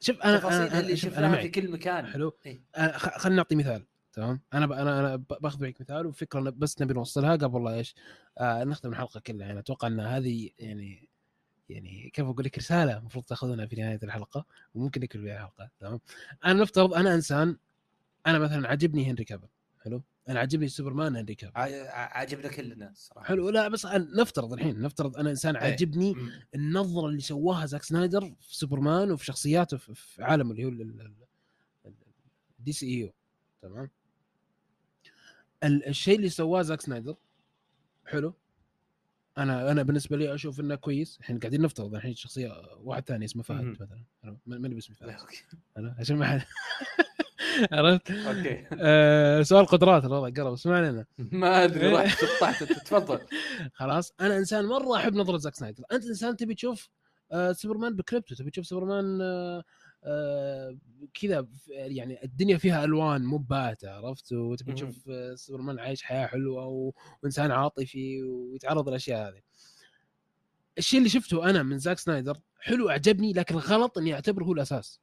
شوف 0.00 0.20
أنا 0.20 0.48
أنا 0.66 0.80
اللي 0.80 0.96
شفناها 0.96 1.36
في 1.40 1.48
كل 1.48 1.70
مكان. 1.70 2.06
حلو. 2.06 2.32
إيه. 2.46 2.60
خ- 2.76 3.18
خلينا 3.18 3.36
نعطي 3.36 3.54
مثال 3.54 3.86
تمام؟ 4.12 4.40
أنا 4.54 4.66
ب... 4.66 4.72
أنا 4.72 5.00
أنا 5.00 5.16
بأخذ 5.16 5.62
معك 5.62 5.80
مثال 5.80 6.06
وفكرة 6.06 6.40
بس 6.40 6.82
نبي 6.82 6.94
نوصلها 6.94 7.36
قبل 7.36 7.64
لا 7.64 7.74
إيش 7.74 7.94
آه 8.38 8.64
نختم 8.64 8.90
الحلقة 8.90 9.20
كلها. 9.20 9.46
يعني 9.46 9.58
أتوقع 9.58 9.88
إن 9.88 10.00
هذه 10.00 10.50
يعني 10.58 11.08
يعني 11.68 12.10
كيف 12.14 12.24
أقول 12.26 12.44
لك 12.44 12.58
رسالة 12.58 12.98
المفروض 12.98 13.24
تاخذونها 13.24 13.66
في 13.66 13.76
نهاية 13.76 13.98
الحلقة 14.02 14.44
وممكن 14.74 15.00
نكمل 15.00 15.22
بها 15.24 15.34
الحلقة 15.34 15.70
تمام؟ 15.80 16.00
أنا 16.44 16.62
نفترض 16.62 16.94
أنا 16.94 17.14
إنسان 17.14 17.56
أنا 18.26 18.38
مثلا 18.38 18.68
عجبني 18.68 19.10
هنري 19.10 19.24
كافيل 19.24 19.48
حلو؟ 19.84 20.02
أنا 20.30 20.40
عجبني 20.40 20.68
سوبرمان 20.68 21.16
هنري 21.16 21.34
كافيل 21.34 21.52
ع- 21.56 22.18
عاجبنا 22.18 22.48
كلنا 22.48 22.92
صراحة. 22.94 23.26
حلو 23.26 23.50
لا 23.50 23.68
بس 23.68 23.86
نفترض 23.86 24.52
الحين 24.52 24.80
نفترض 24.82 25.16
أنا 25.16 25.30
إنسان 25.30 25.56
إيه. 25.56 25.72
عجبني 25.72 26.14
مم. 26.14 26.30
النظرة 26.54 27.06
اللي 27.06 27.20
سواها 27.20 27.66
زاك 27.66 27.82
سنايدر 27.82 28.20
في 28.40 28.56
سوبرمان 28.56 29.10
وفي 29.10 29.24
شخصياته 29.24 29.76
في 29.76 30.22
عالمه 30.24 30.50
اللي 30.50 30.64
هو 30.64 30.68
ال- 30.68 30.80
ال- 30.82 31.00
ال- 31.86 31.92
الدي 32.58 32.72
سي 32.72 32.86
إي 32.86 33.12
تمام؟ 33.62 33.90
ال- 35.64 35.86
الشيء 35.86 36.16
اللي 36.16 36.28
سواه 36.28 36.62
زاك 36.62 36.80
سنايدر 36.80 37.16
حلو. 38.06 38.34
أنا 39.38 39.70
أنا 39.70 39.82
بالنسبة 39.82 40.16
لي 40.16 40.34
أشوف 40.34 40.60
إنه 40.60 40.74
كويس. 40.74 41.18
الحين 41.20 41.38
قاعدين 41.38 41.62
نفترض 41.62 41.94
الحين 41.94 42.14
شخصية 42.14 42.52
واحد 42.76 43.04
ثاني 43.08 43.24
اسمه 43.24 43.42
فهد. 43.42 43.64
مثلا 43.64 44.02
ماني 44.46 44.74
باسمي 44.74 44.96
فهد. 44.96 45.16
أنا 45.76 45.96
عشان 45.98 46.16
ما 46.16 46.26
حد 46.26 46.42
عرفت؟ 47.72 48.10
أوكي. 48.10 48.64
آه 48.80 49.42
سؤال 49.42 49.66
قدرات 49.66 50.04
الوضع 50.04 50.42
قرب 50.42 50.52
اسمع 50.52 50.80
لنا 50.80 51.06
ما 51.18 51.64
أدري 51.64 51.86
إيه. 51.88 51.94
رحت 52.42 52.64
تفضل. 52.64 53.20
خلاص 53.74 54.12
أنا 54.20 54.36
إنسان 54.36 54.64
مرة 54.64 54.96
أحب 54.96 55.14
نظرة 55.14 55.36
زاك 55.36 55.54
سنايدر. 55.54 55.84
أنت 55.92 56.06
إنسان 56.06 56.36
تبي 56.36 56.54
تشوف 56.54 56.88
آه 57.32 57.52
سوبرمان 57.52 57.96
ب 57.96 58.01
Krypto 58.01 58.34
تبي 58.34 58.50
تشوف 58.50 58.66
سوبرمان 58.66 59.18
آه 59.22 59.62
آه 60.04 60.76
كذا 61.14 61.46
يعني 61.68 62.24
الدنيا 62.24 62.56
فيها 62.58 62.84
ألوان 62.84 63.22
مو 63.24 63.36
باهتة 63.38 63.90
عرفت؟ 63.90 64.32
وتبي. 64.32 64.72
تشوف 64.72 65.10
سوبرمان 65.34 65.78
عايش 65.78 66.02
حياة 66.02 66.26
حلوة 66.26 66.92
وإنسان 67.22 67.50
عاطفي 67.50 68.22
ويتعرض 68.22 68.88
للأشياء 68.88 69.28
هذه. 69.28 69.40
الشيء 70.78 70.98
اللي 70.98 71.08
شفته 71.10 71.50
أنا 71.50 71.62
من 71.62 71.78
زاك 71.78 71.98
سنايدر 71.98 72.38
حلو 72.60 72.90
أعجبني 72.90 73.32
لكن 73.32 73.54
غلط 73.56 73.98
إني 73.98 74.14
أعتبره 74.14 74.44
هو 74.44 74.52
الأساس. 74.52 75.00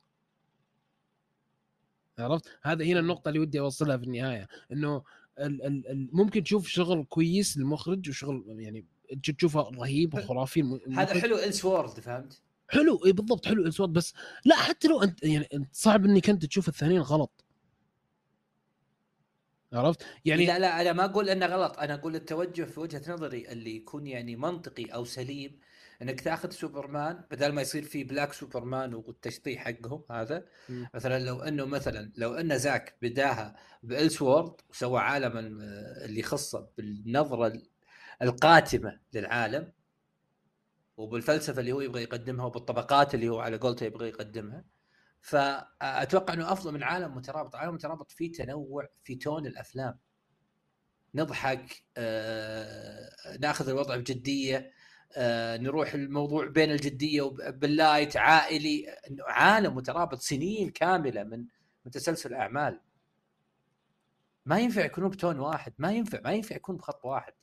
عرفت 2.20 2.45
هذا 2.63 2.86
هنا 2.86 2.99
النقطة 2.99 3.30
اللي 3.30 3.39
ودي 3.39 3.59
أوصلها 3.59 3.97
في 3.97 4.03
النهاية 4.03 4.47
إنه 4.72 5.03
ال 5.39 5.63
ال 5.63 5.88
ال 5.88 6.09
ممكن 6.13 6.43
تشوف 6.43 6.68
شغل 6.68 7.05
كويس 7.09 7.57
للمخرج 7.57 8.09
وشغل 8.09 8.43
يعني 8.47 8.86
تشوفه 9.38 9.61
رهيب 9.61 10.13
وخرافي 10.13 10.80
هذا. 10.91 11.22
حلو 11.22 11.38
Elseworld 11.38 12.00
فهمت؟ 11.99 12.41
حلو 12.70 13.05
اي 13.05 13.11
بالضبط 13.11 13.45
حلو 13.45 13.61
ال 13.62 13.65
Elseworld 13.65 13.93
بس 13.93 14.13
لا 14.45 14.55
حتى 14.55 14.88
لو 14.88 15.03
أنت 15.03 15.24
يعني 15.24 15.47
أنت 15.53 15.76
صعب 15.76 16.05
إنك 16.05 16.30
أنت 16.30 16.45
تشوف 16.45 16.68
الثانيين 16.68 17.01
غلط 17.01 17.45
عرفت 19.74 20.05
يعني 20.26 20.45
لا 20.45 20.59
لا 20.59 20.82
أنا 20.82 20.93
ما 20.93 21.05
أقول 21.05 21.30
إنه 21.30 21.45
غلط 21.45 21.80
أنا 21.80 21.93
أقول 21.93 22.15
التوجه 22.15 22.63
في 22.63 22.80
وجهة 22.80 23.01
نظري 23.13 23.47
اللي 23.51 23.76
يكون 23.76 24.07
يعني 24.07 24.36
منطقي 24.36 24.86
أو 24.86 25.05
سليم 25.05 25.59
إنك 26.02 26.22
تأخذ 26.22 26.50
سوبرمان 26.50 27.24
بدل 27.32 27.52
ما 27.52 27.62
يصير 27.62 27.84
في 27.84 28.04
black 28.04 28.34
سوبرمان 28.34 28.93
والتشطيح 28.93 29.64
حقهم 29.64 30.04
هذا 30.12 30.45
مم. 30.70 30.88
مثلا 30.93 31.20
لو 31.20 31.39
إنه 31.39 31.66
مثلا 31.66 32.12
لو 32.16 32.34
إن 32.34 32.58
زاك 32.58 32.98
بداها 33.02 33.56
بال 33.84 33.98
Elseworld 33.98 34.62
وسوى 34.70 35.00
عالم 35.00 35.38
اللي 35.38 36.20
يخصه 36.20 36.70
بالنظرة 36.78 37.62
القاتمة 38.22 39.00
للعالم 39.14 39.72
وبالفلسفة 40.98 41.60
اللي 41.60 41.72
هو 41.72 41.82
يبغى 41.82 42.04
يقدمها 42.04 42.45
وبالطبقات 42.45 43.16
اللي 43.16 43.30
هو 43.30 43.39
على 43.39 43.58
قولته 43.58 43.84
يبغى 43.86 44.08
يقدمها 44.08 44.64
فأتوقع 45.22 46.34
إنه 46.34 46.52
أفضل 46.52 46.74
من 46.74 46.84
عالم 46.84 47.16
مترابط، 47.16 47.56
عالم 47.56 47.74
مترابط 47.74 48.12
فيه 48.12 48.32
تنوع 48.32 48.88
في 49.04 49.16
تون 49.16 49.45
الأفلام. 49.45 50.00
نضحك 51.16 51.84
آه، 51.98 53.38
نأخذ 53.41 53.70
الوضع 53.70 53.95
بجدية 53.95 54.72
آه، 55.16 55.58
نروح 55.58 55.93
الموضوع 55.93 56.47
بين 56.47 56.72
الجدية 56.72 57.22
وباللايت 57.22 58.18
عائلي 58.18 58.97
عالم 59.28 59.76
مترابط 59.76 60.20
سنين 60.20 60.70
كاملة 60.70 61.24
من 61.24 61.45
من 61.86 61.91
تسلسل 61.91 62.34
أعمال. 62.34 62.80
ما 64.45 64.60
ينفع 64.60 64.86
يكونون 64.86 65.10
بتون 65.10 65.39
واحد، 65.39 65.74
ما 65.78 65.91
ينفع 65.91 66.20
ما 66.22 66.32
ينفع 66.32 66.55
يكون 66.55 66.78
بخط 66.78 67.05
واحد. 67.05 67.34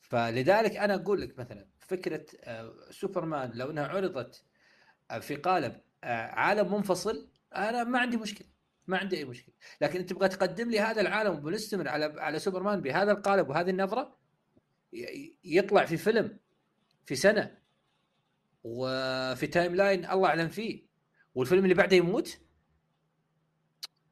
فلذلك 0.00 0.76
أنا 0.76 0.94
أقول 0.94 1.20
لك 1.20 1.38
مثلا 1.38 1.66
فكرة 1.78 2.26
آه، 2.40 2.74
سوبرمان 2.90 3.50
لو 3.54 3.70
إنها 3.70 3.86
عرضت 3.86 4.44
آه، 5.10 5.18
في 5.18 5.36
قالب 5.36 5.80
عالم 6.04 6.74
منفصل 6.74 7.28
أنا 7.56 7.84
ما 7.84 7.98
عندي 7.98 8.16
مشكلة 8.16 8.48
ما 8.86 8.98
عندي 8.98 9.18
أي 9.18 9.24
مشكلة 9.24 9.54
لكن 9.80 9.98
أنت 9.98 10.10
تبغى 10.10 10.28
تقدم 10.28 10.70
لي 10.70 10.80
هذا 10.80 11.00
العالم 11.00 11.46
ونستمر 11.46 11.88
على 11.88 12.14
على 12.20 12.38
سوبرمان 12.38 12.80
بهذا 12.80 13.12
القالب 13.12 13.48
وهذه 13.48 13.70
النظرة 13.70 14.16
يطلع 15.44 15.84
في 15.84 15.96
فيلم 15.96 16.38
في 17.06 17.16
سنة 17.16 17.58
وفي 18.64 19.46
timeline 19.46 20.10
الله 20.10 20.28
أعلم 20.28 20.48
فيه 20.48 20.86
والفيلم 21.34 21.64
اللي 21.64 21.74
بعده 21.74 21.96
يموت 21.96 22.38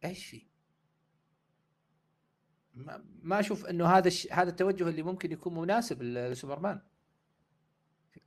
إيش 0.04 0.26
فيه؟ 0.26 0.46
ما, 2.74 3.40
أشوف 3.40 3.66
إنه 3.66 3.86
هذا 3.86 4.08
الش... 4.08 4.32
هذا 4.32 4.50
التوجه 4.50 4.88
اللي 4.88 5.02
ممكن 5.02 5.32
يكون 5.32 5.54
مناسب 5.54 6.02
لسوبرمان 6.02 6.82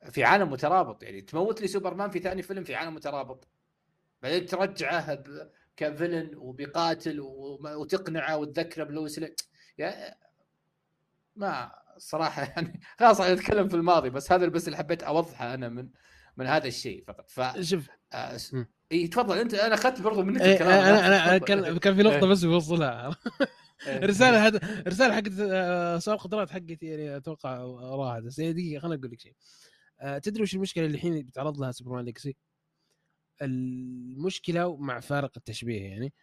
في 0.09 0.23
عالم 0.23 0.51
مترابط 0.51 1.03
يعني 1.03 1.21
تموت 1.21 1.61
لي 1.61 1.67
سوبرمان 1.67 2.09
في 2.09 2.19
ثاني 2.19 2.41
فيلم 2.41 2.63
في 2.63 2.75
عالم 2.75 2.95
مترابط 2.95 3.47
بعدين 4.21 4.45
ترجعه 4.45 5.15
ب... 5.15 5.51
ك 5.77 5.85
villain 5.85 6.35
وبيقاتل 6.35 7.19
وما- 7.19 7.75
وتقنعه 7.75 8.37
وتذكره 8.37 8.83
بلويس 8.83 9.19
لين. 9.19 9.35
يا 9.77 10.15
ما 11.35 11.71
صراحة 11.97 12.41
يعني 12.55 12.79
خلاص 12.99 13.21
أنا 13.21 13.33
اتكلم 13.33 13.67
في 13.67 13.75
الماضي 13.75 14.09
بس 14.09 14.31
هذا 14.31 14.47
بس 14.47 14.67
اللي 14.67 14.77
حبيت 14.77 15.03
أوضحه 15.03 15.53
أنا 15.53 15.69
من 15.69 15.89
من 16.37 16.47
هذا 16.47 16.67
الشيء 16.67 17.03
فقط 17.07 17.29
ف 17.29 17.41
شوف 17.61 17.87
آه،. 18.13 18.37
إي 18.91 19.07
تفضل 19.07 19.37
أنت 19.37 19.53
أنا 19.53 19.73
أخذت 19.73 20.01
برضو 20.01 20.23
منك 20.23 20.41
إيه، 20.41 20.53
الكلام 20.53 20.71
أنا 20.71 21.07
أنا 21.07 21.29
أنا. 21.29 21.37
كان 21.37 21.77
كان 21.77 21.95
في 21.95 22.03
نقطه 22.03 22.15
إيه. 22.15 22.25
بس 22.25 22.45
بوصلها 22.45 23.15
إيه. 23.87 24.05
رسالة 24.11 24.47
هذا 24.47 24.83
رسالة 24.87 25.15
حقت 25.15 25.31
آه، 25.39 25.99
سؤال 25.99 26.17
قدرات 26.17 26.51
حقتي 26.51 26.77
يعني 26.81 27.17
أتوقع 27.17 27.57
راحت 27.95 28.23
بس 28.23 28.39
دقيقة 28.39 28.79
خليني 28.81 28.99
أقول 28.99 29.11
لك 29.11 29.19
شيء 29.19 29.33
آه، 29.99 30.17
تدري 30.17 30.43
وش 30.43 30.55
المشكلة 30.55 30.85
اللي 30.85 30.95
الحين 30.95 31.21
بيتعرض 31.23 31.59
لها 31.59 31.71
سوبرمان 31.71 32.05
Legacy؟ 32.05 32.35
المشكلة 33.41 34.77
مع 34.77 34.99
فارق 34.99 35.31
التشبيه 35.37 35.81
يعني 35.81 36.13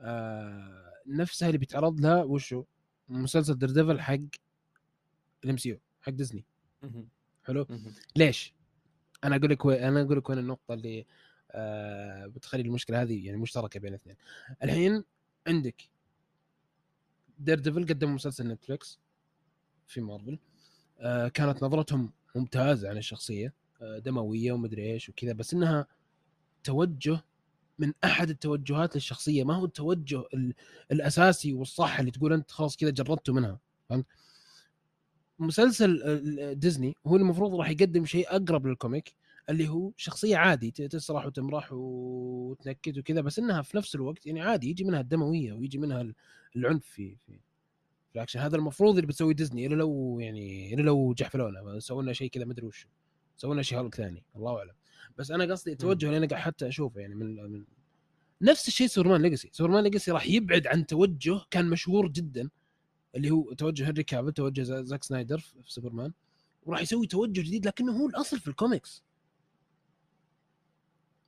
آه، 0.00 0.92
نفسها 1.06 1.48
اللي 1.48 1.58
بيتعرض 1.58 2.00
لها 2.00 2.22
وشو؟ 2.22 2.64
مسلسل 3.08 3.58
Daredevil 3.58 4.00
حق 4.00 4.16
ال 5.44 5.56
MCU 5.56 5.78
حق 6.00 6.12
ديزني. 6.12 6.44
حلو؟ 7.44 7.66
ليش؟ 8.16 8.54
أنا 9.24 9.36
أقول 9.36 9.50
لك 9.50 9.66
أنا 9.66 10.02
أقول 10.02 10.18
لك 10.18 10.30
وين 10.30 10.38
النقطة 10.38 10.74
اللي 10.74 11.06
آه 11.50 12.26
بتخلي 12.26 12.62
المشكلة 12.62 13.02
هذه 13.02 13.26
يعني 13.26 13.38
مشتركة 13.38 13.80
بين 13.80 13.90
الاثنين. 13.94 14.16
الحين 14.62 15.04
عندك 15.46 15.88
Daredevil 17.38 17.86
قدموا 17.86 18.14
مسلسل 18.14 18.48
نتفلكس 18.48 18.98
في 19.86 20.00
مارفل 20.00 20.38
آه 20.98 21.28
كانت 21.28 21.62
نظرتهم 21.64 22.12
ممتازة 22.36 22.88
عن 22.88 22.96
الشخصية 22.96 23.52
آه 23.82 23.98
دموية 23.98 24.52
ومدري 24.52 24.92
إيش 24.92 25.08
وكذا 25.08 25.32
بس 25.32 25.54
إنها 25.54 25.86
توجه 26.64 27.20
من 27.78 27.92
أحد 28.04 28.30
التوجهات 28.30 28.94
للشخصية 28.94 29.44
ما 29.44 29.54
هو 29.54 29.64
التوجه 29.64 30.24
ال- 30.34 30.54
الأساسي 30.92 31.52
والصح 31.52 31.98
اللي 31.98 32.10
تقول 32.10 32.32
أنت 32.32 32.50
خلاص 32.50 32.76
كذا 32.76 32.90
جردته 32.90 33.32
منها 33.32 33.58
فهمت؟ 33.88 34.06
مسلسل 35.38 36.02
آه، 36.40 36.52
ديزني 36.52 36.94
هو 37.06 37.16
المفروض 37.16 37.54
راح 37.54 37.70
يقدم 37.70 38.04
شيء 38.04 38.26
أقرب 38.36 38.66
لل 38.66 38.80
comic 38.80 39.14
اللي 39.50 39.68
هو 39.68 39.92
شخصية 39.96 40.36
عادي 40.36 40.70
تسرح 40.70 41.26
وتمرح 41.26 41.68
وتنكد 41.72 42.98
وكذا 42.98 43.20
بس 43.20 43.38
إنها 43.38 43.62
في 43.62 43.76
نفس 43.76 43.94
الوقت 43.94 44.26
يعني 44.26 44.40
عادي 44.40 44.70
يجي 44.70 44.84
منها 44.84 45.00
الدموية 45.00 45.52
ويجي 45.52 45.78
منها 45.78 46.00
ال- 46.00 46.14
العنف 46.56 46.84
في 46.86 47.16
في 47.16 47.32
في 48.08 48.14
الأكشن. 48.16 48.40
هذا 48.40 48.56
المفروض 48.56 48.94
اللي 48.94 49.06
بتسوي 49.06 49.34
ديزني 49.34 49.66
إلا 49.66 49.74
لو 49.74 50.18
يعني 50.20 50.74
إلا 50.74 50.82
لو 50.82 51.12
جحفلونا 51.14 51.78
سووا 51.80 52.02
لنا 52.02 52.12
شيء 52.12 52.30
كذا 52.30 52.44
ما 52.44 52.52
ادري 52.52 52.66
وش 52.66 52.86
سووا 53.36 53.54
لنا 53.54 53.62
شيء 53.62 53.78
هولك 53.78 53.94
ثاني 53.94 54.22
الله 54.36 54.58
أعلم. 54.58 54.72
بس 55.18 55.30
أنا 55.30 55.44
قصدي 55.44 55.72
التوجه 55.72 56.06
اللي 56.06 56.16
أنا 56.18 56.26
قاعد 56.26 56.42
حتى 56.42 56.68
أشوفه 56.68 57.00
يعني 57.00 57.14
من 57.14 57.36
من 57.52 57.64
نفس 58.42 58.68
الشيء 58.68 58.86
سوبرمان 58.86 59.22
Legacy. 59.22 59.50
سوبرمان 59.52 59.84
Legacy 59.84 60.10
راح 60.10 60.26
يبعد 60.26 60.66
عن 60.66 60.86
توجه 60.86 61.40
كان 61.50 61.70
مشهور 61.70 62.08
جدا 62.08 62.50
اللي 63.16 63.30
هو 63.30 63.52
توجه 63.52 63.90
هنري 63.90 64.02
كافل 64.02 64.32
توجه 64.32 64.62
زا- 64.62 64.82
زاك 64.82 65.04
سنايدر 65.04 65.38
في 65.38 65.72
سوبرمان 65.72 66.12
وراح 66.62 66.80
يسوي 66.80 67.06
توجه 67.06 67.40
جديد 67.40 67.66
لكنه 67.66 67.92
هو 67.92 68.08
الأصل 68.08 68.40
في 68.40 68.48
الكوميكس. 68.48 69.02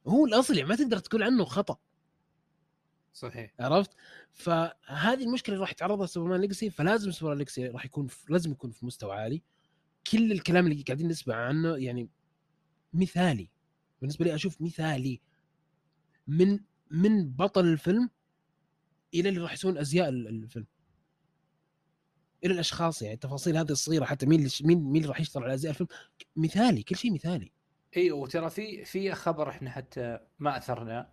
هو 0.07 0.26
الأصل 0.26 0.57
يعني 0.57 0.68
ما 0.68 0.76
تقدر 0.76 0.99
تقول 0.99 1.22
عنه 1.22 1.45
خطأ. 1.45 1.78
صحيح. 3.12 3.55
عرفت؟ 3.61 3.91
فهذه 4.32 5.24
المشكلة 5.24 5.53
اللي 5.55 5.62
راح 5.62 5.70
يتعرض 5.70 5.99
لها 5.99 6.07
سوبرمان 6.07 6.41
Legacy 6.41 6.71
فلازم 6.70 7.11
سوبرمان 7.11 7.39
Legacy 7.39 7.69
راح 7.68 7.84
يكون 7.84 8.07
في 8.07 8.32
لازم 8.32 8.51
يكون 8.53 8.70
في 8.70 8.87
مستوى 8.87 9.16
عالي. 9.16 9.43
كل 10.12 10.32
الكلام 10.32 10.66
اللي 10.66 10.82
قاعدين 10.82 11.09
نسمع 11.09 11.34
عنه 11.34 11.76
يعني 11.76 12.09
مثالي. 12.93 13.49
بالنسبة 14.01 14.24
لي 14.24 14.34
أشوف 14.34 14.62
مثالي. 14.62 15.20
من 16.26 16.61
من 16.91 17.30
بطل 17.32 17.64
الفيلم 17.66 18.11
إلى 19.14 19.28
اللي 19.28 19.41
راح 19.41 19.53
يسوون 19.53 19.78
أزياء 19.78 20.09
ال- 20.09 20.28
الفيلم. 20.28 20.66
إلى 22.45 22.55
الأشخاص 22.55 23.03
يعني 23.03 23.14
التفاصيل 23.14 23.57
هذه 23.57 23.70
الصغيرة 23.70 24.05
حتى 24.05 24.26
مين 24.26 24.49
مين 24.64 24.84
مين 24.84 25.05
راح 25.07 25.20
يشتغل 25.20 25.45
على 25.45 25.55
أزياء 25.55 25.70
الفيلم؟ 25.70 25.89
مثالي 26.37 26.82
كل 26.82 26.97
شيء 26.97 27.12
مثالي. 27.12 27.53
اي 27.97 28.12
وترى 28.12 28.51
في 28.51 28.84
في 28.84 29.14
خبر 29.14 29.49
إحنا 29.49 29.70
حتى 29.70 30.18
ما 30.39 30.57
أثرنا 30.57 31.12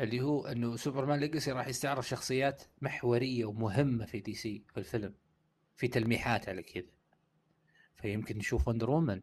اللي 0.00 0.20
هو 0.20 0.46
إنه 0.46 0.76
سوبرمان 0.76 1.20
Legacy 1.20 1.52
راح 1.52 1.68
يستعرض 1.68 2.02
شخصيات 2.02 2.62
محورية 2.80 3.44
ومهمة 3.44 4.06
في 4.06 4.20
دي 4.20 4.34
سي 4.34 4.64
في 4.74 4.80
الفيلم 4.80 5.14
في 5.76 5.88
تلميحات 5.88 6.48
على 6.48 6.62
كذا. 6.62 6.92
فيمكن 7.96 8.38
نشوف 8.38 8.68
Wonder 8.68 8.90
Woman 8.90 9.20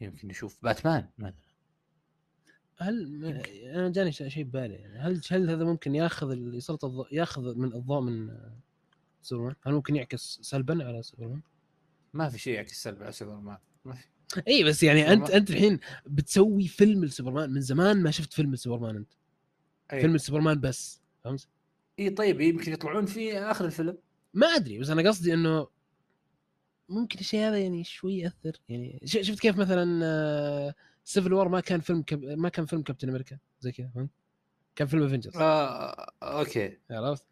يمكن 0.00 0.28
نشوف 0.28 0.58
باتمان 0.62 1.08
مثلا. 1.18 1.46
هل 2.78 3.24
أنا 3.74 3.88
جاني 3.88 4.12
شيء 4.12 4.44
ببالي 4.44 4.74
يعني 4.74 4.98
هل 4.98 5.20
هل 5.30 5.50
هذا 5.50 5.64
ممكن 5.64 5.94
ياخذ 5.94 6.38
يسلط 6.54 7.08
ياخذ 7.12 7.54
من 7.54 7.74
الضوء 7.74 8.00
من 8.00 8.30
سوبرمان؟ 9.26 9.54
هل 9.62 9.72
ممكن 9.72 9.96
يعكس 9.96 10.38
سلبا 10.42 10.84
على 10.84 11.02
سوبرمان؟ 11.02 11.42
ما 12.14 12.28
في 12.28 12.38
شيء 12.38 12.54
يعكس 12.54 12.82
سلب 12.82 13.02
على 13.02 13.12
سوبرمان 13.12 13.58
ما 13.84 13.94
في 13.94 14.42
اي 14.48 14.64
بس 14.64 14.82
يعني 14.82 15.12
انت 15.12 15.20
سوبرمان. 15.20 15.36
أنت 15.36 15.50
الحين 15.50 15.80
بتسوي 16.06 16.68
فيلم 16.68 17.04
لسوبرمان 17.04 17.50
من 17.50 17.60
زمان 17.60 18.02
ما 18.02 18.10
شفت 18.10 18.32
فيلم 18.32 18.54
لسوبرمان 18.54 18.96
أنت 18.96 19.12
أي. 19.92 20.00
فيلم 20.00 20.16
لسوبرمان 20.16 20.60
بس 20.60 21.02
فهمت؟ 21.24 21.48
إي 21.98 22.10
طيب 22.10 22.40
يمكن 22.40 22.72
يطلعون 22.72 23.06
في 23.06 23.38
آخر 23.38 23.64
الفيلم 23.64 23.98
ما 24.34 24.46
أدري 24.46 24.78
بس 24.78 24.90
أنا 24.90 25.08
قصدي 25.08 25.34
إنه 25.34 25.68
ممكن 26.88 27.18
الشيء 27.18 27.40
هذا 27.40 27.58
يعني 27.58 27.84
شوي 27.84 28.18
يأثر 28.18 28.60
يعني 28.68 29.00
شفت 29.04 29.40
كيف 29.40 29.56
مثلا 29.56 30.74
Civil 31.04 31.32
War 31.32 31.48
ما 31.48 31.60
كان 31.60 31.80
فيلم 31.80 32.02
كب... 32.02 32.24
ما 32.24 32.48
كان 32.48 32.66
فيلم 32.66 32.82
كابتن 32.82 33.08
أمريكا 33.08 33.38
زي 33.60 33.72
كذا 33.72 33.90
فهمت؟ 33.94 34.10
كان 34.76 34.86
فيلم 34.86 35.02
Avengers 35.02 35.36
آه 35.36 36.12
أوكي 36.22 36.78
عرفت؟ 36.90 37.26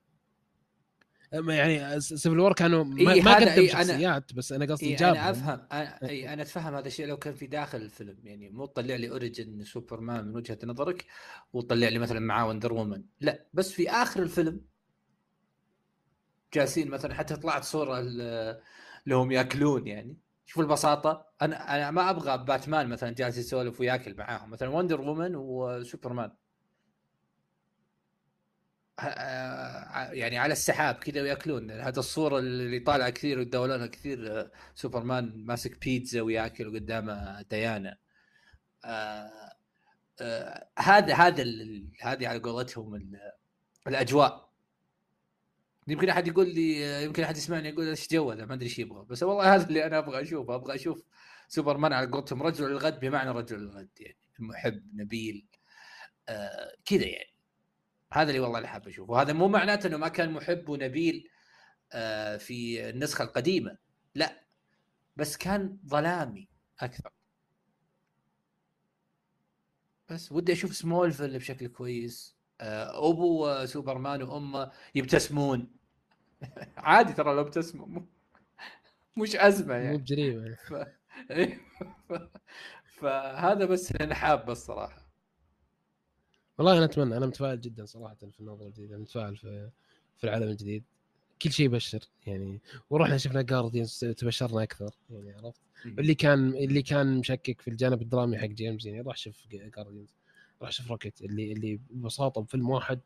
يعني 1.34 2.00
Civil 2.00 2.38
War 2.38 2.52
كانوا 2.52 2.84
ما, 2.84 3.12
إيه، 3.12 3.22
ما 3.22 3.34
قدم 3.34 3.48
إيه، 3.48 3.70
أنا- 3.70 3.72
شخصيات 3.72 4.32
بس 4.32 4.52
أنا 4.52 4.64
قصدي 4.64 4.86
إيه 4.86 4.96
جاب 4.96 5.14
أنا 5.14 5.30
أفهم 5.30 5.66
أنا 5.72 5.98
اي 6.02 6.32
أنا 6.32 6.42
أتفهم 6.42 6.74
هذا 6.74 6.86
الشيء 6.86 7.06
لو 7.06 7.16
كان 7.16 7.34
في 7.34 7.46
داخل 7.46 7.78
الفيلم 7.78 8.16
يعني 8.24 8.48
مو 8.48 8.66
تطلع 8.66 8.94
لي 8.96 9.10
origin 9.10 9.64
سوبرمان 9.64 10.24
من 10.24 10.36
وجهة 10.36 10.58
نظرك 10.64 11.06
وتطلع 11.52 11.88
لي 11.88 11.98
مثلا 11.98 12.20
معاه 12.20 12.48
Wonder 12.48 12.72
Woman 12.72 13.02
لا 13.20 13.46
بس 13.54 13.72
في 13.72 13.90
آخر 13.90 14.22
الفيلم 14.22 14.60
جالسين 16.54 16.88
مثلا 16.90 17.14
حتى 17.14 17.36
طلعت 17.36 17.64
صورة 17.64 18.00
لهم 19.06 19.32
يأكلون 19.32 19.86
يعني. 19.86 20.16
شوف 20.46 20.60
البساطة 20.60 21.26
أنا 21.42 21.76
أنا 21.76 21.90
ما 21.90 22.10
أبغى 22.10 22.44
باتمان 22.44 22.88
مثلا 22.88 23.10
جالس 23.10 23.38
يسولف 23.38 23.80
ويأكل 23.80 24.14
معاهم 24.16 24.50
مثلا 24.50 24.68
Wonder 24.68 25.00
Woman 25.00 25.36
وسوبرمان 25.36 26.30
يعني 30.12 30.38
على 30.38 30.52
السحاب 30.52 30.94
كذا 30.94 31.22
وياكلون. 31.22 31.70
هذا 31.70 31.98
الصورة 31.98 32.38
اللي 32.38 32.80
طالعة 32.80 33.10
كثير 33.10 33.38
ويتداولونها 33.38 33.86
كثير 33.86 34.40
آه، 34.40 34.50
سوبرمان 34.74 35.44
ماسك 35.46 35.80
بيتزا 35.80 36.20
وياكل 36.20 36.74
قدامه 36.74 37.42
ديانا. 37.42 37.96
آه، 38.84 39.30
آه، 40.20 40.68
هذا 40.78 41.14
هذا 41.14 41.44
هذه 42.02 42.28
على 42.28 42.38
قولتهم 42.38 42.94
ال- 42.94 43.32
الأجواء. 43.86 44.50
يمكن 45.88 46.08
أحد 46.08 46.28
يقول 46.28 46.54
لي 46.54 46.86
آه، 46.86 47.00
يمكن 47.00 47.22
أحد 47.22 47.36
يسمعني 47.36 47.68
يقول 47.68 47.88
إيش 47.88 48.08
جو 48.12 48.30
هذا؟ 48.32 48.44
ما 48.44 48.54
أدري 48.54 48.64
إيش 48.66 48.78
يبغى. 48.78 49.06
بس 49.10 49.22
والله 49.22 49.54
هذا 49.54 49.68
اللي 49.68 49.86
أنا 49.86 49.98
أبغى 49.98 50.22
أشوفه. 50.22 50.54
أبغى 50.54 50.74
أشوف 50.74 51.02
سوبرمان 51.48 51.92
على 51.92 52.06
قولتهم 52.06 52.42
رجل 52.42 52.64
الغد 52.64 53.00
بمعنى 53.00 53.30
رجل 53.30 53.56
الغد 53.56 53.88
يعني 54.00 54.18
محب 54.38 54.82
نبيل 54.94 55.46
آه 56.28 56.72
كذا 56.84 57.04
يعني. 57.06 57.33
هذا 58.14 58.28
اللي 58.30 58.40
والله 58.40 58.58
اللي 58.58 58.68
حاب 58.68 58.88
أشوفه. 58.88 59.12
وهذا 59.12 59.32
مو 59.32 59.48
معناته 59.48 59.86
إنه 59.86 59.96
ما 59.96 60.08
كان 60.08 60.32
محب 60.32 60.68
ونبيل 60.68 61.28
آه 61.92 62.36
في 62.36 62.88
النسخة 62.90 63.24
القديمة. 63.24 63.78
لا 64.14 64.44
بس 65.16 65.36
كان 65.36 65.78
ظلامي 65.88 66.48
أكثر. 66.80 67.10
بس 70.08 70.32
ودي 70.32 70.52
أشوف 70.52 70.76
سمولفيل 70.76 71.38
بشكل 71.38 71.68
كويس. 71.68 72.36
آه 72.60 73.10
أبو 73.10 73.66
سوبرمان 73.66 74.22
وأمه 74.22 74.72
يبتسمون. 74.94 75.70
عادي 76.78 77.12
ترى 77.12 77.34
لو 77.34 77.40
ابتسموا 77.40 77.86
مو- 77.86 78.06
مش 79.16 79.36
أزمة 79.36 79.74
مو 79.74 79.80
يعني 79.80 79.98
بجريمة. 79.98 80.54
ف... 80.68 80.74
إيه. 81.30 81.60
ف- 82.08 82.28
فهذا 83.00 83.64
بس 83.64 83.90
اللي 83.92 84.04
أنا 84.04 84.14
حابه 84.14 84.52
الصراحة. 84.52 85.03
والله 86.58 86.76
أنا 86.76 86.84
أتمنى 86.84 87.16
أنا 87.16 87.26
متفائل 87.26 87.60
جدا 87.60 87.84
صراحة 87.84 88.14
في 88.14 88.40
النظرة 88.40 88.66
الجديدة 88.66 88.98
متفائل 88.98 89.36
في 89.36 89.70
في 90.18 90.24
العالم 90.24 90.48
الجديد. 90.48 90.84
كل 91.42 91.52
شيء 91.52 91.66
يبشر 91.66 92.00
يعني 92.26 92.60
ورحنا 92.90 93.16
شفنا 93.18 93.42
Guardians 93.42 93.98
تبشرنا 93.98 94.62
أكثر 94.62 94.90
يعني 95.10 95.32
عرفت؟ 95.32 95.60
اللي 95.86 96.14
كان 96.14 96.48
اللي 96.54 96.82
كان 96.82 97.18
مشكك 97.18 97.60
في 97.60 97.68
الجانب 97.68 98.02
الدرامي 98.02 98.38
حق 98.38 98.46
جيمس 98.46 98.86
يعني 98.86 99.00
راح 99.00 99.16
شوف 99.16 99.46
Guardians 99.52 100.14
راح 100.62 100.70
شوف 100.70 100.90
روكيت 100.90 101.22
اللي 101.22 101.52
اللي 101.52 101.80
ببساطة 101.90 102.40
بفيلم 102.40 102.70
واحد 102.70 103.00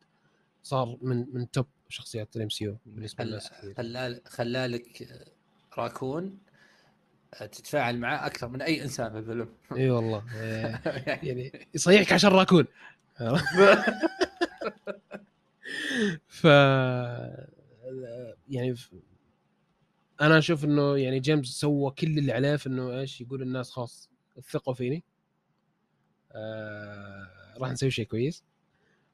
صار 0.63 0.97
من 1.01 1.25
من 1.33 1.51
top 1.51 1.65
شخصيات 1.89 2.35
ال 2.35 2.49
MCU 2.49 2.77
بالنسبة. 2.85 3.23
للناس 3.23 3.51
خلال 3.77 4.21
خلالك 4.25 5.07
راكون 5.77 6.37
آه، 7.33 7.45
تتفاعل 7.45 7.97
معاه 7.97 8.25
أكثر 8.25 8.47
من 8.47 8.61
أي 8.61 8.83
إنسان 8.83 9.11
في 9.11 9.17
الفيلم. 9.17 9.49
إي 9.71 9.89
والله 9.89 10.23
إيه، 10.41 10.81
يعني 11.23 11.67
يصيحك 11.73 12.13
عشان 12.13 12.29
راكون. 12.29 12.65
ف 16.27 16.43
يعني. 18.49 18.75
أنا 20.21 20.37
أشوف 20.37 20.65
إنه 20.65 20.97
يعني 20.97 21.19
جيمس 21.19 21.47
سوى 21.47 21.91
كل 21.91 22.17
اللي 22.17 22.31
عليه 22.31 22.55
في 22.55 22.67
إنه 22.67 22.99
إيش 22.99 23.21
يقول 23.21 23.41
الناس 23.41 23.71
خلاص 23.71 24.09
ثقوا 24.51 24.73
فيني. 24.73 25.03
آه... 26.31 27.27
راح 27.57 27.71
نسوي 27.71 27.91
شيء 27.91 28.05
كويس. 28.05 28.43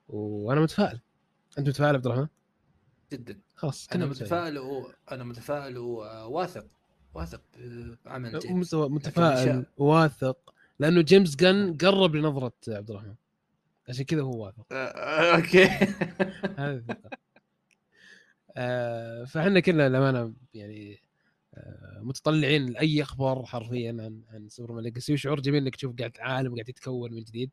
وأنا 0.08 0.62
متفائل. 0.62 1.01
أنت 1.58 1.68
متفائل 1.68 1.95
عبد 1.95 2.06
الرحمن؟ 2.06 2.28
جدا. 3.12 3.39
خلاص 3.56 3.88
أنا 3.95 4.06
متفائل 4.06 4.58
و... 4.58 4.91
أنا 5.12 5.24
متفائل 5.24 5.78
وواثق 5.78 6.66
واثق. 7.14 7.41
بعمل 8.06 8.39
جيمس. 8.39 8.45
مستوى 8.45 8.86
لكن 8.86 8.93
متفائل 8.95 9.64
أشياء- 9.64 9.68
واثق. 9.78 10.53
لأنه 10.80 11.01
جيمس 11.01 11.36
جن 11.36 11.78
أقرب 11.78 12.16
لنظرة 12.16 12.53
عبد 12.68 12.89
الرحمن. 12.89 13.16
عشان 13.89 14.05
كذا 14.05 14.21
هو 14.21 14.45
واثق 14.45 14.65
آه، 14.71 15.36
أوكي. 15.36 15.65
هذه 16.59 16.75
الثقة. 16.75 17.09
آه، 18.57 19.23
فإحنا 19.25 19.59
كلنا 19.59 19.89
للأمانة 19.89 20.33
يعني 20.53 20.99
آه، 21.53 21.99
متطلعين 22.03 22.65
لأي 22.65 23.01
أخبار 23.01 23.45
حرفيا 23.45 23.89
عن 23.89 24.21
عن 24.33 24.49
سوبرمان 24.49 24.83
Legacy 24.84 25.13
وشعور 25.13 25.39
جميل 25.39 25.63
إنك 25.63 25.75
تشوف 25.75 25.95
قاعد 25.99 26.11
عالم 26.19 26.53
قاعد 26.55 26.69
يتكون 26.69 27.13
من 27.13 27.23
جديد. 27.23 27.51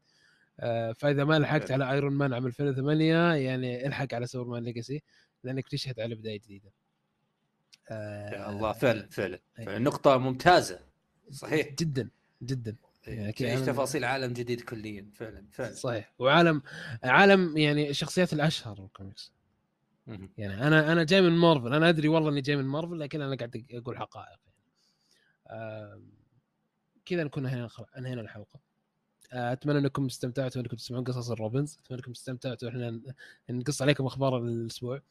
آه، 0.61 0.93
فإذا 0.93 1.25
ما 1.25 1.39
لحقت 1.39 1.71
على 1.71 1.91
ايرون 1.93 2.13
مان 2.13 2.33
عام 2.33 2.47
2008 2.47 3.35
يعني 3.35 3.87
إلحق 3.87 4.15
على 4.15 4.27
سوبرمان 4.27 4.63
Legacy 4.63 5.03
لأنك 5.45 5.65
بتشهد 5.65 6.01
على 6.01 6.15
بداية 6.15 6.39
جديدة. 6.41 6.73
آه، 7.91 8.31
يا 8.31 8.51
الله 8.51 8.73
فعلا. 8.73 9.09
فعلا 9.11 9.39
نقطة 9.59 10.17
ممتازة. 10.17 10.81
صحيح. 11.31 11.69
جدا 11.79 12.09
جدا. 12.43 12.77
يعني 13.07 13.33
تعيش 13.33 13.61
تفاصيل 13.61 14.05
عالم 14.05 14.33
جديد 14.33 14.61
كليا 14.61 15.11
فعلا 15.15 15.47
فعلا. 15.53 15.75
صحيح. 15.75 16.15
وعالم 16.19 16.63
عالم 17.05 17.57
يعني 17.57 17.91
الشخصيات 17.91 18.33
الأشهر 18.33 18.81
بالكوميكس 18.81 19.33
مهم. 20.07 20.33
يعني 20.39 20.67
أنا 20.67 20.93
أنا 20.93 21.05
جاي 21.05 21.21
من 21.21 21.33
مارفل. 21.33 21.75
أنا 21.75 21.89
أدري 21.89 22.09
والله 22.09 22.31
إني 22.31 22.41
جاي 22.41 22.57
من 22.57 22.65
مارفل 22.65 23.01
لكن 23.01 23.21
أنا 23.21 23.37
قاعد 23.37 23.65
أقول 23.73 23.99
حقائق 23.99 24.39
آم، 25.51 26.13
كذا 27.07 27.25
نكون 27.25 27.47
هنا 27.47 27.69
أنهينا 27.99 28.21
الحلقة. 28.21 28.61
آه، 29.33 29.53
أتمنى 29.53 29.79
أنكم 29.79 30.07
استمتعتوا 30.07 30.63
انكم 30.63 30.77
تسمعون 30.77 31.05
قصص 31.05 31.31
ال 31.31 31.37
Robins. 31.37 31.79
أتمنى 31.85 31.99
أنكم 31.99 32.11
استمتعتوا 32.11 32.69
إحنا 32.69 33.01
نقص 33.51 33.83
عليكم 33.83 34.07
أخبار 34.07 34.39
الأسبوع. 34.39 35.03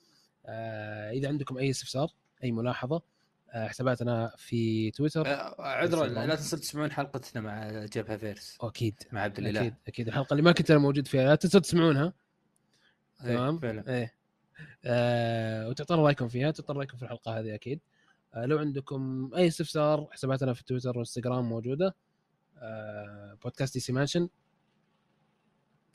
آه، 0.45 1.11
إذا 1.11 1.27
عندكم 1.27 1.57
أي 1.57 1.69
استفسار 1.69 2.11
أي 2.43 2.51
ملاحظة 2.51 3.01
حساباتنا 3.53 4.33
في 4.37 4.91
تويتر 4.91 5.27
آه، 5.27 5.61
عذرا. 5.61 6.07
لا 6.07 6.35
تنسوا 6.35 6.59
تسمعون 6.59 6.91
حلقتنا 6.91 7.41
مع 7.41 7.85
جبهة 7.85 8.17
verse 8.17 8.57
أكيد 8.61 8.95
مع 9.11 9.21
عبد 9.21 9.39
الاله 9.39 9.59
أكيد 9.59 9.73
أكيد 9.87 10.07
الحلقة 10.07 10.33
اللي 10.33 10.43
ما 10.43 10.51
كنت 10.51 10.71
أنا 10.71 10.79
موجود 10.79 11.07
فيها 11.07 11.23
لا 11.23 11.35
تنسوا 11.35 11.59
تسمعونها. 11.59 12.13
إيه، 13.25 13.35
تمام؟ 13.35 13.59
إيه. 13.87 14.15
آه 14.85 15.69
وتعطونا 15.69 16.01
رايكم 16.01 16.27
فيها 16.27 16.51
تعطونا 16.51 16.79
رايكم 16.79 16.97
في 16.97 17.03
الحلقة 17.03 17.39
هذه 17.39 17.55
أكيد. 17.55 17.79
آه 18.33 18.45
لو 18.45 18.57
عندكم 18.57 19.31
أي 19.35 19.47
استفسار 19.47 20.07
حساباتنا 20.11 20.53
في 20.53 20.63
تويتر 20.63 20.97
وانستغرام 20.97 21.49
موجودة. 21.49 21.95
آه 22.57 23.37
بودكاست 23.43 23.73
DC 23.73 23.93
Mansion. 23.93 24.29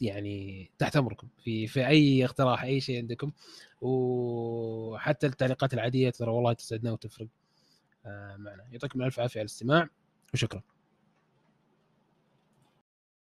يعني 0.01 0.71
تحت 0.79 0.97
أمركم 0.97 1.29
في 1.39 1.67
في 1.67 1.87
أي 1.87 2.25
اقتراح 2.25 2.63
أي 2.63 2.81
شيء 2.81 2.99
عندكم. 2.99 3.33
وحتى 3.81 5.27
التعليقات 5.27 5.75
العادية 5.75 6.11
ترى 6.11 6.31
والله 6.31 6.53
تسعدنا 6.53 6.93
وتفرق. 6.93 7.27
آه 7.27 7.46
معنا. 8.39 8.65
يعطيكم 8.71 9.03
الف 9.03 9.21
عافية 9.21 9.41
على 9.41 9.45
الاستماع 9.45 9.89
وشكرا. 10.35 10.63